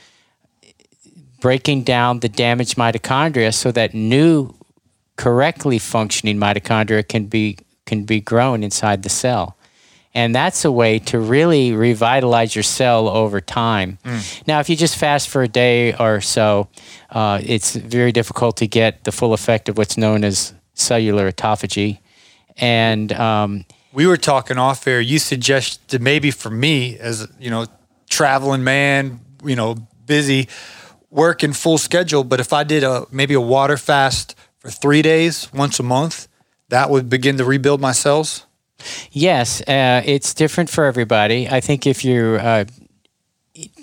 breaking 1.40 1.84
down 1.84 2.20
the 2.20 2.30
damaged 2.30 2.76
mitochondria 2.76 3.54
so 3.54 3.72
that 3.72 3.94
new, 3.94 4.54
correctly 5.16 5.80
functioning 5.80 6.38
mitochondria 6.38 7.08
can 7.08 7.26
be, 7.28 7.58
can 7.86 8.04
be 8.04 8.20
grown 8.20 8.64
inside 8.64 9.04
the 9.04 9.10
cell. 9.10 9.56
And 10.20 10.36
that's 10.36 10.66
a 10.66 10.72
way 10.72 11.00
to 11.00 11.18
really 11.18 11.72
revitalize 11.72 12.54
your 12.54 12.64
cell 12.64 13.08
over 13.08 13.40
time. 13.40 14.00
Mm. 14.04 14.48
Now, 14.48 14.60
if 14.60 14.70
you 14.70 14.76
just 14.76 14.98
fast 14.98 15.30
for 15.30 15.44
a 15.44 15.48
day 15.48 15.94
or 15.94 16.20
so, 16.20 16.68
uh, 17.10 17.40
it's 17.42 17.74
very 17.74 18.12
difficult 18.12 18.58
to 18.58 18.68
get 18.68 19.06
the 19.06 19.14
full 19.14 19.32
effect 19.34 19.70
of 19.70 19.78
what's 19.78 19.98
known 19.98 20.26
as 20.26 20.54
cellular 20.74 21.32
autophagy. 21.32 22.00
And 22.58 23.14
um, 23.14 23.66
we 23.94 24.08
were 24.08 24.18
talking 24.18 24.58
off 24.58 24.86
air. 24.88 25.00
You 25.00 25.20
suggested 25.20 26.02
maybe 26.02 26.32
for 26.32 26.50
me, 26.50 26.98
as 27.00 27.26
you 27.40 27.50
know, 27.50 27.68
traveling 28.10 28.66
man, 28.66 29.22
you 29.46 29.56
know, 29.56 29.76
busy, 30.06 30.50
working 31.10 31.54
full 31.54 31.78
schedule. 31.78 32.26
But 32.26 32.42
if 32.42 32.52
I 32.52 32.66
did 32.66 32.84
a 32.84 33.06
maybe 33.10 33.36
a 33.36 33.42
water 33.42 33.78
fast 33.78 34.36
for 34.58 34.70
three 34.70 35.02
days 35.02 35.48
once 35.54 35.80
a 35.80 35.84
month, 35.84 36.28
that 36.68 36.90
would 36.90 37.10
begin 37.10 37.38
to 37.38 37.46
rebuild 37.46 37.80
my 37.80 37.94
cells. 37.94 38.46
Yes, 39.12 39.62
uh, 39.62 40.02
it's 40.06 40.34
different 40.34 40.70
for 40.70 40.86
everybody. 40.86 41.48
I 41.50 41.60
think 41.60 41.86
if 41.86 42.06
you're 42.06 42.40
uh, 42.40 42.66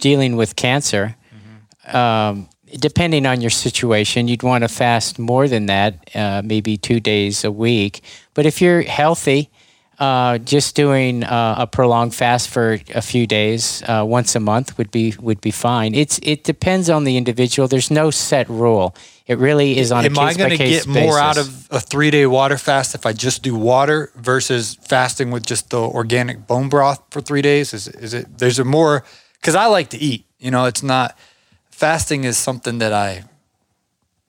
dealing 0.00 0.36
with 0.36 0.56
cancer, 0.56 1.16
mm-hmm. 1.34 1.96
um, 1.96 2.48
depending 2.78 3.26
on 3.26 3.40
your 3.40 3.50
situation, 3.50 4.28
you'd 4.28 4.42
want 4.42 4.62
to 4.62 4.68
fast 4.68 5.18
more 5.18 5.48
than 5.48 5.66
that, 5.66 6.10
uh, 6.14 6.42
maybe 6.44 6.76
two 6.76 7.00
days 7.00 7.44
a 7.44 7.52
week. 7.52 8.02
But 8.34 8.46
if 8.46 8.60
you're 8.60 8.82
healthy, 8.82 9.50
uh, 9.98 10.38
just 10.38 10.76
doing 10.76 11.24
uh, 11.24 11.54
a 11.58 11.66
prolonged 11.66 12.14
fast 12.14 12.48
for 12.48 12.78
a 12.94 13.00
few 13.00 13.26
days 13.26 13.82
uh, 13.86 14.04
once 14.06 14.34
a 14.36 14.40
month 14.40 14.76
would 14.78 14.90
be 14.90 15.14
would 15.20 15.40
be 15.40 15.50
fine. 15.50 15.94
It's 15.94 16.18
it 16.22 16.44
depends 16.44 16.90
on 16.90 17.04
the 17.04 17.16
individual. 17.16 17.66
There's 17.68 17.90
no 17.90 18.10
set 18.10 18.48
rule. 18.48 18.94
It 19.26 19.38
really 19.38 19.78
is 19.78 19.90
on 19.90 20.04
Am 20.04 20.12
a 20.12 20.14
case 20.14 20.34
I 20.34 20.38
going 20.38 20.50
to 20.50 20.56
get 20.56 20.86
more 20.86 21.18
out 21.18 21.38
of 21.38 21.66
a 21.70 21.80
three 21.80 22.10
day 22.10 22.26
water 22.26 22.58
fast 22.58 22.94
if 22.94 23.06
I 23.06 23.12
just 23.12 23.42
do 23.42 23.54
water 23.54 24.10
versus 24.14 24.76
fasting 24.82 25.30
with 25.30 25.46
just 25.46 25.70
the 25.70 25.80
organic 25.80 26.46
bone 26.46 26.68
broth 26.68 27.02
for 27.10 27.20
three 27.20 27.42
days? 27.42 27.72
Is 27.72 27.88
is 27.88 28.14
it? 28.14 28.38
There's 28.38 28.58
a 28.58 28.64
more 28.64 29.02
because 29.40 29.54
I 29.54 29.66
like 29.66 29.90
to 29.90 29.98
eat. 29.98 30.26
You 30.38 30.50
know, 30.50 30.66
it's 30.66 30.82
not 30.82 31.18
fasting 31.70 32.24
is 32.24 32.36
something 32.36 32.78
that 32.78 32.92
I 32.92 33.24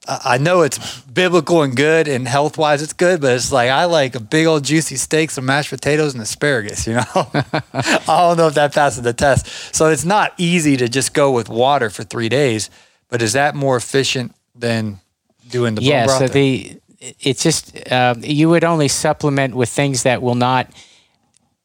I 0.07 0.37
know 0.37 0.61
it's 0.61 1.01
biblical 1.01 1.63
and 1.63 1.75
good 1.75 2.07
and 2.07 2.27
health 2.27 2.57
wise 2.57 2.81
it's 2.81 2.93
good, 2.93 3.21
but 3.21 3.33
it's 3.33 3.51
like 3.51 3.69
I 3.69 3.85
like 3.85 4.15
a 4.15 4.19
big 4.19 4.45
old 4.45 4.63
juicy 4.63 4.95
steak, 4.95 5.31
some 5.31 5.45
mashed 5.45 5.69
potatoes, 5.69 6.13
and 6.13 6.21
asparagus. 6.23 6.87
You 6.87 6.95
know, 6.95 7.03
I 7.13 8.03
don't 8.07 8.37
know 8.37 8.47
if 8.47 8.53
that 8.55 8.73
passes 8.73 9.03
the 9.03 9.13
test. 9.13 9.75
So 9.75 9.87
it's 9.89 10.05
not 10.05 10.33
easy 10.37 10.77
to 10.77 10.87
just 10.87 11.13
go 11.13 11.31
with 11.31 11.49
water 11.49 11.89
for 11.89 12.03
three 12.03 12.29
days. 12.29 12.69
But 13.09 13.21
is 13.21 13.33
that 13.33 13.55
more 13.55 13.77
efficient 13.77 14.35
than 14.55 14.99
doing 15.49 15.75
the 15.75 15.81
yeah? 15.81 16.07
so 16.07 16.27
the 16.27 16.79
it's 16.99 17.43
just 17.43 17.91
uh, 17.91 18.15
you 18.19 18.49
would 18.49 18.63
only 18.63 18.87
supplement 18.87 19.55
with 19.55 19.69
things 19.69 20.03
that 20.03 20.21
will 20.21 20.35
not 20.35 20.69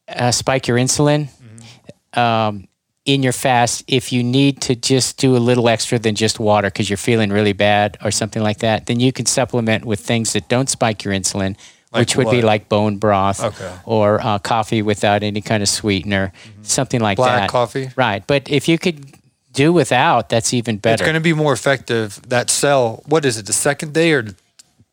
uh, 0.07 0.31
spike 0.31 0.67
your 0.67 0.77
insulin. 0.77 1.29
Mm-hmm. 1.29 2.19
Um, 2.19 2.67
in 3.05 3.21
your 3.21 3.33
fast 3.33 3.83
if 3.87 4.13
you 4.13 4.23
need 4.23 4.61
to 4.61 4.75
just 4.75 5.17
do 5.17 5.35
a 5.35 5.39
little 5.39 5.67
extra 5.67 5.99
than 5.99 6.15
just 6.15 6.39
water 6.39 6.69
because 6.69 6.89
you're 6.89 6.97
feeling 6.97 7.29
really 7.29 7.53
bad 7.53 7.97
or 8.03 8.11
something 8.11 8.41
like 8.41 8.59
that, 8.59 8.85
then 8.85 8.99
you 8.99 9.11
can 9.11 9.25
supplement 9.25 9.83
with 9.83 9.99
things 9.99 10.33
that 10.33 10.47
don't 10.47 10.69
spike 10.69 11.03
your 11.03 11.13
insulin, 11.13 11.57
like 11.91 12.01
which 12.01 12.15
would 12.15 12.27
what? 12.27 12.31
be 12.31 12.41
like 12.41 12.69
bone 12.69 12.97
broth 12.97 13.43
okay. 13.43 13.75
or 13.85 14.21
uh, 14.21 14.39
coffee 14.39 14.81
without 14.81 15.21
any 15.21 15.41
kind 15.41 15.61
of 15.61 15.67
sweetener, 15.67 16.31
mm-hmm. 16.33 16.63
something 16.63 17.01
like 17.01 17.17
Black 17.17 17.31
that. 17.31 17.37
Black 17.39 17.49
coffee? 17.49 17.89
Right. 17.97 18.25
But 18.25 18.49
if 18.49 18.69
you 18.69 18.77
could 18.77 19.05
do 19.51 19.73
without, 19.73 20.29
that's 20.29 20.53
even 20.53 20.77
better. 20.77 20.93
It's 20.93 21.01
going 21.03 21.15
to 21.15 21.19
be 21.19 21.33
more 21.33 21.53
effective. 21.53 22.21
That 22.27 22.49
cell, 22.49 23.03
what 23.05 23.25
is 23.25 23.37
it, 23.37 23.45
the 23.45 23.53
second 23.53 23.93
day 23.93 24.13
or 24.13 24.27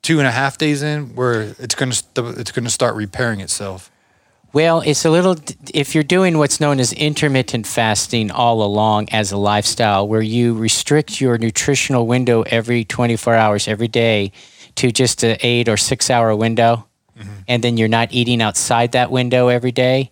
two 0.02 0.18
and 0.18 0.26
a 0.26 0.32
half 0.32 0.58
days 0.58 0.82
in, 0.82 1.14
where 1.14 1.54
it's 1.58 1.74
going 1.74 1.90
to 1.90 1.96
st- 1.96 2.38
it's 2.38 2.50
going 2.50 2.64
to 2.64 2.70
start 2.70 2.96
repairing 2.96 3.40
itself? 3.40 3.89
Well, 4.52 4.80
it's 4.80 5.04
a 5.04 5.10
little, 5.10 5.36
if 5.72 5.94
you're 5.94 6.02
doing 6.02 6.36
what's 6.36 6.58
known 6.60 6.80
as 6.80 6.92
intermittent 6.92 7.68
fasting 7.68 8.32
all 8.32 8.64
along 8.64 9.08
as 9.10 9.30
a 9.30 9.36
lifestyle, 9.36 10.08
where 10.08 10.22
you 10.22 10.54
restrict 10.54 11.20
your 11.20 11.38
nutritional 11.38 12.06
window 12.06 12.42
every 12.42 12.84
24 12.84 13.34
hours, 13.34 13.68
every 13.68 13.86
day, 13.86 14.32
to 14.74 14.90
just 14.90 15.22
an 15.22 15.36
eight 15.42 15.68
or 15.68 15.76
six 15.76 16.10
hour 16.10 16.34
window, 16.34 16.88
mm-hmm. 17.16 17.30
and 17.46 17.62
then 17.62 17.76
you're 17.76 17.88
not 17.88 18.12
eating 18.12 18.42
outside 18.42 18.90
that 18.92 19.12
window 19.12 19.48
every 19.48 19.70
day, 19.70 20.10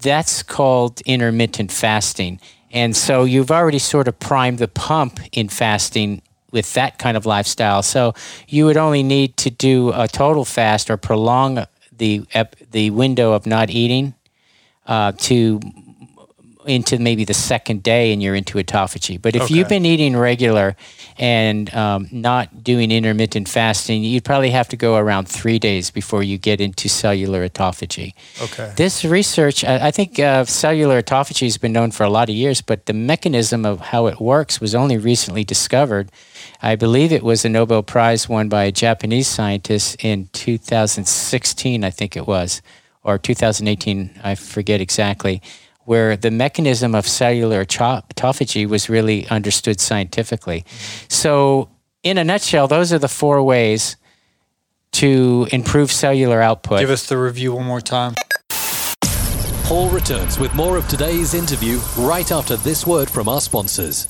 that's 0.00 0.44
called 0.44 1.00
intermittent 1.00 1.72
fasting. 1.72 2.40
And 2.70 2.96
so 2.96 3.24
you've 3.24 3.50
already 3.50 3.78
sort 3.80 4.06
of 4.06 4.18
primed 4.20 4.58
the 4.58 4.68
pump 4.68 5.18
in 5.32 5.48
fasting 5.48 6.22
with 6.52 6.72
that 6.74 6.98
kind 6.98 7.16
of 7.16 7.26
lifestyle. 7.26 7.82
So 7.82 8.14
you 8.46 8.66
would 8.66 8.76
only 8.76 9.02
need 9.02 9.36
to 9.38 9.50
do 9.50 9.92
a 9.92 10.06
total 10.06 10.44
fast 10.44 10.88
or 10.88 10.96
prolong 10.96 11.66
the 12.02 12.26
the 12.70 12.90
window 12.90 13.32
of 13.32 13.46
not 13.46 13.70
eating 13.70 14.14
uh, 14.86 15.12
to 15.28 15.60
into 16.66 16.98
maybe 16.98 17.24
the 17.24 17.34
second 17.34 17.82
day 17.82 18.12
and 18.12 18.22
you're 18.22 18.34
into 18.34 18.58
autophagy. 18.58 19.20
But 19.20 19.36
if 19.36 19.50
you've 19.50 19.68
been 19.68 19.86
eating 19.86 20.16
regular 20.16 20.76
and 21.18 21.72
um, 21.74 22.08
not 22.10 22.64
doing 22.64 22.90
intermittent 22.90 23.48
fasting, 23.48 24.02
you'd 24.02 24.24
probably 24.24 24.50
have 24.50 24.68
to 24.68 24.76
go 24.76 24.96
around 24.96 25.28
three 25.28 25.58
days 25.58 25.90
before 25.90 26.22
you 26.22 26.38
get 26.38 26.60
into 26.60 26.88
cellular 26.88 27.48
autophagy. 27.48 28.14
Okay. 28.40 28.72
This 28.76 29.04
research, 29.04 29.64
I 29.64 29.88
I 29.88 29.90
think 29.90 30.18
uh, 30.18 30.44
cellular 30.44 31.02
autophagy 31.02 31.42
has 31.42 31.58
been 31.58 31.72
known 31.72 31.90
for 31.90 32.04
a 32.04 32.10
lot 32.10 32.28
of 32.28 32.34
years, 32.34 32.62
but 32.62 32.86
the 32.86 32.92
mechanism 32.92 33.66
of 33.66 33.80
how 33.80 34.06
it 34.06 34.20
works 34.20 34.60
was 34.60 34.74
only 34.74 34.96
recently 34.96 35.44
discovered. 35.44 36.10
I 36.62 36.76
believe 36.76 37.12
it 37.12 37.22
was 37.22 37.44
a 37.44 37.48
Nobel 37.48 37.82
Prize 37.82 38.28
won 38.28 38.48
by 38.48 38.64
a 38.64 38.72
Japanese 38.72 39.28
scientist 39.28 40.02
in 40.04 40.28
2016, 40.32 41.84
I 41.84 41.90
think 41.90 42.16
it 42.16 42.26
was, 42.26 42.62
or 43.02 43.18
2018, 43.18 44.20
I 44.22 44.34
forget 44.34 44.80
exactly, 44.80 45.42
where 45.84 46.16
the 46.16 46.30
mechanism 46.30 46.94
of 46.94 47.06
cellular 47.06 47.64
autophagy 47.64 48.68
was 48.68 48.88
really 48.88 49.26
understood 49.28 49.80
scientifically. 49.80 50.64
So, 51.08 51.68
in 52.02 52.18
a 52.18 52.24
nutshell, 52.24 52.68
those 52.68 52.92
are 52.92 52.98
the 52.98 53.08
four 53.08 53.42
ways 53.42 53.96
to 54.92 55.48
improve 55.52 55.90
cellular 55.90 56.40
output. 56.40 56.80
Give 56.80 56.90
us 56.90 57.08
the 57.08 57.16
review 57.16 57.54
one 57.54 57.66
more 57.66 57.80
time. 57.80 58.14
Paul 59.64 59.88
returns 59.88 60.38
with 60.38 60.54
more 60.54 60.76
of 60.76 60.86
today's 60.88 61.34
interview 61.34 61.78
right 61.96 62.30
after 62.30 62.56
this 62.56 62.86
word 62.86 63.08
from 63.08 63.28
our 63.28 63.40
sponsors. 63.40 64.08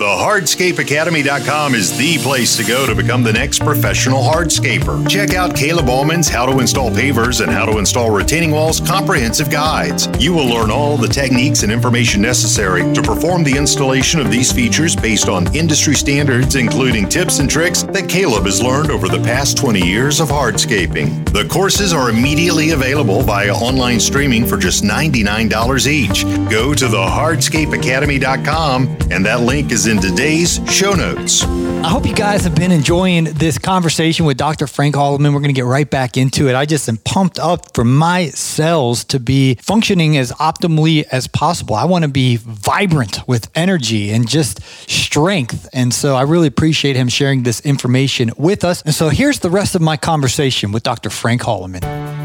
TheHardscapeAcademy.com 0.00 1.74
is 1.74 1.94
the 1.98 2.16
place 2.22 2.56
to 2.56 2.64
go 2.64 2.86
to 2.86 2.94
become 2.94 3.22
the 3.22 3.34
next 3.34 3.58
professional 3.58 4.22
hardscaper. 4.22 5.06
Check 5.06 5.34
out 5.34 5.54
Caleb 5.54 5.90
Allman's 5.90 6.26
How 6.26 6.46
to 6.46 6.58
Install 6.58 6.90
Pavers 6.90 7.42
and 7.42 7.52
How 7.52 7.66
to 7.66 7.76
Install 7.76 8.10
Retaining 8.10 8.50
Walls 8.50 8.80
comprehensive 8.80 9.50
guides. 9.50 10.08
You 10.18 10.32
will 10.32 10.46
learn 10.46 10.70
all 10.70 10.96
the 10.96 11.06
techniques 11.06 11.64
and 11.64 11.70
information 11.70 12.22
necessary 12.22 12.80
to 12.94 13.02
perform 13.02 13.44
the 13.44 13.54
installation 13.54 14.20
of 14.20 14.30
these 14.30 14.50
features 14.50 14.96
based 14.96 15.28
on 15.28 15.54
industry 15.54 15.94
standards, 15.94 16.54
including 16.54 17.06
tips 17.06 17.38
and 17.38 17.50
tricks 17.50 17.82
that 17.82 18.08
Caleb 18.08 18.46
has 18.46 18.62
learned 18.62 18.90
over 18.90 19.06
the 19.06 19.20
past 19.20 19.58
20 19.58 19.86
years 19.86 20.18
of 20.18 20.30
hardscaping. 20.30 21.30
The 21.30 21.44
courses 21.44 21.92
are 21.92 22.08
immediately 22.08 22.70
available 22.70 23.20
via 23.20 23.52
online 23.52 24.00
streaming 24.00 24.46
for 24.46 24.56
just 24.56 24.82
$99 24.82 25.86
each. 25.86 26.24
Go 26.50 26.72
to 26.72 26.86
thehardscapeacademy.com 26.86 28.96
and 29.10 29.26
that 29.26 29.40
link 29.40 29.72
is 29.72 29.89
in 29.90 30.00
today's 30.00 30.60
show 30.72 30.92
notes. 30.92 31.42
I 31.42 31.88
hope 31.88 32.06
you 32.06 32.14
guys 32.14 32.44
have 32.44 32.54
been 32.54 32.70
enjoying 32.70 33.24
this 33.24 33.58
conversation 33.58 34.24
with 34.24 34.36
Dr. 34.36 34.68
Frank 34.68 34.94
Holloman. 34.94 35.34
We're 35.34 35.40
going 35.40 35.46
to 35.46 35.52
get 35.52 35.64
right 35.64 35.88
back 35.88 36.16
into 36.16 36.48
it. 36.48 36.54
I 36.54 36.64
just 36.64 36.88
am 36.88 36.96
pumped 36.98 37.40
up 37.40 37.74
for 37.74 37.82
my 37.82 38.28
cells 38.28 39.02
to 39.06 39.18
be 39.18 39.56
functioning 39.56 40.16
as 40.16 40.30
optimally 40.32 41.02
as 41.10 41.26
possible. 41.26 41.74
I 41.74 41.86
want 41.86 42.04
to 42.04 42.10
be 42.10 42.36
vibrant 42.36 43.26
with 43.26 43.50
energy 43.56 44.12
and 44.12 44.28
just 44.28 44.62
strength. 44.88 45.68
And 45.72 45.92
so 45.92 46.14
I 46.14 46.22
really 46.22 46.46
appreciate 46.46 46.94
him 46.94 47.08
sharing 47.08 47.42
this 47.42 47.60
information 47.62 48.30
with 48.38 48.62
us. 48.62 48.82
And 48.82 48.94
so 48.94 49.08
here's 49.08 49.40
the 49.40 49.50
rest 49.50 49.74
of 49.74 49.82
my 49.82 49.96
conversation 49.96 50.70
with 50.70 50.84
Dr. 50.84 51.10
Frank 51.10 51.42
Holloman. 51.42 52.19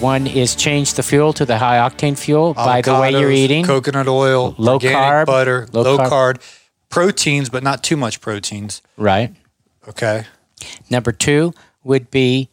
One 0.00 0.28
is 0.28 0.54
change 0.54 0.94
the 0.94 1.02
fuel 1.02 1.32
to 1.32 1.44
the 1.44 1.58
high 1.58 1.78
octane 1.78 2.16
fuel 2.16 2.54
by 2.54 2.82
the 2.82 2.94
way 3.00 3.10
you're 3.10 3.32
eating. 3.32 3.64
coconut 3.64 4.06
oil, 4.06 4.54
Low 4.56 4.78
carb, 4.78 5.26
butter, 5.26 5.66
low 5.72 5.82
low, 5.82 5.98
carb. 5.98 6.08
carb, 6.36 6.58
proteins, 6.88 7.48
but 7.48 7.64
not 7.64 7.82
too 7.82 7.96
much 7.96 8.20
proteins. 8.20 8.80
Right. 8.96 9.34
Okay. 9.88 10.24
Number 10.88 11.10
two 11.10 11.52
would 11.82 12.12
be 12.12 12.48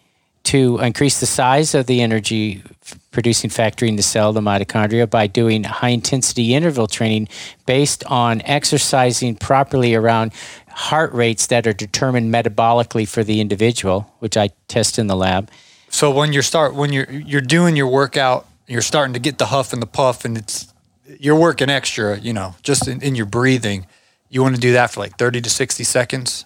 to 0.45 0.79
increase 0.79 1.19
the 1.19 1.27
size 1.27 1.75
of 1.75 1.85
the 1.85 2.01
energy 2.01 2.63
producing 3.11 3.51
factory 3.51 3.89
in 3.89 3.95
the 3.95 4.03
cell, 4.03 4.33
the 4.33 4.41
mitochondria, 4.41 5.07
by 5.07 5.27
doing 5.27 5.63
high 5.65 5.89
intensity 5.89 6.55
interval 6.55 6.87
training 6.87 7.27
based 7.67 8.03
on 8.05 8.41
exercising 8.45 9.35
properly 9.35 9.93
around 9.93 10.31
heart 10.69 11.13
rates 11.13 11.45
that 11.47 11.67
are 11.67 11.73
determined 11.73 12.33
metabolically 12.33 13.07
for 13.07 13.23
the 13.23 13.39
individual, 13.39 14.11
which 14.17 14.35
I 14.35 14.49
test 14.67 14.97
in 14.97 15.05
the 15.05 15.15
lab. 15.15 15.51
So 15.95 16.11
when 16.11 16.33
you're 16.33 16.43
start 16.43 16.75
when 16.75 16.91
you're 16.91 17.09
you're 17.09 17.39
doing 17.39 17.77
your 17.77 17.87
workout, 17.87 18.45
you're 18.67 18.81
starting 18.81 19.13
to 19.13 19.19
get 19.19 19.37
the 19.37 19.45
huff 19.45 19.71
and 19.71 19.81
the 19.81 19.87
puff, 19.87 20.25
and 20.25 20.37
it's 20.37 20.73
you're 21.21 21.39
working 21.39 21.69
extra. 21.69 22.19
You 22.19 22.33
know, 22.33 22.55
just 22.63 22.85
in, 22.85 23.01
in 23.01 23.15
your 23.15 23.25
breathing. 23.25 23.87
You 24.29 24.41
want 24.41 24.55
to 24.55 24.61
do 24.61 24.73
that 24.73 24.91
for 24.91 24.99
like 24.99 25.17
thirty 25.17 25.39
to 25.39 25.49
sixty 25.49 25.85
seconds. 25.85 26.43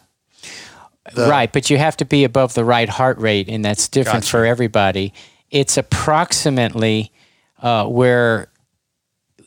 The- 1.15 1.27
right, 1.27 1.51
but 1.51 1.71
you 1.71 1.79
have 1.79 1.97
to 1.97 2.05
be 2.05 2.25
above 2.25 2.53
the 2.53 2.63
right 2.63 2.87
heart 2.87 3.17
rate, 3.17 3.49
and 3.49 3.65
that's 3.65 3.87
different 3.87 4.21
Gotcha. 4.25 4.29
for 4.29 4.45
everybody. 4.45 5.13
It's 5.49 5.77
approximately 5.77 7.11
uh, 7.59 7.87
where 7.87 8.49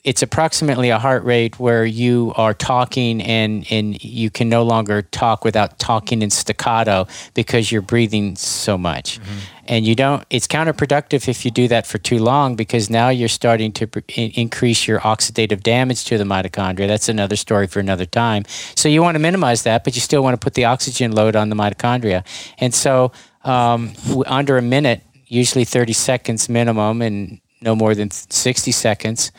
it's 0.02 0.22
approximately 0.22 0.90
a 0.90 0.98
heart 0.98 1.22
rate 1.22 1.60
where 1.60 1.84
you 1.84 2.32
are 2.36 2.54
talking 2.54 3.22
and 3.22 3.64
and 3.70 4.02
you 4.02 4.30
can 4.30 4.48
no 4.48 4.64
longer 4.64 5.02
talk 5.02 5.44
without 5.44 5.78
talking 5.78 6.22
in 6.22 6.30
staccato 6.30 7.06
because 7.34 7.70
you're 7.70 7.82
breathing 7.82 8.34
so 8.34 8.76
much. 8.76 9.20
And 9.68 9.86
you 9.86 9.94
don't 9.94 10.24
it's 10.28 10.46
counterproductive 10.46 11.28
if 11.28 11.44
you 11.44 11.50
do 11.50 11.68
that 11.68 11.86
for 11.86 11.98
too 11.98 12.18
long 12.18 12.56
because 12.56 12.90
now 12.90 13.10
you're 13.10 13.28
starting 13.28 13.72
to 13.72 13.88
increase 14.16 14.88
your 14.88 15.00
oxidative 15.00 15.62
damage 15.62 16.04
to 16.06 16.18
the 16.18 16.24
mitochondria. 16.24 16.88
That's 16.88 17.08
another 17.08 17.36
story 17.36 17.66
for 17.68 17.78
another 17.78 18.06
time. 18.06 18.44
So 18.74 18.88
you 18.88 19.02
want 19.02 19.14
to 19.14 19.20
minimize 19.20 19.62
that, 19.62 19.84
but 19.84 19.94
you 19.94 20.00
still 20.00 20.22
want 20.22 20.34
to 20.34 20.44
put 20.44 20.54
the 20.54 20.64
oxygen 20.64 21.12
load 21.12 21.36
on 21.36 21.48
the 21.48 21.56
mitochondria. 21.56 22.24
And 22.58 22.74
so 22.74 23.12
um, 23.44 23.92
under 24.26 24.58
a 24.58 24.62
minute, 24.62 25.02
usually 25.26 25.64
30 25.64 25.92
seconds 25.92 26.48
minimum 26.48 27.00
and 27.00 27.40
no 27.60 27.76
more 27.76 27.94
than 27.94 28.10
60 28.10 28.72
seconds, 28.72 29.32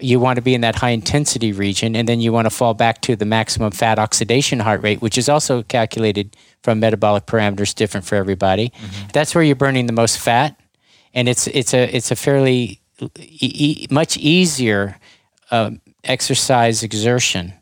you 0.00 0.18
want 0.20 0.36
to 0.36 0.42
be 0.42 0.54
in 0.54 0.60
that 0.62 0.74
high 0.76 0.90
intensity 0.90 1.52
region 1.52 1.94
and 1.96 2.08
then 2.08 2.20
you 2.20 2.32
want 2.32 2.46
to 2.46 2.50
fall 2.50 2.74
back 2.74 3.00
to 3.02 3.16
the 3.16 3.24
maximum 3.24 3.70
fat 3.70 3.98
oxidation 3.98 4.60
heart 4.60 4.82
rate 4.82 5.00
which 5.00 5.18
is 5.18 5.28
also 5.28 5.62
calculated 5.62 6.36
from 6.62 6.80
metabolic 6.80 7.26
parameters 7.26 7.74
different 7.74 8.06
for 8.06 8.16
everybody. 8.16 8.72
That's 9.12 9.34
where 9.34 9.44
you're 9.44 9.56
burning 9.56 9.86
the 9.86 9.92
most 9.92 10.18
fat 10.18 10.56
and 11.14 11.28
it's 11.28 11.46
it's 11.48 11.74
a 11.74 11.94
it's 11.96 12.10
a 12.10 12.16
fairly 12.16 12.80
e- 13.18 13.54
e- 13.82 13.86
much 13.90 14.16
easier 14.18 14.98
um, 15.50 15.80
exercise 16.04 16.82
exertion 16.82 17.52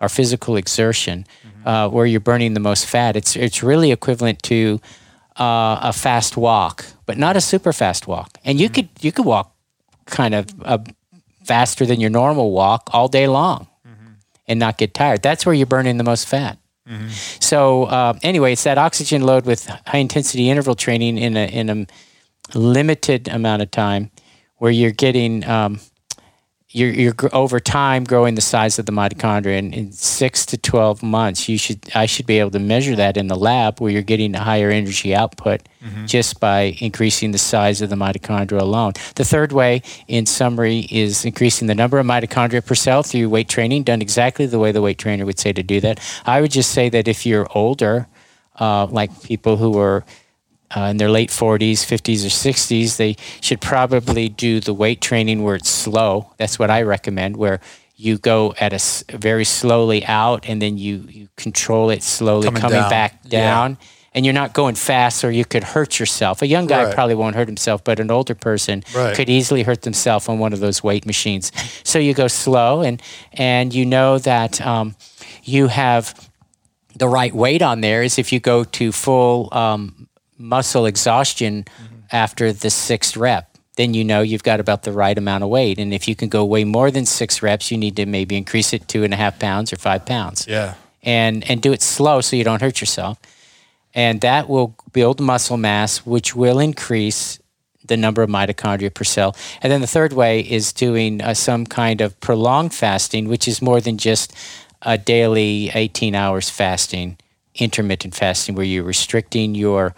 or 0.00 0.08
physical 0.08 0.56
exertion 0.56 1.26
uh, 1.64 1.88
where 1.88 2.06
you're 2.06 2.20
burning 2.20 2.54
the 2.54 2.60
most 2.60 2.86
fat. 2.86 3.16
It's 3.16 3.36
it's 3.36 3.62
really 3.62 3.92
equivalent 3.92 4.42
to 4.44 4.80
uh, 5.38 5.78
a 5.82 5.92
fast 5.92 6.36
walk 6.36 6.84
but 7.06 7.16
not 7.16 7.36
a 7.36 7.40
super 7.40 7.72
fast 7.72 8.06
walk. 8.06 8.38
And 8.44 8.60
you 8.60 8.68
could 8.68 8.88
you 9.00 9.12
could 9.12 9.24
walk 9.24 9.54
kind 10.06 10.34
of 10.34 10.46
uh, 10.62 10.78
faster 11.48 11.86
than 11.86 11.98
your 12.00 12.10
normal 12.10 12.50
walk 12.52 12.82
all 12.92 13.08
day 13.08 13.26
long 13.26 13.66
and 14.46 14.60
not 14.60 14.78
get 14.78 14.94
tired. 14.94 15.20
That's 15.22 15.44
where 15.46 15.54
you're 15.58 15.66
burning 15.76 15.96
the 15.98 16.04
most 16.04 16.28
fat. 16.28 16.58
So 17.40 17.84
uh, 17.84 18.12
anyway, 18.22 18.52
it's 18.52 18.64
that 18.64 18.78
oxygen 18.78 19.22
load 19.22 19.44
with 19.46 19.66
high 19.86 19.98
intensity 19.98 20.48
interval 20.48 20.74
training 20.74 21.18
in 21.18 21.36
a 21.36 21.46
in 21.60 21.68
a 21.70 21.78
limited 22.58 23.28
amount 23.28 23.60
of 23.62 23.70
time, 23.70 24.10
where 24.60 24.72
you're 24.72 24.96
getting 25.06 25.44
um, 25.44 25.80
you're, 26.70 26.90
you're 26.90 27.14
over 27.32 27.60
time 27.60 28.04
growing 28.04 28.34
the 28.34 28.42
size 28.42 28.78
of 28.78 28.84
the 28.84 28.92
mitochondria. 28.92 29.58
And 29.58 29.74
in 29.74 29.92
six 29.92 30.44
to 30.46 30.58
twelve 30.58 31.02
months, 31.02 31.48
you 31.48 31.56
should 31.56 31.80
I 31.94 32.06
should 32.06 32.26
be 32.26 32.38
able 32.38 32.50
to 32.50 32.58
measure 32.58 32.94
that 32.96 33.16
in 33.16 33.28
the 33.28 33.36
lab, 33.36 33.80
where 33.80 33.90
you're 33.90 34.02
getting 34.02 34.34
a 34.34 34.40
higher 34.40 34.70
energy 34.70 35.14
output 35.14 35.62
just 36.06 36.40
by 36.40 36.76
increasing 36.80 37.30
the 37.30 37.38
size 37.38 37.80
of 37.80 37.88
the 37.88 37.96
mitochondria 37.96 38.60
alone. 38.60 38.92
The 39.14 39.24
third 39.24 39.52
way, 39.52 39.82
in 40.08 40.26
summary, 40.26 40.86
is 40.90 41.24
increasing 41.24 41.68
the 41.68 41.74
number 41.74 41.98
of 41.98 42.06
mitochondria 42.06 42.66
per 42.66 42.74
cell 42.74 43.02
through 43.02 43.28
weight 43.30 43.48
training, 43.48 43.84
done 43.84 44.02
exactly 44.02 44.44
the 44.46 44.58
way 44.58 44.72
the 44.72 44.82
weight 44.82 44.98
trainer 44.98 45.24
would 45.24 45.38
say 45.38 45.52
to 45.52 45.62
do 45.62 45.80
that. 45.80 46.00
I 46.26 46.40
would 46.40 46.50
just 46.50 46.72
say 46.72 46.90
that 46.90 47.08
if 47.08 47.24
you're 47.24 47.46
older, 47.54 48.08
uh, 48.60 48.86
like 48.86 49.22
people 49.22 49.56
who 49.56 49.78
are 49.78 50.04
uh, 50.76 50.82
in 50.90 50.96
their 50.98 51.10
late 51.10 51.30
40s, 51.30 51.84
50s, 51.86 52.24
or 52.24 52.28
60s, 52.28 52.96
they 52.96 53.16
should 53.40 53.60
probably 53.60 54.28
do 54.28 54.60
the 54.60 54.74
weight 54.74 55.00
training 55.00 55.42
where 55.42 55.54
it's 55.56 55.68
slow. 55.70 56.32
That's 56.36 56.58
what 56.58 56.70
I 56.70 56.82
recommend, 56.82 57.36
where 57.36 57.60
you 57.96 58.18
go 58.18 58.54
at 58.60 58.72
a 58.72 59.16
very 59.16 59.44
slowly 59.44 60.04
out 60.06 60.48
and 60.48 60.60
then 60.62 60.78
you, 60.78 61.04
you 61.08 61.28
control 61.36 61.90
it 61.90 62.02
slowly 62.02 62.44
Coming 62.46 62.60
coming, 62.62 62.80
down. 62.80 62.90
back 62.90 63.18
Yeah. 63.24 63.40
down. 63.40 63.78
And 64.14 64.24
you're 64.24 64.34
not 64.34 64.52
going 64.52 64.74
fast 64.74 65.22
or 65.24 65.30
you 65.30 65.44
could 65.44 65.62
hurt 65.62 65.98
yourself. 66.00 66.40
A 66.42 66.46
young 66.46 66.66
guy 66.66 66.84
Right. 66.84 66.94
probably 66.94 67.14
won't 67.14 67.36
hurt 67.36 67.46
himself, 67.48 67.84
but 67.84 68.00
an 68.00 68.10
older 68.10 68.34
person 68.34 68.82
Right. 68.94 69.14
could 69.14 69.28
easily 69.28 69.62
hurt 69.64 69.82
themselves 69.82 70.28
on 70.28 70.38
one 70.38 70.52
of 70.52 70.60
those 70.60 70.82
weight 70.82 71.06
machines. 71.06 71.52
So 71.84 71.98
you 71.98 72.14
go 72.14 72.26
slow 72.28 72.80
and, 72.82 73.02
and 73.32 73.74
you 73.74 73.84
know 73.84 74.18
that 74.18 74.60
um, 74.66 74.96
you 75.44 75.68
have 75.68 76.14
the 76.96 77.08
right 77.08 77.34
weight 77.34 77.62
on 77.62 77.80
there 77.80 78.02
is 78.02 78.18
if 78.18 78.32
you 78.32 78.40
go 78.40 78.64
to 78.64 78.90
full 78.92 79.48
um, 79.52 80.07
muscle 80.38 80.86
exhaustion 80.86 81.64
after 82.12 82.52
the 82.52 82.70
sixth 82.70 83.16
rep. 83.16 83.56
Then 83.76 83.94
you 83.94 84.04
know 84.04 84.22
you've 84.22 84.42
got 84.42 84.60
about 84.60 84.82
the 84.82 84.92
right 84.92 85.16
amount 85.16 85.44
of 85.44 85.50
weight. 85.50 85.78
And 85.78 85.92
if 85.92 86.08
you 86.08 86.16
can 86.16 86.28
go 86.28 86.44
way 86.44 86.64
more 86.64 86.90
than 86.90 87.06
six 87.06 87.42
reps, 87.42 87.70
you 87.70 87.76
need 87.78 87.96
to 87.96 88.06
maybe 88.06 88.36
increase 88.36 88.72
it 88.72 88.88
two 88.88 89.04
and 89.04 89.12
a 89.14 89.16
half 89.16 89.38
pounds 89.38 89.72
or 89.72 89.76
five 89.76 90.04
pounds. 90.06 90.46
Yeah. 90.48 90.74
and 91.02 91.48
and 91.48 91.62
do 91.62 91.72
it 91.72 91.82
slow 91.82 92.20
so 92.20 92.36
you 92.36 92.44
don't 92.44 92.60
hurt 92.62 92.80
yourself. 92.80 93.18
And 93.94 94.20
that 94.20 94.48
will 94.48 94.74
build 94.92 95.20
muscle 95.20 95.56
mass, 95.56 96.04
which 96.04 96.34
will 96.34 96.58
increase 96.58 97.38
the 97.84 97.96
number 97.96 98.22
of 98.22 98.28
mitochondria 98.28 98.92
per 98.92 99.04
cell. 99.04 99.34
And 99.62 99.72
then 99.72 99.80
the 99.80 99.86
third 99.86 100.12
way 100.12 100.40
is 100.40 100.72
doing 100.72 101.22
uh, 101.22 101.34
some 101.34 101.64
kind 101.64 102.00
of 102.00 102.18
prolonged 102.20 102.74
fasting, 102.74 103.28
which 103.28 103.48
is 103.48 103.62
more 103.62 103.80
than 103.80 103.96
just 103.96 104.34
a 104.82 104.98
daily 104.98 105.70
18 105.74 106.14
hours 106.14 106.50
fasting, 106.50 107.16
intermittent 107.54 108.14
fasting, 108.14 108.54
where 108.54 108.64
you're 108.66 108.84
restricting 108.84 109.54
your 109.54 109.94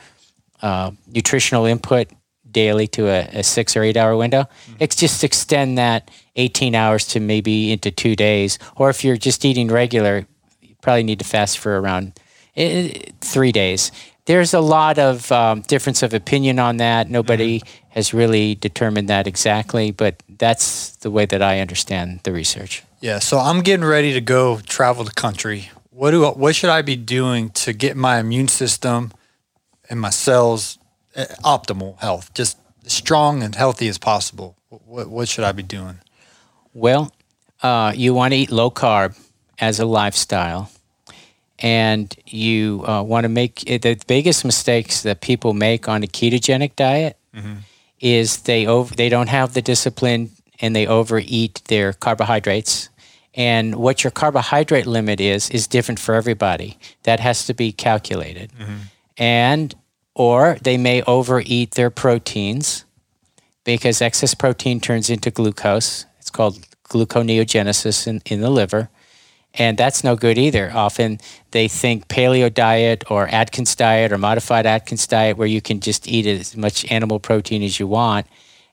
uh, 0.63 0.91
nutritional 1.07 1.65
input 1.67 2.09
daily 2.51 2.87
to 2.89 3.09
a, 3.09 3.29
a, 3.33 3.43
six 3.43 3.77
or 3.77 3.83
eight 3.83 3.97
hour 3.97 4.17
window. 4.17 4.43
Mm-hmm. 4.43 4.75
It's 4.81 4.97
just 4.97 5.25
extend 5.25 5.79
that 5.79 6.11
18 6.37 6.75
hours 6.75 7.07
to 7.09 7.21
maybe 7.21 7.73
into 7.73 7.91
two 7.91 8.17
days. 8.17 8.59
Or 8.77 8.91
if 8.91 9.05
you're 9.05 9.17
just 9.17 9.45
eating 9.45 9.69
regular, 9.69 10.27
you 10.61 10.75
probably 10.83 11.05
need 11.05 11.19
to 11.21 11.25
fast 11.25 11.59
for 11.59 11.81
around 11.81 12.19
uh, 12.57 12.89
three 13.21 13.53
days. 13.53 13.93
There's 14.27 14.55
a 14.55 14.61
lot 14.61 14.99
of 14.99 15.31
um, 15.33 15.63
difference 15.63 16.03
of 16.03 16.15
opinion 16.15 16.59
on 16.59 16.77
that. 16.77 17.11
Nobody 17.11 17.61
mm-hmm. 17.61 17.91
has 17.91 18.15
really 18.15 18.55
determined 18.55 19.09
that 19.09 19.27
exactly, 19.27 19.91
but 19.93 20.23
that's 20.29 20.97
the 20.97 21.11
way 21.11 21.27
that 21.27 21.43
I 21.43 21.61
understand 21.61 22.21
the 22.25 22.33
research. 22.33 22.85
Yeah, 23.01 23.19
so 23.19 23.39
I'm 23.39 23.63
getting 23.63 23.87
ready 23.87 24.13
to 24.13 24.21
go 24.21 24.61
travel 24.61 25.05
the 25.05 25.13
country. 25.13 25.71
What 25.91 26.13
do 26.13 26.27
what 26.27 26.55
should 26.55 26.71
I 26.71 26.83
be 26.83 26.97
doing 26.97 27.51
to 27.51 27.73
get 27.73 27.97
my 27.97 28.19
immune 28.19 28.49
system 28.49 29.13
and 29.91 30.01
my 30.01 30.11
cells 30.11 30.79
uh, 31.15 31.27
optimal 31.45 31.99
health, 31.99 32.33
just 32.33 32.57
strong 32.87 33.43
and 33.43 33.55
healthy 33.55 33.89
as 33.89 33.99
possible? 33.99 34.57
What 34.69 35.09
what 35.09 35.29
should 35.29 35.45
I 35.45 35.53
be 35.53 35.63
doing? 35.63 35.99
Well, 36.73 37.13
uh, 37.63 37.93
you 37.95 38.15
want 38.15 38.33
to 38.33 38.39
eat 38.39 38.51
low 38.51 38.71
carb 38.71 39.19
as 39.59 39.81
a 39.81 39.85
lifestyle, 39.85 40.71
and 41.59 42.15
you 42.27 42.85
uh, 42.87 43.03
want 43.03 43.25
to 43.25 43.29
make 43.29 43.69
eh, 43.69 43.79
the 43.79 44.01
biggest 44.07 44.45
mistakes 44.45 45.03
that 45.03 45.21
people 45.21 45.53
make 45.53 45.89
on 45.89 46.03
a 46.03 46.07
ketogenic 46.07 46.77
diet 46.77 47.17
mm-hmm. 47.35 47.55
is 48.01 48.39
they 48.43 48.67
over 48.67 48.95
they 48.95 49.09
don't 49.09 49.29
have 49.29 49.55
the 49.55 49.63
discipline 49.63 50.31
and 50.61 50.75
they 50.75 50.87
overeat 50.87 51.63
their 51.67 51.93
carbohydrates 51.93 52.89
and 53.35 53.77
what 53.77 54.03
your 54.03 54.11
carbohydrate 54.11 54.87
limit 54.87 55.21
is 55.21 55.51
is 55.51 55.67
different 55.67 55.99
for 55.99 56.15
everybody 56.15 56.79
that 57.03 57.21
has 57.21 57.47
to 57.47 57.55
be 57.55 57.73
calculated 57.73 58.51
mm-hmm. 58.59 58.77
and 59.19 59.75
or 60.15 60.57
they 60.63 60.77
may 60.77 61.03
overeat 61.03 61.73
their 61.73 61.91
proteins 61.91 62.85
because 63.65 64.01
excess 64.01 64.35
protein 64.35 64.81
turns 64.81 65.11
into 65.11 65.31
glucose 65.31 66.07
it's 66.19 66.31
called 66.31 66.59
gluconeogenesis 66.85 68.07
in, 68.07 68.21
in 68.27 68.41
the 68.41 68.51
liver 68.51 68.89
and 69.55 69.77
that's 69.77 70.05
no 70.05 70.17
good 70.17 70.39
either 70.39 70.71
often 70.75 71.19
they 71.53 71.69
think 71.69 72.09
paleo 72.09 72.53
diet 72.53 73.05
or 73.11 73.29
atkins 73.29 73.75
diet 73.77 74.13
or 74.13 74.19
modified 74.19 74.67
atkins 74.67 75.07
diet 75.07 75.37
where 75.37 75.47
you 75.47 75.61
can 75.61 75.81
just 75.81 76.09
eat 76.09 76.27
as 76.27 76.57
much 76.57 76.91
animal 76.91 77.21
protein 77.21 77.63
as 77.63 77.79
you 77.79 77.87
want 77.87 78.27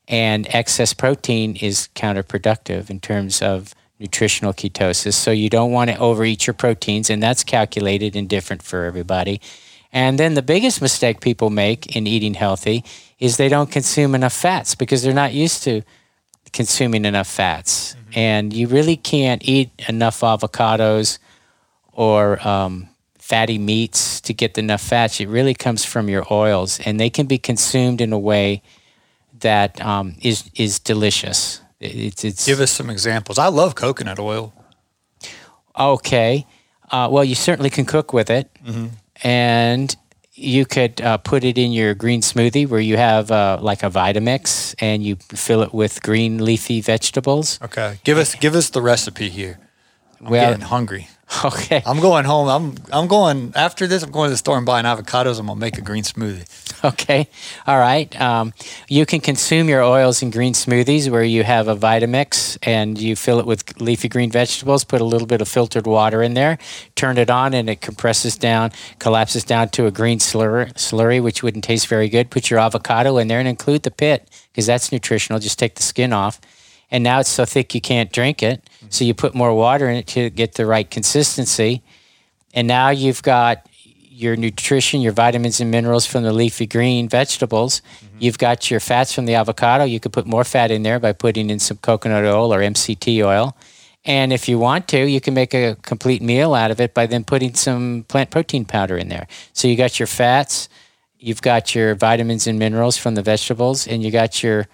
and 0.08 0.48
excess 0.50 0.94
protein 0.94 1.56
is 1.58 1.90
counterproductive 1.96 2.90
in 2.90 3.00
terms 3.00 3.42
of 3.42 3.76
nutritional 4.00 4.54
ketosis. 4.54 5.14
So 5.14 5.32
you 5.32 5.50
don't 5.50 5.72
want 5.72 5.90
to 5.90 5.98
overeat 5.98 6.48
your 6.48 6.54
proteins, 6.54 7.10
and 7.10 7.22
that's 7.22 7.44
calculated 7.44 8.16
and 8.16 8.30
different 8.30 8.64
for 8.64 8.86
everybody. 8.86 9.42
And 9.94 10.20
then 10.20 10.34
the 10.34 10.42
biggest 10.42 10.82
mistake 10.82 11.22
people 11.22 11.50
make 11.50 11.96
in 11.96 12.08
eating 12.08 12.34
healthy 12.34 12.84
is 13.20 13.38
they 13.38 13.50
don't 13.50 13.72
consume 13.72 14.16
enough 14.16 14.34
fats 14.34 14.76
because 14.76 15.02
they're 15.02 15.14
not 15.14 15.34
used 15.34 15.64
to 15.64 15.82
consuming 16.54 17.06
enough 17.06 17.28
fats. 17.28 17.94
Mm-hmm. 17.94 18.20
And 18.20 18.54
you 18.54 18.68
really 18.68 18.98
can't 18.98 19.48
eat 19.48 19.72
enough 19.88 20.22
avocados 20.22 21.20
or 21.94 22.46
um, 22.48 22.90
fatty 23.18 23.58
meats 23.58 24.22
to 24.22 24.34
get 24.34 24.58
enough 24.58 24.82
fats. 24.82 25.20
It 25.20 25.28
really 25.28 25.54
comes 25.54 25.84
from 25.84 26.10
your 26.10 26.26
oils, 26.32 26.80
and 26.80 27.00
they 27.00 27.10
can 27.10 27.26
be 27.26 27.38
consumed 27.38 28.00
in 28.00 28.14
a 28.14 28.20
way 28.20 28.62
that 29.40 29.82
um, 29.82 30.16
is 30.22 30.50
is 30.56 30.80
delicious. 30.80 31.62
It's, 31.80 32.24
it's 32.24 32.46
Give 32.46 32.60
us 32.60 32.72
some 32.72 32.90
examples. 32.90 33.38
I 33.38 33.48
love 33.48 33.76
coconut 33.76 34.20
oil. 34.20 34.54
Okay. 35.78 36.46
Uh, 36.90 37.08
well, 37.12 37.24
you 37.24 37.36
certainly 37.36 37.70
can 37.70 37.86
cook 37.86 38.14
with 38.14 38.30
it. 38.30 38.50
Mm-hmm. 38.66 38.88
And 39.24 39.96
you 40.34 40.66
could 40.66 41.02
uh, 41.02 41.18
put 41.18 41.44
it 41.44 41.58
in 41.58 41.72
your 41.72 41.96
green 41.96 42.22
smoothie 42.22 42.68
where 42.68 42.80
you 42.80 42.96
have 42.98 43.32
uh, 43.32 43.58
like 43.60 43.84
a 43.84 43.90
Vitamix 43.90 44.76
and 44.80 45.04
you 45.04 45.16
fill 45.16 45.64
it 45.64 45.74
with 45.74 46.02
green 46.04 46.44
leafy 46.44 46.80
vegetables. 46.80 47.60
Okay. 47.62 48.00
Give 48.04 48.18
us 48.18 48.36
give 48.36 48.56
us 48.56 48.70
the 48.70 48.82
recipe 48.82 49.30
here. 49.30 49.60
I'm 50.22 50.30
well, 50.30 50.52
getting 50.52 50.66
hungry. 50.66 51.08
Okay. 51.46 51.84
I'm 51.86 52.00
going 52.00 52.26
home. 52.26 52.48
I'm 52.48 52.76
I'm 52.92 53.08
going 53.08 53.52
after 53.54 53.86
this. 53.86 54.02
I'm 54.02 54.12
going 54.12 54.28
to 54.28 54.32
the 54.32 54.38
store 54.38 54.58
and 54.58 54.66
buying 54.66 54.86
avocados. 54.86 55.40
I'm 55.40 55.48
gonna 55.48 55.60
make 55.60 55.78
a 55.78 55.82
green 55.82 56.04
smoothie. 56.04 56.48
Okay. 56.86 57.28
All 57.66 57.80
right. 57.80 58.10
Um, 58.22 58.54
you 58.88 59.08
can 59.08 59.20
consume 59.20 59.68
your 59.68 59.82
oils 59.82 60.22
in 60.22 60.30
green 60.30 60.54
smoothies 60.54 61.10
where 61.10 61.24
you 61.24 61.44
have 61.44 61.68
a 61.68 61.76
Vitamix 61.76 62.56
and 62.62 63.02
you 63.02 63.16
fill 63.16 63.40
it 63.40 63.48
with 63.48 63.82
leafy 63.82 64.08
green 64.08 64.30
vegetables. 64.30 64.84
Put 64.84 65.02
a 65.02 65.04
little 65.04 65.26
bit 65.26 65.42
of 65.42 65.48
filtered 65.48 65.88
water 65.88 66.22
in 66.22 66.36
there. 66.36 66.60
Turn 66.96 67.18
it 67.18 67.32
on 67.32 67.56
and 67.56 67.68
it 67.68 67.82
compresses 67.82 68.38
down, 68.38 68.72
collapses 69.00 69.44
down 69.44 69.70
to 69.70 69.88
a 69.88 69.92
green 69.92 70.20
slurry, 70.20 70.72
slurry 70.74 71.22
which 71.22 71.42
wouldn't 71.42 71.64
taste 71.64 71.88
very 71.88 72.10
good. 72.10 72.30
Put 72.30 72.52
your 72.52 72.60
avocado 72.60 73.18
in 73.18 73.28
there 73.28 73.40
and 73.40 73.48
include 73.48 73.82
the 73.82 73.92
pit 73.92 74.30
because 74.52 74.68
that's 74.68 74.92
nutritional. 74.92 75.40
Just 75.40 75.58
take 75.58 75.76
the 75.76 75.84
skin 75.84 76.14
off 76.14 76.40
and 76.90 77.04
now 77.04 77.20
it's 77.20 77.30
so 77.30 77.46
thick 77.46 77.76
you 77.76 77.82
can't 77.82 78.12
drink 78.12 78.42
it. 78.42 78.64
Mm-hmm. 78.64 78.88
So 78.90 79.06
you 79.06 79.14
put 79.14 79.36
more 79.36 79.54
water 79.54 79.90
in 79.90 79.98
it 79.98 80.08
to 80.08 80.30
get 80.30 80.56
the 80.56 80.66
right 80.66 80.90
consistency. 80.90 81.82
And 82.54 82.68
now 82.68 82.90
you've 82.90 83.22
got 83.24 83.68
your 84.10 84.36
nutrition, 84.36 85.02
your 85.02 85.12
vitamins 85.12 85.60
and 85.60 85.70
minerals 85.70 86.06
from 86.06 86.24
the 86.24 86.34
leafy 86.34 86.66
green 86.66 87.08
vegetables. 87.08 87.82
Mm-hmm. 87.82 88.18
You've 88.20 88.38
got 88.38 88.72
your 88.72 88.80
fats 88.80 89.14
from 89.14 89.26
the 89.26 89.36
avocado. 89.36 89.84
You 89.84 90.00
could 90.00 90.14
put 90.14 90.26
more 90.26 90.44
fat 90.44 90.72
in 90.72 90.84
there 90.84 91.00
by 91.00 91.14
putting 91.14 91.50
in 91.50 91.60
some 91.60 91.78
coconut 91.78 92.24
oil 92.24 92.54
or 92.54 92.60
MCT 92.60 93.24
oil. 93.24 93.56
And 94.06 94.32
if 94.32 94.48
you 94.48 94.58
want 94.58 94.88
to, 94.90 95.06
you 95.06 95.20
can 95.20 95.34
make 95.34 95.54
a 95.54 95.76
complete 95.82 96.22
meal 96.22 96.54
out 96.54 96.72
of 96.72 96.80
it 96.80 96.94
by 96.94 97.06
then 97.06 97.26
putting 97.26 97.54
some 97.54 98.06
plant 98.08 98.32
protein 98.32 98.64
powder 98.64 98.98
in 98.98 99.10
there. 99.10 99.28
So 99.52 99.68
you 99.68 99.76
got 99.76 100.00
your 100.00 100.08
fats, 100.08 100.70
you've 101.20 101.42
got 101.42 101.76
your 101.76 101.94
vitamins 101.94 102.48
and 102.48 102.58
minerals 102.58 102.98
from 102.98 103.16
the 103.16 103.22
vegetables, 103.22 103.86
and 103.86 104.02
you 104.02 104.10
got 104.10 104.42
your 104.42 104.68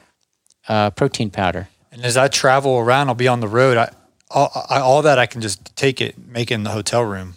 uh, 0.67 0.91
protein 0.91 1.32
powder. 1.32 1.67
And 1.93 2.03
as 2.03 2.17
I 2.17 2.27
travel 2.27 2.79
around, 2.79 3.10
I'll 3.10 3.15
be 3.15 3.27
on 3.27 3.39
the 3.39 3.47
road. 3.47 3.77
I 3.77 3.93
all, 4.32 4.51
I, 4.67 4.79
all 4.79 5.03
that 5.03 5.19
I 5.19 5.27
can 5.27 5.41
just 5.41 5.75
take 5.75 6.01
it, 6.01 6.17
make 6.17 6.49
it 6.49 6.56
in 6.56 6.63
the 6.63 6.71
hotel 6.71 7.03
room. 7.03 7.36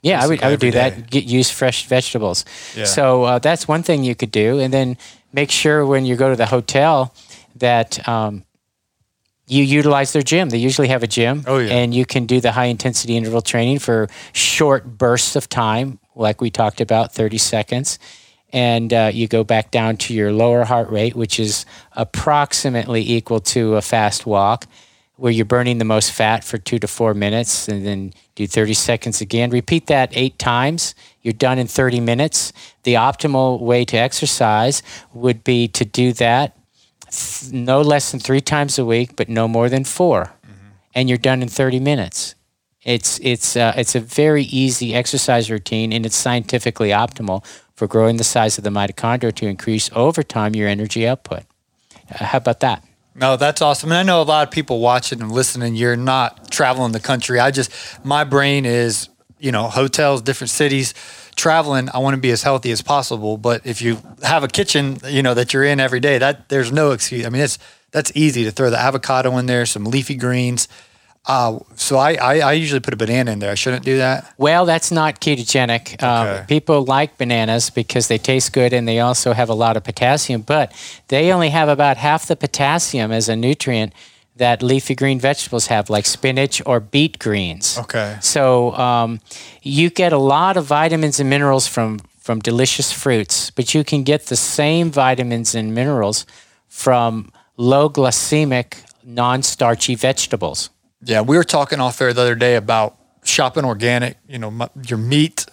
Yeah, 0.00 0.22
I 0.22 0.28
would 0.28 0.42
I 0.44 0.50
would 0.50 0.60
do 0.60 0.70
day. 0.70 0.90
that. 0.90 1.10
Get 1.10 1.24
use 1.24 1.50
fresh 1.50 1.86
vegetables. 1.86 2.44
Yeah. 2.76 2.84
So 2.84 3.24
uh, 3.24 3.38
that's 3.40 3.66
one 3.66 3.82
thing 3.82 4.04
you 4.04 4.14
could 4.14 4.30
do, 4.30 4.60
and 4.60 4.72
then 4.72 4.96
make 5.32 5.50
sure 5.50 5.84
when 5.84 6.06
you 6.06 6.14
go 6.14 6.30
to 6.30 6.36
the 6.36 6.46
hotel 6.46 7.12
that 7.56 8.08
um, 8.08 8.44
you 9.48 9.64
utilize 9.64 10.12
their 10.12 10.22
gym. 10.22 10.50
They 10.50 10.58
usually 10.58 10.88
have 10.88 11.02
a 11.02 11.08
gym, 11.08 11.42
oh, 11.48 11.58
yeah. 11.58 11.74
and 11.74 11.92
you 11.92 12.06
can 12.06 12.26
do 12.26 12.40
the 12.40 12.52
high 12.52 12.66
intensity 12.66 13.16
interval 13.16 13.42
training 13.42 13.80
for 13.80 14.08
short 14.32 14.98
bursts 14.98 15.34
of 15.34 15.48
time, 15.48 15.98
like 16.14 16.40
we 16.40 16.50
talked 16.50 16.80
about, 16.80 17.12
thirty 17.12 17.38
seconds 17.38 17.98
and 18.56 18.90
uh, 18.94 19.10
you 19.12 19.28
go 19.28 19.44
back 19.44 19.70
down 19.70 19.98
to 19.98 20.14
your 20.14 20.32
lower 20.32 20.64
heart 20.64 20.88
rate, 20.88 21.14
which 21.14 21.38
is 21.38 21.66
approximately 21.92 23.02
equal 23.02 23.38
to 23.38 23.74
a 23.74 23.82
fast 23.82 24.24
walk, 24.24 24.66
where 25.16 25.30
you're 25.30 25.44
burning 25.44 25.76
the 25.76 25.84
most 25.84 26.10
fat 26.10 26.42
for 26.42 26.56
two 26.56 26.78
to 26.78 26.88
four 26.88 27.12
minutes, 27.12 27.68
and 27.68 27.84
then 27.84 28.14
do 28.34 28.46
30 28.46 28.72
seconds 28.72 29.20
again. 29.20 29.50
Repeat 29.50 29.88
that 29.88 30.08
eight 30.14 30.38
times. 30.38 30.94
You're 31.20 31.34
done 31.34 31.58
in 31.58 31.66
30 31.66 32.00
minutes. 32.00 32.54
The 32.84 32.94
optimal 32.94 33.60
way 33.60 33.84
to 33.84 33.98
exercise 33.98 34.82
would 35.12 35.44
be 35.44 35.68
to 35.68 35.84
do 35.84 36.14
that 36.14 36.56
no 37.52 37.82
less 37.82 38.10
than 38.10 38.20
three 38.20 38.40
times 38.40 38.78
a 38.78 38.86
week, 38.86 39.16
but 39.16 39.28
no 39.28 39.46
more 39.46 39.68
than 39.68 39.84
4 39.84 40.24
mm-hmm. 40.24 40.52
and 40.94 41.10
you're 41.10 41.18
done 41.18 41.42
in 41.42 41.48
30 41.48 41.78
minutes. 41.78 42.34
It's 42.82 43.18
it's 43.20 43.56
uh, 43.56 43.74
it's 43.76 43.96
a 43.96 44.00
very 44.00 44.44
easy 44.44 44.94
exercise 44.94 45.50
routine, 45.50 45.92
and 45.92 46.06
it's 46.06 46.14
scientifically 46.14 46.90
optimal 46.90 47.44
for 47.76 47.86
growing 47.86 48.16
the 48.16 48.24
size 48.24 48.58
of 48.58 48.64
the 48.64 48.70
mitochondria 48.70 49.34
to 49.34 49.46
increase 49.46 49.90
over 49.94 50.22
time 50.22 50.54
your 50.54 50.68
energy 50.68 51.06
output. 51.06 51.44
Uh, 52.10 52.24
how 52.24 52.38
about 52.38 52.60
that? 52.60 52.82
No, 53.14 53.36
that's 53.36 53.62
awesome. 53.62 53.90
And 53.90 53.98
I 53.98 54.02
know 54.02 54.20
a 54.20 54.24
lot 54.24 54.46
of 54.46 54.52
people 54.52 54.80
watching 54.80 55.22
and 55.22 55.32
listening, 55.32 55.74
you're 55.74 55.96
not 55.96 56.50
traveling 56.50 56.92
the 56.92 57.00
country. 57.00 57.40
I 57.40 57.50
just, 57.50 57.70
my 58.04 58.24
brain 58.24 58.66
is, 58.66 59.08
you 59.38 59.52
know, 59.52 59.68
hotels, 59.68 60.20
different 60.22 60.50
cities, 60.50 60.92
traveling. 61.34 61.88
I 61.92 61.98
want 61.98 62.14
to 62.14 62.20
be 62.20 62.30
as 62.30 62.42
healthy 62.42 62.70
as 62.72 62.82
possible. 62.82 63.38
But 63.38 63.66
if 63.66 63.80
you 63.80 63.98
have 64.22 64.44
a 64.44 64.48
kitchen, 64.48 64.98
you 65.06 65.22
know, 65.22 65.34
that 65.34 65.54
you're 65.54 65.64
in 65.64 65.80
every 65.80 66.00
day, 66.00 66.18
that 66.18 66.48
there's 66.48 66.72
no 66.72 66.92
excuse. 66.92 67.24
I 67.24 67.30
mean, 67.30 67.42
it's, 67.42 67.58
that's 67.90 68.12
easy 68.14 68.44
to 68.44 68.50
throw 68.50 68.68
the 68.68 68.78
avocado 68.78 69.36
in 69.38 69.46
there, 69.46 69.64
some 69.64 69.84
leafy 69.84 70.16
greens, 70.16 70.68
uh, 71.26 71.58
so 71.74 71.96
I, 71.96 72.14
I, 72.14 72.38
I, 72.38 72.52
usually 72.52 72.80
put 72.80 72.94
a 72.94 72.96
banana 72.96 73.32
in 73.32 73.40
there. 73.40 73.50
I 73.50 73.56
shouldn't 73.56 73.84
do 73.84 73.98
that. 73.98 74.32
Well, 74.38 74.64
that's 74.64 74.92
not 74.92 75.20
ketogenic. 75.20 76.00
Um, 76.00 76.28
okay. 76.28 76.44
people 76.46 76.84
like 76.84 77.18
bananas 77.18 77.68
because 77.68 78.06
they 78.06 78.16
taste 78.16 78.52
good 78.52 78.72
and 78.72 78.86
they 78.86 79.00
also 79.00 79.32
have 79.32 79.48
a 79.48 79.54
lot 79.54 79.76
of 79.76 79.82
potassium, 79.82 80.42
but 80.42 80.72
they 81.08 81.32
only 81.32 81.50
have 81.50 81.68
about 81.68 81.96
half 81.96 82.26
the 82.26 82.36
potassium 82.36 83.10
as 83.10 83.28
a 83.28 83.34
nutrient 83.34 83.92
that 84.36 84.62
leafy 84.62 84.94
green 84.94 85.18
vegetables 85.18 85.66
have, 85.66 85.90
like 85.90 86.06
spinach 86.06 86.62
or 86.64 86.78
beet 86.78 87.18
greens. 87.18 87.78
Okay. 87.78 88.18
So 88.20 88.72
um, 88.74 89.20
you 89.62 89.90
get 89.90 90.12
a 90.12 90.18
lot 90.18 90.56
of 90.56 90.64
vitamins 90.64 91.18
and 91.18 91.28
minerals 91.28 91.66
from 91.66 92.00
from 92.18 92.40
delicious 92.40 92.90
fruits, 92.92 93.50
but 93.50 93.72
you 93.72 93.84
can 93.84 94.02
get 94.02 94.26
the 94.26 94.36
same 94.36 94.90
vitamins 94.90 95.54
and 95.54 95.72
minerals 95.72 96.26
from 96.66 97.30
low 97.56 97.88
glycemic, 97.88 98.82
non-starchy 99.04 99.94
vegetables. 99.94 100.70
Yeah, 101.06 101.20
we 101.20 101.36
were 101.36 101.44
talking 101.44 101.80
off 101.80 102.00
air 102.00 102.12
the 102.12 102.20
other 102.20 102.34
day 102.34 102.56
about 102.56 102.96
shopping 103.24 103.64
organic. 103.64 104.18
You 104.28 104.38
know, 104.38 104.68
your 104.86 104.98
meat. 104.98 105.46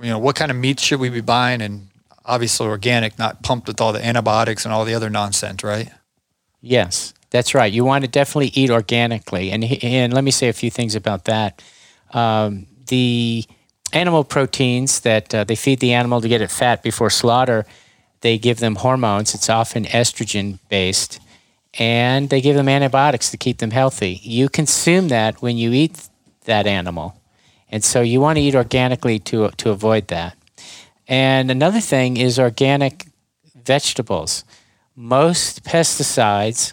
You 0.00 0.10
know, 0.10 0.18
what 0.18 0.36
kind 0.36 0.50
of 0.50 0.56
meat 0.56 0.80
should 0.80 1.00
we 1.00 1.08
be 1.08 1.20
buying? 1.20 1.60
And 1.60 1.88
obviously 2.24 2.66
organic, 2.66 3.18
not 3.18 3.42
pumped 3.42 3.68
with 3.68 3.80
all 3.80 3.92
the 3.92 4.04
antibiotics 4.04 4.64
and 4.64 4.72
all 4.72 4.84
the 4.84 4.94
other 4.94 5.10
nonsense, 5.10 5.62
right? 5.62 5.90
Yes, 6.60 7.12
that's 7.30 7.54
right. 7.54 7.72
You 7.72 7.84
want 7.84 8.04
to 8.04 8.10
definitely 8.10 8.52
eat 8.54 8.70
organically, 8.70 9.50
and 9.50 9.64
and 9.82 10.12
let 10.12 10.24
me 10.24 10.30
say 10.30 10.48
a 10.48 10.52
few 10.52 10.70
things 10.70 10.94
about 10.94 11.24
that. 11.26 11.62
Um, 12.12 12.66
the 12.86 13.44
animal 13.92 14.24
proteins 14.24 15.00
that 15.00 15.34
uh, 15.34 15.44
they 15.44 15.56
feed 15.56 15.80
the 15.80 15.92
animal 15.92 16.20
to 16.20 16.28
get 16.28 16.40
it 16.40 16.50
fat 16.50 16.82
before 16.82 17.10
slaughter, 17.10 17.66
they 18.20 18.38
give 18.38 18.58
them 18.58 18.76
hormones. 18.76 19.34
It's 19.34 19.50
often 19.50 19.84
estrogen 19.84 20.58
based, 20.68 21.20
and 21.78 22.30
they 22.30 22.40
give 22.40 22.56
them 22.56 22.68
antibiotics 22.68 23.30
to 23.30 23.36
keep 23.36 23.58
them 23.58 23.70
healthy. 23.70 24.20
You 24.22 24.48
consume 24.48 25.08
that 25.08 25.42
when 25.42 25.56
you 25.56 25.72
eat 25.72 26.08
that 26.44 26.66
animal, 26.66 27.20
and 27.70 27.82
so 27.82 28.00
you 28.00 28.20
want 28.20 28.36
to 28.36 28.42
eat 28.42 28.54
organically 28.54 29.18
to 29.20 29.50
to 29.50 29.70
avoid 29.70 30.08
that. 30.08 30.36
And 31.08 31.50
another 31.50 31.80
thing 31.80 32.16
is 32.16 32.38
organic 32.38 33.06
vegetables. 33.64 34.44
Most 34.96 35.64
pesticides 35.64 36.72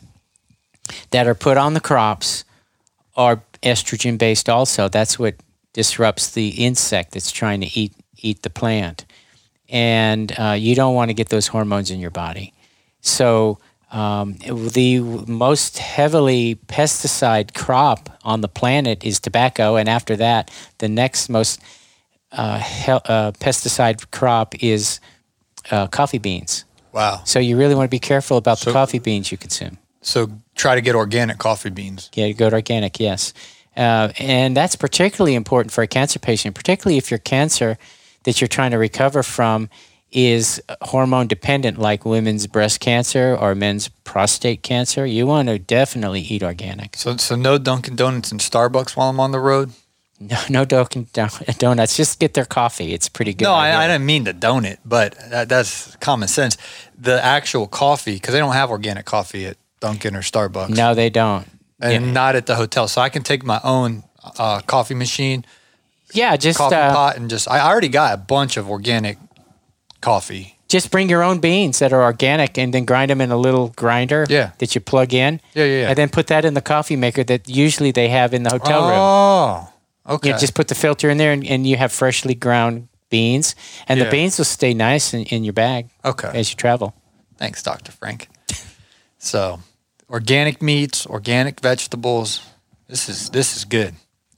that 1.12 1.28
are 1.28 1.36
put 1.36 1.58
on 1.58 1.74
the 1.74 1.80
crops 1.80 2.45
are 3.16 3.41
estrogen 3.64 4.18
based 4.18 4.49
also. 4.49 4.89
That's 4.89 5.18
what 5.18 5.36
disrupts 5.74 6.32
the 6.32 6.49
insect 6.49 7.14
that's 7.14 7.32
trying 7.32 7.62
to 7.62 7.80
eat 7.80 7.93
eat 8.18 8.43
the 8.43 8.49
plant. 8.49 9.06
And 9.70 10.34
uh, 10.38 10.56
you 10.58 10.76
don't 10.76 10.95
want 10.95 11.10
to 11.10 11.14
get 11.14 11.30
those 11.30 11.47
hormones 11.47 11.91
in 11.91 11.99
your 11.99 12.12
body. 12.12 12.54
So 12.99 13.58
um, 13.92 14.36
the 14.74 15.00
most 15.28 15.78
heavily 15.78 16.56
pesticide 16.68 17.54
crop 17.54 18.10
on 18.24 18.42
the 18.42 18.48
planet 18.48 19.04
is 19.04 19.20
tobacco, 19.20 19.76
and 19.76 19.89
after 19.89 20.16
that, 20.16 20.50
the 20.78 20.88
next 20.88 21.30
most 21.30 21.60
uh, 22.32 22.60
he- 22.60 22.92
uh, 22.92 23.32
pesticide 23.34 24.10
crop 24.12 24.56
is 24.64 25.00
uh, 25.70 25.88
coffee 25.88 26.18
beans. 26.20 26.66
Wow. 26.94 27.22
So 27.26 27.39
you 27.39 27.58
really 27.58 27.76
want 27.76 27.88
to 27.88 27.92
be 27.92 28.00
careful 28.00 28.38
about 28.38 28.58
So- 28.60 28.70
the 28.70 28.74
coffee 28.74 29.00
beans 29.00 29.32
you 29.32 29.38
consume. 29.38 29.78
So 30.02 30.32
try 30.56 30.74
to 30.76 30.82
get 30.82 30.96
organic 30.96 31.38
coffee 31.38 31.70
beans. 31.70 32.10
Yeah, 32.16 32.30
good 32.32 32.54
organic, 32.54 33.00
yes. 33.00 33.34
Uh, 33.78 34.10
and 34.18 34.58
that's 34.58 34.76
particularly 34.76 35.36
important 35.36 35.72
for 35.72 35.84
a 35.84 35.88
cancer 35.88 36.18
patient, 36.20 36.56
particularly 36.56 36.98
if 36.98 37.12
your 37.12 37.20
cancer 37.20 37.78
that 38.24 38.42
you're 38.42 38.48
trying 38.48 38.72
to 38.72 38.78
recover 38.78 39.22
from 39.24 39.70
is 40.12 40.62
hormone 40.82 41.28
dependent, 41.28 41.78
like 41.80 42.05
women's 42.05 42.47
breast 42.47 42.80
cancer 42.80 43.36
or 43.39 43.55
men's 43.55 43.88
prostate 43.88 44.62
cancer. 44.62 45.05
You 45.05 45.26
want 45.26 45.47
to 45.47 45.57
definitely 45.57 46.22
eat 46.22 46.43
organic. 46.43 46.97
So 46.97 47.18
so 47.18 47.36
no 47.36 47.57
Dunkin' 47.57 47.95
Donuts 47.95 48.32
and 48.32 48.41
Starbucks 48.41 48.95
while 48.95 49.09
I'm 49.09 49.20
on 49.20 49.32
the 49.32 49.39
road. 49.39 49.72
No, 50.20 50.38
no 50.49 50.66
Dunkin' 50.66 51.07
donuts. 51.57 51.97
Just 51.97 52.20
get 52.20 52.34
their 52.36 52.45
coffee. 52.45 52.93
It's 52.93 53.09
pretty 53.09 53.34
good. 53.34 53.45
No, 53.45 53.53
I, 53.53 53.86
I 53.86 53.88
didn't 53.88 54.05
mean 54.05 54.24
the 54.26 54.34
donut, 54.34 54.78
but 54.86 55.16
that, 55.32 55.49
that's 55.49 55.95
common 55.95 56.28
sense. 56.28 56.57
The 56.95 57.24
actual 57.24 57.68
coffee, 57.68 58.16
because 58.16 58.34
they 58.34 58.39
don't 58.39 58.53
have 58.53 58.70
organic 58.70 59.05
coffee 59.05 59.47
at 59.47 59.57
Dunkin' 59.80 60.16
or 60.16 60.22
Starbucks. 60.22 60.70
No, 60.70 60.93
they 60.93 61.09
don't. 61.09 61.47
and 61.80 62.05
yeah. 62.05 62.12
not 62.12 62.36
at 62.36 62.45
the 62.45 62.55
hotel. 62.55 62.88
So 62.88 63.01
I 63.01 63.09
can 63.09 63.24
take 63.24 63.43
my 63.43 63.59
own 63.64 64.03
uh, 64.38 64.62
coffee 64.62 64.93
machine, 64.93 65.43
Yeah, 66.14 66.36
just 66.38 66.59
coffee 66.59 66.76
uh, 66.76 66.93
pot, 66.93 67.18
and 67.18 67.28
just 67.28 67.49
I 67.49 67.68
already 67.68 67.89
got 67.89 68.14
a 68.14 68.18
bunch 68.18 68.57
of 68.57 68.70
organic 68.70 69.18
coffee. 70.02 70.58
just 70.68 70.89
bring 70.89 71.10
your 71.10 71.22
own 71.22 71.39
beans 71.39 71.80
that 71.80 71.91
are 71.93 72.02
organic 72.04 72.58
and 72.58 72.74
then 72.74 72.86
grind 72.86 73.10
them 73.10 73.20
in 73.22 73.30
a 73.32 73.36
little 73.38 73.68
grinder 73.76 74.26
Yeah. 74.30 74.52
that 74.60 74.74
you 74.74 74.80
plug 74.82 75.14
in. 75.14 75.41
Yeah, 75.54 75.66
yeah, 75.66 75.82
yeah. 75.82 75.88
And 75.89 75.97
then 75.97 76.10
put 76.10 76.28
that 76.28 76.45
in 76.45 76.54
the 76.54 76.62
coffee 76.62 76.95
maker 76.95 77.24
that 77.26 77.49
usually 77.49 77.91
they 77.91 78.08
have 78.10 78.34
in 78.34 78.43
the 78.43 78.52
hotel 78.52 78.82
room. 78.82 78.97
Oh, 78.97 80.14
okay. 80.16 80.30
You 80.30 80.38
just 80.39 80.54
put 80.56 80.68
the 80.68 80.76
filter 80.76 81.10
in 81.10 81.18
there 81.18 81.34
and, 81.34 81.45
and 81.45 81.68
you 81.68 81.76
have 81.78 81.91
freshly 81.91 82.36
ground 82.36 82.88
beans. 83.10 83.54
And 83.88 83.97
Yeah. 83.99 84.06
the 84.06 84.12
beans 84.12 84.38
will 84.38 84.45
stay 84.45 84.74
nice 84.74 85.14
in, 85.14 85.26
in 85.26 85.43
your 85.43 85.54
bag 85.54 85.89
okay. 86.06 86.32
as 86.34 86.49
you 86.52 86.56
travel. 86.56 86.93
Thanks, 87.38 87.62
Dr. 87.64 87.91
Frank. 87.91 88.30
so, 89.18 89.60
organic 90.10 90.62
meats, 90.62 91.06
organic 91.06 91.60
vegetables. 91.60 92.41
This 92.88 93.10
is 93.10 93.30
this 93.30 93.56
is 93.58 93.66
good. 93.66 93.93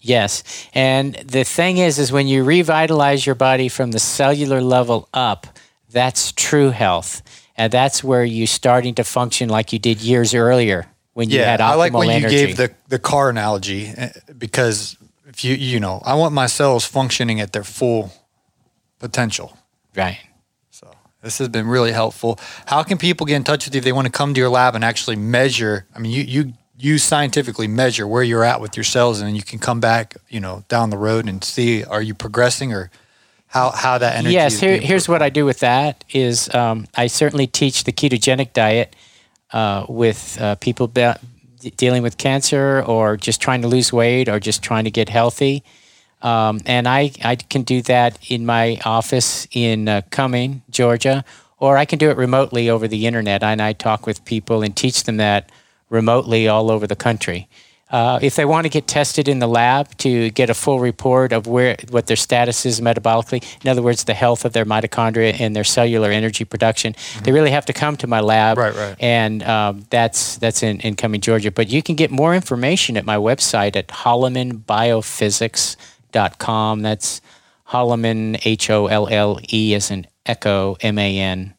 Yes. 0.05 0.43
And 0.73 1.15
the 1.15 1.43
thing 1.45 1.77
is, 1.77 1.97
is 1.97 2.11
when 2.11 2.27
you 2.27 2.43
revitalize 2.43 3.25
your 3.25 3.35
body 3.35 3.69
from 3.69 3.91
the 3.91 3.99
cellular 3.99 4.61
level 4.61 5.07
up, 5.13 5.47
that's 5.89 6.33
true 6.33 6.71
health. 6.71 7.21
And 7.55 7.71
that's 7.71 8.03
where 8.03 8.25
you're 8.25 8.47
starting 8.47 8.95
to 8.95 9.03
function 9.03 9.47
like 9.47 9.71
you 9.71 9.79
did 9.79 10.01
years 10.01 10.33
earlier 10.33 10.87
when 11.13 11.29
you 11.29 11.39
Yeah, 11.39 11.45
had 11.51 11.59
optimal 11.61 11.71
I 11.71 11.75
like 11.75 11.93
when 11.93 12.09
energy. 12.09 12.35
you 12.35 12.47
gave 12.47 12.57
the 12.57 12.71
the 12.89 12.99
car 12.99 13.29
analogy 13.29 13.87
eh, 13.95 14.09
because 14.37 14.97
if 15.27 15.43
you 15.45 15.55
you 15.55 15.79
know 15.79 16.01
I 16.05 16.15
want 16.15 16.33
my 16.33 16.47
cells 16.47 16.83
functioning 16.85 17.39
at 17.39 17.51
their 17.53 17.63
full 17.63 18.11
potential. 18.99 19.57
right. 19.95 20.19
So 20.71 20.91
this 21.21 21.37
has 21.37 21.47
been 21.49 21.67
really 21.67 21.91
helpful. 21.91 22.39
How 22.65 22.83
can 22.83 22.97
people 22.97 23.25
get 23.27 23.35
in 23.35 23.43
touch 23.43 23.65
with 23.65 23.75
you 23.75 23.79
if 23.79 23.83
they 23.85 23.93
want 23.93 24.07
to 24.07 24.11
come 24.11 24.33
to 24.33 24.39
your 24.39 24.49
lab 24.49 24.75
and 24.75 24.83
actually 24.83 25.15
measure? 25.15 25.85
I 25.95 25.99
mean, 25.99 26.11
you 26.11 26.23
you 26.23 26.53
you 26.77 26.97
scientifically 26.97 27.67
measure 27.67 28.07
where 28.07 28.23
you're 28.23 28.43
at 28.43 28.59
with 28.59 28.75
your 28.75 28.83
cells, 28.83 29.19
and 29.19 29.27
then 29.27 29.35
you 29.35 29.43
can 29.43 29.59
come 29.59 29.79
back, 29.79 30.15
you 30.29 30.39
know, 30.39 30.63
down 30.67 30.89
the 30.89 30.97
road 30.97 31.27
and 31.27 31.43
see 31.43 31.83
are 31.83 32.01
you 32.01 32.13
progressing 32.13 32.73
or 32.73 32.89
how 33.47 33.69
how 33.69 33.97
that 33.99 34.15
energy. 34.15 34.33
yes 34.33 34.53
is 34.55 34.59
here, 34.59 34.79
here's 34.79 35.07
what 35.07 35.21
i 35.21 35.29
do 35.29 35.45
with 35.45 35.59
that 35.59 36.03
is 36.09 36.51
um, 36.55 36.87
i 36.95 37.05
certainly 37.05 37.45
teach 37.45 37.83
the 37.83 37.91
ketogenic 37.91 38.51
diet 38.51 38.95
uh, 39.51 39.85
with 39.87 40.41
uh, 40.41 40.55
people 40.55 40.87
be- 40.87 41.13
dealing 41.77 42.01
with 42.01 42.17
cancer 42.17 42.83
or 42.87 43.15
just 43.15 43.39
trying 43.39 43.61
to 43.61 43.67
lose 43.67 43.93
weight 43.93 44.27
or 44.27 44.39
just 44.39 44.63
trying 44.63 44.85
to 44.85 44.89
get 44.89 45.07
healthy 45.07 45.63
um, 46.23 46.61
and 46.65 46.87
I, 46.87 47.11
I 47.23 47.35
can 47.35 47.63
do 47.63 47.81
that 47.83 48.17
in 48.31 48.45
my 48.45 48.79
office 48.85 49.45
in 49.51 49.89
uh, 49.89 50.01
Cumming, 50.09 50.63
Georgia, 50.69 51.25
or 51.59 51.77
I 51.77 51.83
can 51.85 51.99
do 51.99 52.09
it 52.09 52.17
remotely 52.17 52.69
over 52.69 52.87
the 52.87 53.05
internet. 53.05 53.43
And 53.43 53.61
I 53.61 53.73
talk 53.73 54.07
with 54.07 54.23
people 54.23 54.63
and 54.63 54.75
teach 54.75 55.03
them 55.03 55.17
that 55.17 55.51
remotely 55.93 56.47
all 56.47 56.71
over 56.71 56.87
the 56.87 56.95
country. 56.95 57.47
Uh, 57.93 58.19
if 58.23 58.35
they 58.35 58.45
want 58.45 58.65
to 58.65 58.69
get 58.69 58.87
tested 58.87 59.27
in 59.27 59.37
the 59.37 59.47
lab 59.47 59.95
to 59.97 60.31
get 60.31 60.49
a 60.49 60.55
full 60.55 60.79
report 60.79 61.31
of 61.31 61.45
where 61.45 61.77
what 61.91 62.07
their 62.07 62.17
status 62.17 62.65
is 62.65 62.81
metabolically, 62.81 63.43
in 63.63 63.69
other 63.69 63.83
words, 63.83 64.05
the 64.05 64.15
health 64.15 64.45
of 64.45 64.53
their 64.53 64.65
mitochondria 64.65 65.39
and 65.39 65.55
their 65.55 65.63
cellular 65.63 66.09
energy 66.09 66.43
production, 66.43 66.95
they 67.23 67.31
really 67.31 67.51
have 67.51 67.67
to 67.67 67.73
come 67.73 67.95
to 67.97 68.07
my 68.07 68.19
lab. 68.19 68.57
Right, 68.57 68.73
right. 68.73 68.95
And 68.99 69.43
um, 69.43 69.85
that's 69.91 70.37
that's 70.37 70.63
in, 70.63 70.79
in 70.79 70.95
Cumming, 70.95 71.21
Georgia. 71.21 71.51
But 71.51 71.69
you 71.69 71.83
can 71.83 71.95
get 71.95 72.09
more 72.09 72.33
information 72.33 72.97
at 72.97 73.05
my 73.05 73.17
website 73.17 73.75
at 73.75 73.89
hollemanbiophysics.com. 73.89 76.81
That's 76.81 77.21
Holleman, 77.67 78.41
H 78.43 78.71
O 78.71 78.87
L 78.87 79.07
L 79.07 79.39
E 79.53 79.75
as 79.75 79.91
in 79.91 80.07
echo, 80.25 80.77
M 80.81 80.97
A 80.97 81.19
N, 81.19 81.53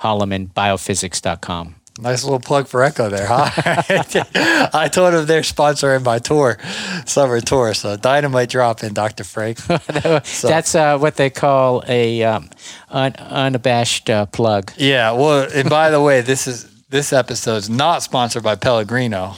hollemanbiophysics.com. 0.00 1.76
Nice 2.00 2.24
little 2.24 2.40
plug 2.40 2.68
for 2.68 2.82
Echo 2.82 3.10
there, 3.10 3.26
huh? 3.26 3.50
I 4.72 4.88
told 4.88 5.12
him 5.12 5.26
they're 5.26 5.42
sponsoring 5.42 6.02
my 6.02 6.18
tour, 6.18 6.58
summer 7.04 7.40
tour. 7.40 7.74
So 7.74 7.96
dynamite 7.96 8.48
drop 8.48 8.82
in, 8.82 8.94
Dr. 8.94 9.24
Frank. 9.24 9.58
That's 9.66 10.74
uh, 10.74 10.96
what 10.98 11.16
they 11.16 11.28
call 11.28 11.84
a 11.86 12.22
um, 12.22 12.48
un- 12.88 13.14
unabashed 13.16 14.08
uh, 14.08 14.24
plug. 14.26 14.72
Yeah, 14.78 15.12
well, 15.12 15.46
and 15.54 15.68
by 15.68 15.90
the 15.90 16.00
way, 16.00 16.22
this 16.22 16.46
is 16.46 16.64
this 16.88 17.12
episode's 17.12 17.68
not 17.68 18.02
sponsored 18.02 18.42
by 18.42 18.54
Pellegrino. 18.54 19.34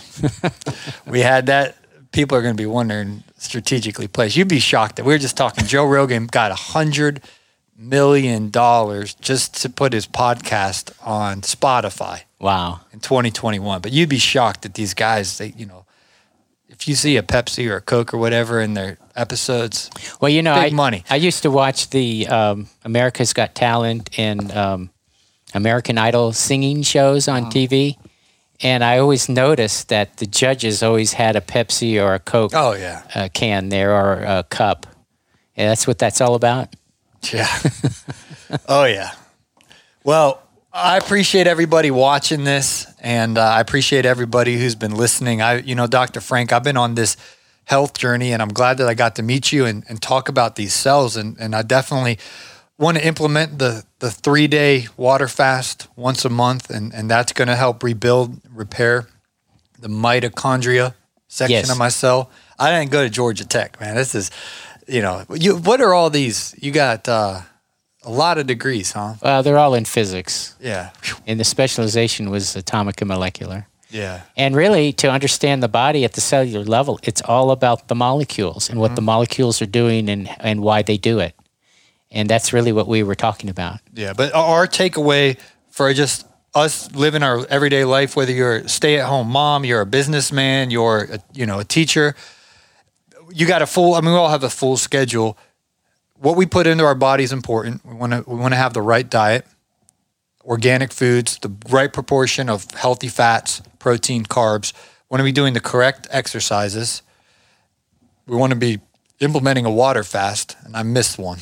we 1.07 1.21
had 1.21 1.47
that. 1.47 1.77
People 2.13 2.39
are 2.39 2.43
going 2.43 2.57
to 2.57 2.61
be 2.61 2.67
wondering 2.67 3.25
strategically 3.37 4.07
placed. 4.07 4.37
You'd 4.37 4.47
be 4.47 4.61
shocked 4.61 4.97
that 4.97 5.05
we 5.05 5.13
were 5.13 5.19
just 5.19 5.37
talking. 5.37 5.67
Joe 5.67 5.87
Rogan 5.87 6.27
got 6.27 6.53
a 6.53 6.55
hundred 6.55 7.21
million 7.77 8.51
dollars 8.51 9.15
just 9.15 9.61
to 9.63 9.69
put 9.69 9.93
his 9.93 10.07
podcast 10.07 10.93
on 11.05 11.41
Spotify 11.41 12.23
Wow. 12.45 12.81
in 12.93 13.01
2021. 13.01 13.81
But 13.81 13.93
you'd 13.93 14.11
be 14.11 14.19
shocked 14.19 14.63
that 14.63 14.75
these 14.75 14.93
guys, 14.93 15.39
they, 15.39 15.55
you 15.57 15.65
know, 15.65 15.87
if 16.69 16.87
you 16.87 16.95
see 16.95 17.17
a 17.17 17.23
Pepsi 17.23 17.71
or 17.71 17.77
a 17.77 17.81
Coke 17.81 18.13
or 18.13 18.19
whatever 18.19 18.61
in 18.61 18.75
their 18.75 18.99
episodes, 19.17 19.91
Well, 20.21 20.29
you 20.29 20.43
know, 20.43 20.55
Big 20.55 20.73
I, 20.73 20.77
money. 20.77 21.05
I 21.09 21.17
used 21.17 21.43
to 21.45 21.51
watch 21.51 21.89
the 21.89 22.27
um, 22.27 22.69
America's 22.85 23.33
Got 23.33 23.55
Talent 23.55 24.19
and 24.19 24.53
um, 24.53 24.91
American 25.55 25.97
Idol 25.97 26.33
singing 26.33 26.83
shows 26.83 27.29
on 27.29 27.47
TV. 27.47 27.97
And 28.61 28.85
I 28.85 28.99
always 28.99 29.29
noticed 29.29 29.89
that 29.89 30.19
the 30.19 30.27
judges 30.27 30.83
always 30.83 31.15
had 31.15 31.37
a 31.37 31.41
Pepsi 31.41 32.03
or 32.03 32.15
a 32.15 32.19
Coke 32.19 32.53
oh 32.55 32.75
yeah, 32.75 33.03
uh, 33.15 33.29
can 33.33 33.71
there 33.71 33.93
or 33.93 34.21
a 34.23 34.45
cup. 34.45 34.87
Yeah, 35.57 35.69
that's 35.69 35.87
what 35.87 35.99
that's 35.99 36.21
all 36.21 36.35
about. 36.35 36.75
Yeah. 37.33 37.49
oh 38.69 38.85
yeah. 38.85 39.13
Well, 40.05 40.44
I 40.77 40.97
appreciate 40.97 41.47
everybody 41.47 41.93
watching 41.93 42.43
this, 42.43 42.93
and 43.01 43.39
uh, 43.39 43.43
I 43.43 43.61
appreciate 43.61 44.05
everybody 44.05 44.57
who's 44.59 44.75
been 44.75 44.97
listening. 44.97 45.41
I, 45.41 45.59
you 45.61 45.77
know, 45.77 45.87
Dr. 45.87 46.21
Frank, 46.21 46.53
I've 46.53 46.65
been 46.65 46.77
on 46.77 46.97
this 46.97 47.17
health 47.65 47.97
journey, 47.97 48.33
and 48.33 48.43
I'm 48.43 48.49
glad 48.49 48.79
that 48.79 48.89
I 48.89 48.95
got 48.95 49.15
to 49.17 49.23
meet 49.23 49.53
you 49.53 49.67
and, 49.67 49.85
and 49.89 50.03
talk 50.03 50.29
about 50.29 50.57
these 50.57 50.73
cells. 50.75 51.17
And, 51.17 51.37
and 51.39 51.55
I 51.55 51.63
definitely 51.63 52.19
want 52.77 52.97
to 52.99 53.07
implement 53.07 53.61
the 53.61 53.85
the 54.01 54.11
three 54.11 54.49
day 54.49 54.89
water 54.97 55.29
fast 55.29 55.87
once 55.95 56.25
a 56.25 56.29
month, 56.29 56.71
and 56.71 56.93
and 56.93 57.09
that's 57.09 57.33
going 57.33 57.47
to 57.49 57.57
help 57.57 57.85
rebuild, 57.85 58.41
repair 58.53 59.07
the 59.79 59.89
mitochondria 59.89 60.95
section 61.29 61.53
Yes. 61.55 61.71
of 61.71 61.79
my 61.79 61.89
cell. 61.89 62.31
I 62.59 62.77
didn't 62.77 62.91
go 62.91 63.05
to 63.05 63.11
Georgia 63.11 63.47
Tech, 63.47 63.81
man. 63.81 63.95
This 63.95 64.17
is, 64.17 64.33
you 64.89 65.03
know, 65.03 65.25
you. 65.33 65.57
What 65.57 65.81
are 65.81 65.95
all 65.95 66.11
these? 66.11 66.53
You 66.61 66.73
got 66.73 67.09
uh, 67.09 67.43
a 68.05 68.11
lot 68.11 68.39
of 68.39 68.47
degrees, 68.47 68.93
huh? 68.93 69.15
Well, 69.23 69.43
they're 69.43 69.59
all 69.59 69.75
in 69.75 69.85
physics, 69.85 70.57
Yeah, 70.61 70.91
and 71.27 71.39
the 71.39 71.45
specialization 71.45 72.31
was 72.31 72.57
atomic 72.57 73.01
and 73.01 73.09
molecular. 73.09 73.67
yeah. 73.91 74.23
And 74.37 74.57
really, 74.57 74.93
to 74.95 75.11
understand 75.11 75.63
the 75.63 75.69
body 75.69 76.05
at 76.05 76.13
the 76.13 76.21
cellular 76.21 76.65
level, 76.65 76.99
it's 77.03 77.23
all 77.23 77.51
about 77.51 77.89
the 77.89 77.95
molecules 77.95 78.71
and 78.71 78.79
what 78.79 78.89
mm-hmm. 78.89 78.97
the 78.97 79.03
molecules 79.03 79.63
are 79.63 79.67
doing 79.71 80.09
and, 80.09 80.29
and 80.41 80.61
why 80.63 80.83
they 80.83 80.97
do 80.97 81.21
it. 81.21 81.35
And 82.11 82.29
that's 82.29 82.53
really 82.53 82.73
what 82.73 82.87
we 82.87 83.03
were 83.03 83.17
talking 83.17 83.51
about. 83.51 83.81
Yeah, 83.93 84.13
but 84.13 84.35
our 84.35 84.67
takeaway 84.67 85.39
for 85.71 85.93
just 85.93 86.27
us 86.55 86.95
living 86.95 87.23
our 87.23 87.45
everyday 87.49 87.85
life, 87.85 88.15
whether 88.17 88.33
you're 88.33 88.59
a 88.59 88.69
stay-at-home 88.69 89.29
mom, 89.29 89.65
you're 89.65 89.81
a 89.81 89.87
businessman, 89.87 90.71
you're 90.71 91.09
a, 91.13 91.19
you 91.33 91.47
know 91.47 91.59
a 91.59 91.65
teacher, 91.65 92.15
you 93.33 93.47
got 93.47 93.63
a 93.63 93.67
full. 93.67 93.95
I 93.95 94.01
mean, 94.01 94.13
we 94.13 94.17
all 94.17 94.29
have 94.29 94.45
a 94.45 94.51
full 94.51 94.77
schedule. 94.77 95.37
What 96.19 96.37
we 96.37 96.47
put 96.47 96.67
into 96.67 96.85
our 96.85 96.95
body 96.95 97.25
is 97.25 97.33
important. 97.33 97.85
We 97.85 97.95
want 97.95 98.13
to 98.13 98.25
we 98.27 98.37
want 98.37 98.53
to 98.53 98.57
have 98.57 98.73
the 98.73 98.83
right 98.83 99.09
diet, 99.09 99.47
organic 100.45 100.93
foods, 100.93 101.39
the 101.39 101.53
right 101.71 101.93
proportion 101.93 102.49
of 102.49 102.71
healthy 102.73 103.09
fats, 103.09 103.61
protein, 103.79 104.25
carbs. 104.25 104.73
We 105.11 105.15
want 105.17 105.21
to 105.21 105.25
be 105.25 105.33
doing 105.33 105.55
the 105.55 105.61
correct 105.61 106.07
exercises. 106.11 107.03
We 108.27 108.37
want 108.37 108.51
to 108.51 108.59
be 108.59 108.81
implementing 109.21 109.67
a 109.67 109.71
water 109.71 110.03
fast, 110.03 110.57
and 110.65 110.77
I 110.77 110.83
missed 110.83 111.19
one. 111.19 111.39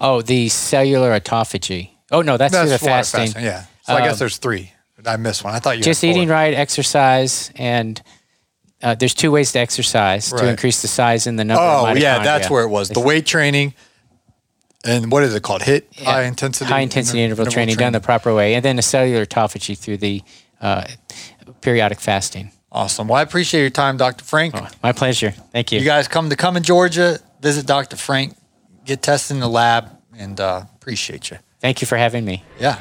Oh, 0.00 0.22
the 0.22 0.48
cellular 0.48 1.18
autophagy. 1.18 1.90
Oh, 2.10 2.22
no, 2.22 2.36
that's, 2.36 2.52
through 2.54 2.66
the 2.66 2.72
water 2.72 2.84
fasting. 2.84 3.42
Yeah. 3.42 3.64
So 3.82 3.94
I 3.94 4.00
guess 4.00 4.12
Um, 4.12 4.18
there's 4.18 4.36
three. 4.38 4.72
I 5.04 5.16
missed 5.16 5.42
one. 5.44 5.54
I 5.54 5.58
thought 5.58 5.78
you 5.78 5.82
Just 5.82 6.04
eating 6.04 6.28
right, 6.28 6.52
exercise, 6.52 7.50
and 7.56 8.00
uh, 8.82 8.94
there's 8.94 9.14
two 9.14 9.30
ways 9.30 9.52
to 9.52 9.58
exercise 9.58 10.32
Right. 10.32 10.42
to 10.42 10.48
increase 10.48 10.82
the 10.82 10.88
size 10.88 11.26
and 11.26 11.38
the 11.38 11.44
number 11.44 11.62
of 11.62 11.84
Oh 11.96 12.00
yeah, 12.00 12.22
that's 12.22 12.48
where 12.50 12.62
it 12.64 12.68
was. 12.68 12.88
The 12.88 13.00
weight 13.00 13.26
training, 13.26 13.74
and 14.84 15.10
what 15.12 15.22
is 15.22 15.34
it 15.34 15.42
called? 15.42 15.62
HIIT 15.62 16.02
high 16.04 16.22
intensity. 16.24 16.70
high 16.70 16.80
intensity 16.80 17.22
interval, 17.22 17.46
training, 17.46 17.76
done 17.76 17.92
the 17.92 18.00
proper 18.00 18.34
way, 18.34 18.54
and 18.54 18.64
then 18.64 18.78
a 18.78 18.82
cellular 18.82 19.26
autophagy 19.26 19.76
through 19.76 19.98
the 19.98 20.22
uh, 20.60 20.84
periodic 21.60 22.00
fasting. 22.00 22.50
Awesome. 22.72 23.08
Well, 23.08 23.18
I 23.18 23.22
appreciate 23.22 23.62
your 23.62 23.70
time, 23.70 23.96
Dr. 23.96 24.24
Frank. 24.24 24.54
My 24.82 24.92
pleasure. 24.92 25.32
Thank 25.52 25.72
you. 25.72 25.80
You 25.80 25.84
guys 25.84 26.06
come 26.06 26.30
to 26.30 26.36
come 26.36 26.56
in 26.56 26.62
Georgia, 26.62 27.18
visit 27.40 27.66
Dr. 27.66 27.96
Frank, 27.96 28.36
get 28.84 29.02
tested 29.02 29.34
in 29.36 29.40
the 29.40 29.48
lab, 29.48 29.90
and 30.16 30.38
uh, 30.40 30.62
appreciate 30.76 31.30
you. 31.30 31.38
Thank 31.60 31.80
you 31.82 31.86
for 31.86 31.96
having 31.96 32.24
me. 32.24 32.44
Yeah. 32.60 32.78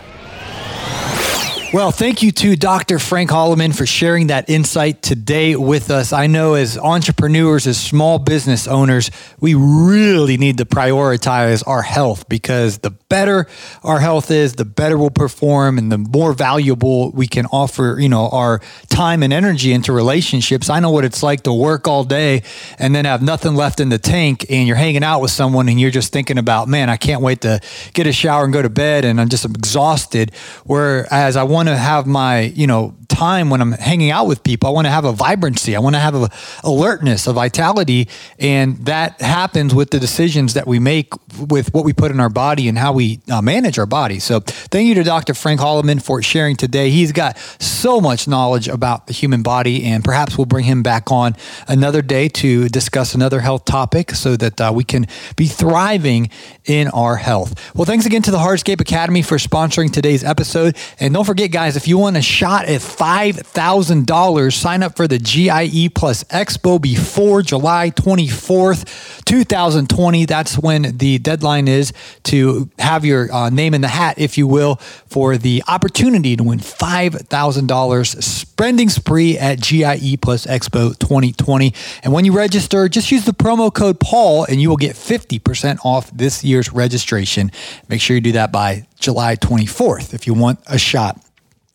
Well, 1.71 1.91
thank 1.91 2.23
you 2.23 2.31
to 2.31 2.55
Dr. 2.55 2.97
Frank 2.97 3.29
Holleman 3.29 3.77
for 3.77 3.85
sharing 3.85 4.27
that 4.27 4.49
insight 4.49 5.03
today 5.03 5.55
with 5.55 5.91
us. 5.91 6.11
I 6.11 6.25
know 6.25 6.55
as 6.55 6.79
entrepreneurs, 6.79 7.67
as 7.67 7.79
small 7.79 8.17
business 8.17 8.67
owners, 8.67 9.11
we 9.39 9.53
really 9.53 10.37
need 10.37 10.57
to 10.57 10.65
prioritize 10.65 11.61
our 11.67 11.83
health 11.83 12.27
because 12.27 12.79
the 12.79 12.89
better 12.89 13.45
our 13.83 13.99
health 13.99 14.31
is, 14.31 14.53
the 14.53 14.65
better 14.65 14.97
we'll 14.97 15.11
perform 15.11 15.77
and 15.77 15.91
the 15.91 15.99
more 15.99 16.33
valuable 16.33 17.11
we 17.11 17.27
can 17.27 17.45
offer, 17.47 17.97
you 17.99 18.09
know, 18.09 18.29
our 18.29 18.61
time 18.87 19.21
and 19.21 19.31
energy 19.31 19.71
into 19.71 19.93
relationships. 19.93 20.71
I 20.71 20.79
know 20.79 20.89
what 20.89 21.05
it's 21.05 21.21
like 21.21 21.43
to 21.43 21.53
work 21.53 21.87
all 21.87 22.03
day 22.03 22.41
and 22.79 22.95
then 22.95 23.05
have 23.05 23.21
nothing 23.21 23.53
left 23.53 23.79
in 23.79 23.89
the 23.89 23.99
tank 23.99 24.43
and 24.49 24.67
you're 24.67 24.75
hanging 24.75 25.03
out 25.03 25.21
with 25.21 25.31
someone 25.31 25.69
and 25.69 25.79
you're 25.79 25.91
just 25.91 26.11
thinking 26.11 26.39
about, 26.39 26.67
man, 26.67 26.89
I 26.89 26.97
can't 26.97 27.21
wait 27.21 27.41
to 27.41 27.59
get 27.93 28.07
a 28.07 28.11
shower 28.11 28.43
and 28.43 28.51
go 28.51 28.63
to 28.63 28.69
bed 28.69 29.05
and 29.05 29.21
I'm 29.21 29.29
just 29.29 29.45
exhausted. 29.45 30.31
Whereas 30.65 31.35
I 31.35 31.43
want 31.43 31.58
to 31.67 31.75
have 31.75 32.07
my, 32.07 32.41
you 32.41 32.67
know, 32.67 32.95
time 33.09 33.49
when 33.49 33.59
I'm 33.59 33.73
hanging 33.73 34.11
out 34.11 34.27
with 34.27 34.43
people. 34.43 34.69
I 34.69 34.71
want 34.71 34.85
to 34.85 34.91
have 34.91 35.03
a 35.03 35.11
vibrancy. 35.11 35.75
I 35.75 35.79
want 35.79 35.95
to 35.95 35.99
have 35.99 36.15
a 36.15 36.29
alertness, 36.63 37.27
a 37.27 37.33
vitality, 37.33 38.07
and 38.39 38.77
that 38.85 39.19
happens 39.19 39.75
with 39.75 39.89
the 39.89 39.99
decisions 39.99 40.53
that 40.53 40.65
we 40.67 40.79
make 40.79 41.11
with 41.37 41.73
what 41.73 41.83
we 41.83 41.91
put 41.91 42.11
in 42.11 42.19
our 42.19 42.29
body 42.29 42.69
and 42.69 42.77
how 42.77 42.93
we 42.93 43.19
uh, 43.29 43.41
manage 43.41 43.77
our 43.77 43.85
body. 43.85 44.19
So, 44.19 44.39
thank 44.39 44.87
you 44.87 44.95
to 44.95 45.03
Dr. 45.03 45.33
Frank 45.33 45.59
Holleman 45.59 46.01
for 46.01 46.21
sharing 46.21 46.55
today. 46.55 46.91
He's 46.91 47.11
got 47.11 47.37
so 47.59 47.99
much 47.99 48.27
knowledge 48.27 48.67
about 48.67 49.07
the 49.07 49.13
human 49.13 49.43
body, 49.43 49.83
and 49.83 50.03
perhaps 50.03 50.37
we'll 50.37 50.45
bring 50.45 50.65
him 50.65 50.81
back 50.81 51.11
on 51.11 51.35
another 51.67 52.01
day 52.01 52.29
to 52.29 52.69
discuss 52.69 53.15
another 53.15 53.41
health 53.41 53.65
topic 53.65 54.11
so 54.11 54.37
that 54.37 54.61
uh, 54.61 54.71
we 54.73 54.83
can 54.83 55.07
be 55.35 55.47
thriving 55.47 56.29
in 56.65 56.87
our 56.89 57.17
health. 57.17 57.75
Well, 57.75 57.85
thanks 57.85 58.05
again 58.05 58.21
to 58.23 58.31
the 58.31 58.37
Hardscape 58.37 58.79
Academy 58.79 59.21
for 59.23 59.37
sponsoring 59.37 59.91
today's 59.91 60.23
episode. 60.23 60.77
And 60.99 61.13
don't 61.13 61.25
forget, 61.25 61.48
guys, 61.49 61.75
if 61.75 61.87
you 61.87 61.97
want 61.97 62.17
a 62.17 62.21
shot 62.21 62.65
at 62.65 62.81
$5,000, 62.81 64.53
sign 64.53 64.83
up 64.83 64.95
for 64.95 65.07
the 65.07 65.17
GIE 65.17 65.89
Plus 65.89 66.23
Expo 66.25 66.81
before 66.81 67.41
July 67.41 67.91
24th, 67.91 69.23
2020. 69.25 70.25
That's 70.25 70.57
when 70.57 70.97
the 70.97 71.17
deadline 71.17 71.67
is 71.67 71.93
to 72.23 72.69
have 72.79 73.05
your 73.05 73.31
uh, 73.31 73.49
name 73.49 73.73
in 73.73 73.81
the 73.81 73.87
hat, 73.87 74.19
if 74.19 74.37
you 74.37 74.47
will, 74.47 74.75
for 75.07 75.37
the 75.37 75.63
opportunity 75.67 76.35
to 76.35 76.43
win 76.43 76.59
$5,000 76.59 78.23
spending 78.23 78.89
spree 78.89 79.37
at 79.37 79.59
GIE 79.61 80.17
Plus 80.21 80.45
Expo 80.45 80.97
2020. 80.99 81.73
And 82.03 82.13
when 82.13 82.25
you 82.25 82.33
register, 82.33 82.87
just 82.87 83.11
use 83.11 83.25
the 83.25 83.33
promo 83.33 83.73
code 83.73 83.99
Paul 83.99 84.45
and 84.45 84.61
you 84.61 84.69
will 84.69 84.77
get 84.77 84.95
50% 84.95 85.79
off 85.83 86.11
this 86.11 86.43
year's 86.43 86.71
registration. 86.71 87.51
Make 87.87 88.01
sure 88.01 88.15
you 88.15 88.21
do 88.21 88.33
that 88.33 88.51
by 88.51 88.85
July 88.99 89.35
24th 89.35 90.13
if 90.13 90.27
you 90.27 90.33
want 90.33 90.59
a 90.67 90.77
shot 90.77 91.19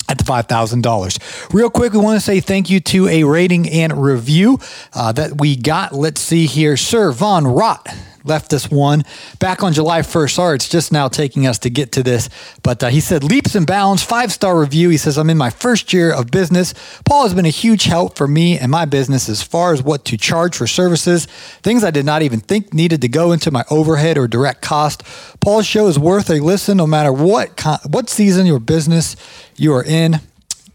at 0.09 0.18
the 0.18 0.24
$5,000. 0.24 1.52
Real 1.55 1.70
quick, 1.70 1.92
we 1.92 1.98
want 1.98 2.18
to 2.18 2.24
say 2.24 2.40
thank 2.40 2.70
you 2.70 2.80
to 2.80 3.09
a 3.09 3.24
rating 3.24 3.68
and 3.68 4.02
review 4.02 4.59
uh, 4.92 5.12
that 5.12 5.40
we 5.40 5.57
got. 5.57 5.94
Let's 5.94 6.20
see 6.20 6.46
here. 6.46 6.76
Sir 6.76 7.12
Von 7.12 7.44
Rott 7.44 8.13
left 8.24 8.52
us 8.52 8.70
one 8.70 9.04
back 9.38 9.62
on 9.62 9.72
July 9.72 10.00
1st. 10.00 10.34
Sorry, 10.34 10.56
it's 10.56 10.68
just 10.68 10.90
now 10.90 11.08
taking 11.08 11.46
us 11.46 11.58
to 11.60 11.70
get 11.70 11.92
to 11.92 12.02
this. 12.02 12.28
But 12.62 12.82
uh, 12.82 12.88
he 12.88 13.00
said, 13.00 13.22
leaps 13.22 13.54
and 13.54 13.66
bounds, 13.66 14.02
five 14.02 14.32
star 14.32 14.58
review. 14.58 14.88
He 14.88 14.96
says, 14.96 15.18
I'm 15.18 15.30
in 15.30 15.36
my 15.36 15.50
first 15.50 15.92
year 15.92 16.12
of 16.12 16.30
business. 16.30 16.74
Paul 17.04 17.24
has 17.24 17.34
been 17.34 17.46
a 17.46 17.50
huge 17.50 17.84
help 17.84 18.16
for 18.16 18.26
me 18.26 18.58
and 18.58 18.70
my 18.70 18.84
business 18.86 19.28
as 19.28 19.42
far 19.42 19.72
as 19.72 19.82
what 19.82 20.04
to 20.06 20.16
charge 20.16 20.56
for 20.56 20.66
services, 20.66 21.26
things 21.62 21.84
I 21.84 21.90
did 21.90 22.06
not 22.06 22.22
even 22.22 22.40
think 22.40 22.72
needed 22.72 23.02
to 23.02 23.08
go 23.08 23.32
into 23.32 23.50
my 23.50 23.64
overhead 23.70 24.18
or 24.18 24.26
direct 24.26 24.62
cost. 24.62 25.02
Paul's 25.40 25.66
show 25.66 25.86
is 25.86 25.98
worth 25.98 26.30
a 26.30 26.40
listen 26.40 26.78
no 26.78 26.86
matter 26.86 27.12
what, 27.12 27.56
con- 27.56 27.78
what 27.88 28.08
season 28.08 28.46
your 28.46 28.60
business 28.60 29.16
you 29.56 29.72
are 29.74 29.84
in. 29.84 30.20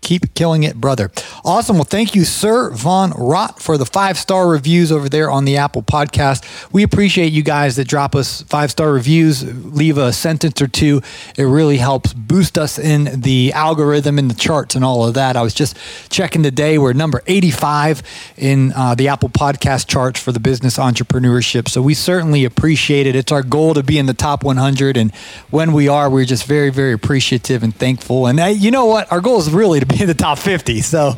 Keep 0.02 0.34
killing 0.34 0.64
it, 0.64 0.76
brother. 0.76 1.12
Awesome. 1.44 1.76
Well, 1.76 1.84
thank 1.84 2.16
you, 2.16 2.24
Sir 2.24 2.72
Von 2.72 3.12
Rott, 3.12 3.60
for 3.60 3.78
the 3.78 3.86
five 3.86 4.18
star 4.18 4.48
reviews 4.48 4.92
over 4.92 5.10
there 5.10 5.30
on 5.30 5.46
the 5.46 5.58
Apple 5.58 5.84
podcast. 5.84 6.72
We 6.72 6.84
appreciate 6.84 7.34
you 7.34 7.44
guys 7.44 7.76
that 7.76 7.88
drop 7.88 8.16
us 8.16 8.42
five 8.44 8.72
star 8.72 8.92
reviews, 8.92 9.44
leave 9.66 9.98
a 9.98 10.14
sentence 10.14 10.62
or 10.62 10.68
two. 10.68 11.02
It 11.38 11.44
really 11.44 11.78
helps 11.78 12.14
boost 12.14 12.58
us 12.58 12.80
in 12.80 13.22
the 13.22 13.52
algorithm, 13.54 14.18
in 14.18 14.30
the 14.30 14.34
charts, 14.34 14.74
and 14.74 14.86
all 14.86 15.06
of 15.06 15.16
that. 15.16 15.36
I 15.36 15.42
was 15.42 15.54
just 15.54 15.78
checking 16.10 16.44
today. 16.44 16.78
We're 16.78 16.94
number 16.94 17.22
85 17.28 18.02
in 18.38 18.72
uh, 18.74 18.96
the 18.96 19.10
Apple 19.10 19.30
podcast 19.30 19.88
charts 19.88 20.20
for 20.20 20.32
the 20.32 20.40
business 20.40 20.78
entrepreneurship. 20.78 21.68
So 21.68 21.82
we 21.82 21.94
certainly 21.94 22.46
appreciate 22.46 23.06
it. 23.06 23.16
It's 23.16 23.32
our 23.32 23.44
goal 23.44 23.74
to 23.74 23.84
be 23.84 23.98
in 23.98 24.06
the 24.06 24.14
top 24.14 24.44
100. 24.44 24.96
And 24.96 25.14
when 25.50 25.74
we 25.74 25.88
are, 25.88 26.10
we're 26.10 26.26
just 26.26 26.46
very, 26.46 26.70
very 26.70 26.94
appreciative 26.94 27.64
and 27.64 27.76
thankful. 27.76 28.28
And 28.28 28.40
uh, 28.40 28.46
you 28.46 28.72
know 28.72 28.86
what? 28.86 29.12
Our 29.12 29.22
goal 29.22 29.40
is 29.40 29.52
really 29.52 29.80
to 29.80 29.89
be 29.90 30.02
in 30.02 30.08
the 30.08 30.14
top 30.14 30.38
50. 30.38 30.82
So 30.82 31.14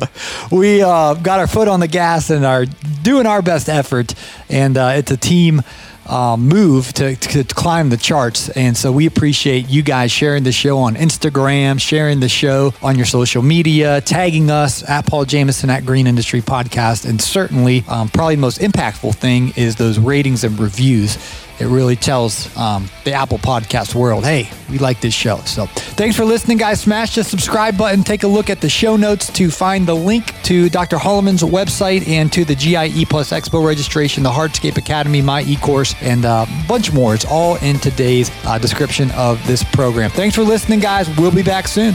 we 0.50 0.82
uh, 0.82 1.14
got 1.14 1.40
our 1.40 1.46
foot 1.46 1.68
on 1.68 1.80
the 1.80 1.88
gas 1.88 2.30
and 2.30 2.44
are 2.44 2.66
doing 3.02 3.26
our 3.26 3.42
best 3.42 3.68
effort. 3.68 4.14
And 4.48 4.76
uh, 4.76 4.92
it's 4.96 5.10
a 5.10 5.16
team. 5.16 5.62
Uh, 6.04 6.36
move 6.36 6.92
to, 6.92 7.14
to, 7.14 7.44
climb 7.44 7.88
the 7.88 7.96
charts. 7.96 8.48
And 8.48 8.76
so 8.76 8.90
we 8.90 9.06
appreciate 9.06 9.68
you 9.68 9.82
guys 9.82 10.10
sharing 10.10 10.42
the 10.42 10.50
show 10.50 10.78
on 10.78 10.96
Instagram, 10.96 11.80
sharing 11.80 12.18
the 12.18 12.28
show 12.28 12.74
on 12.82 12.96
your 12.96 13.06
social 13.06 13.40
media, 13.40 14.00
tagging 14.00 14.50
us 14.50 14.82
at 14.90 15.06
Paul 15.06 15.26
Jamison 15.26 15.70
at 15.70 15.86
Green 15.86 16.08
Industry 16.08 16.40
Podcast. 16.40 17.08
And 17.08 17.22
certainly, 17.22 17.84
um, 17.88 18.08
probably 18.08 18.34
the 18.34 18.40
most 18.40 18.60
impactful 18.60 19.14
thing 19.14 19.52
is 19.54 19.76
those 19.76 20.00
ratings 20.00 20.42
and 20.42 20.58
reviews. 20.58 21.18
It 21.62 21.68
really 21.68 21.94
tells 21.94 22.54
um, 22.56 22.88
the 23.04 23.12
Apple 23.12 23.38
Podcast 23.38 23.94
world, 23.94 24.24
hey, 24.24 24.50
we 24.68 24.78
like 24.78 25.00
this 25.00 25.14
show. 25.14 25.36
So 25.44 25.66
thanks 25.66 26.16
for 26.16 26.24
listening, 26.24 26.58
guys. 26.58 26.80
Smash 26.80 27.14
the 27.14 27.22
subscribe 27.22 27.78
button. 27.78 28.02
Take 28.02 28.24
a 28.24 28.26
look 28.26 28.50
at 28.50 28.60
the 28.60 28.68
show 28.68 28.96
notes 28.96 29.30
to 29.34 29.48
find 29.48 29.86
the 29.86 29.94
link 29.94 30.34
to 30.42 30.68
Dr. 30.68 30.96
Holleman's 30.96 31.42
website 31.42 32.08
and 32.08 32.32
to 32.32 32.44
the 32.44 32.56
GIE 32.56 33.04
Plus 33.04 33.30
Expo 33.30 33.64
registration, 33.64 34.24
the 34.24 34.30
Hardscape 34.30 34.76
Academy, 34.76 35.22
my 35.22 35.42
e-course, 35.42 35.94
and 36.02 36.24
a 36.24 36.48
bunch 36.66 36.92
more. 36.92 37.14
It's 37.14 37.26
all 37.26 37.54
in 37.58 37.78
today's 37.78 38.28
uh, 38.44 38.58
description 38.58 39.12
of 39.12 39.44
this 39.46 39.62
program. 39.62 40.10
Thanks 40.10 40.34
for 40.34 40.42
listening, 40.42 40.80
guys. 40.80 41.08
We'll 41.16 41.30
be 41.30 41.44
back 41.44 41.68
soon. 41.68 41.94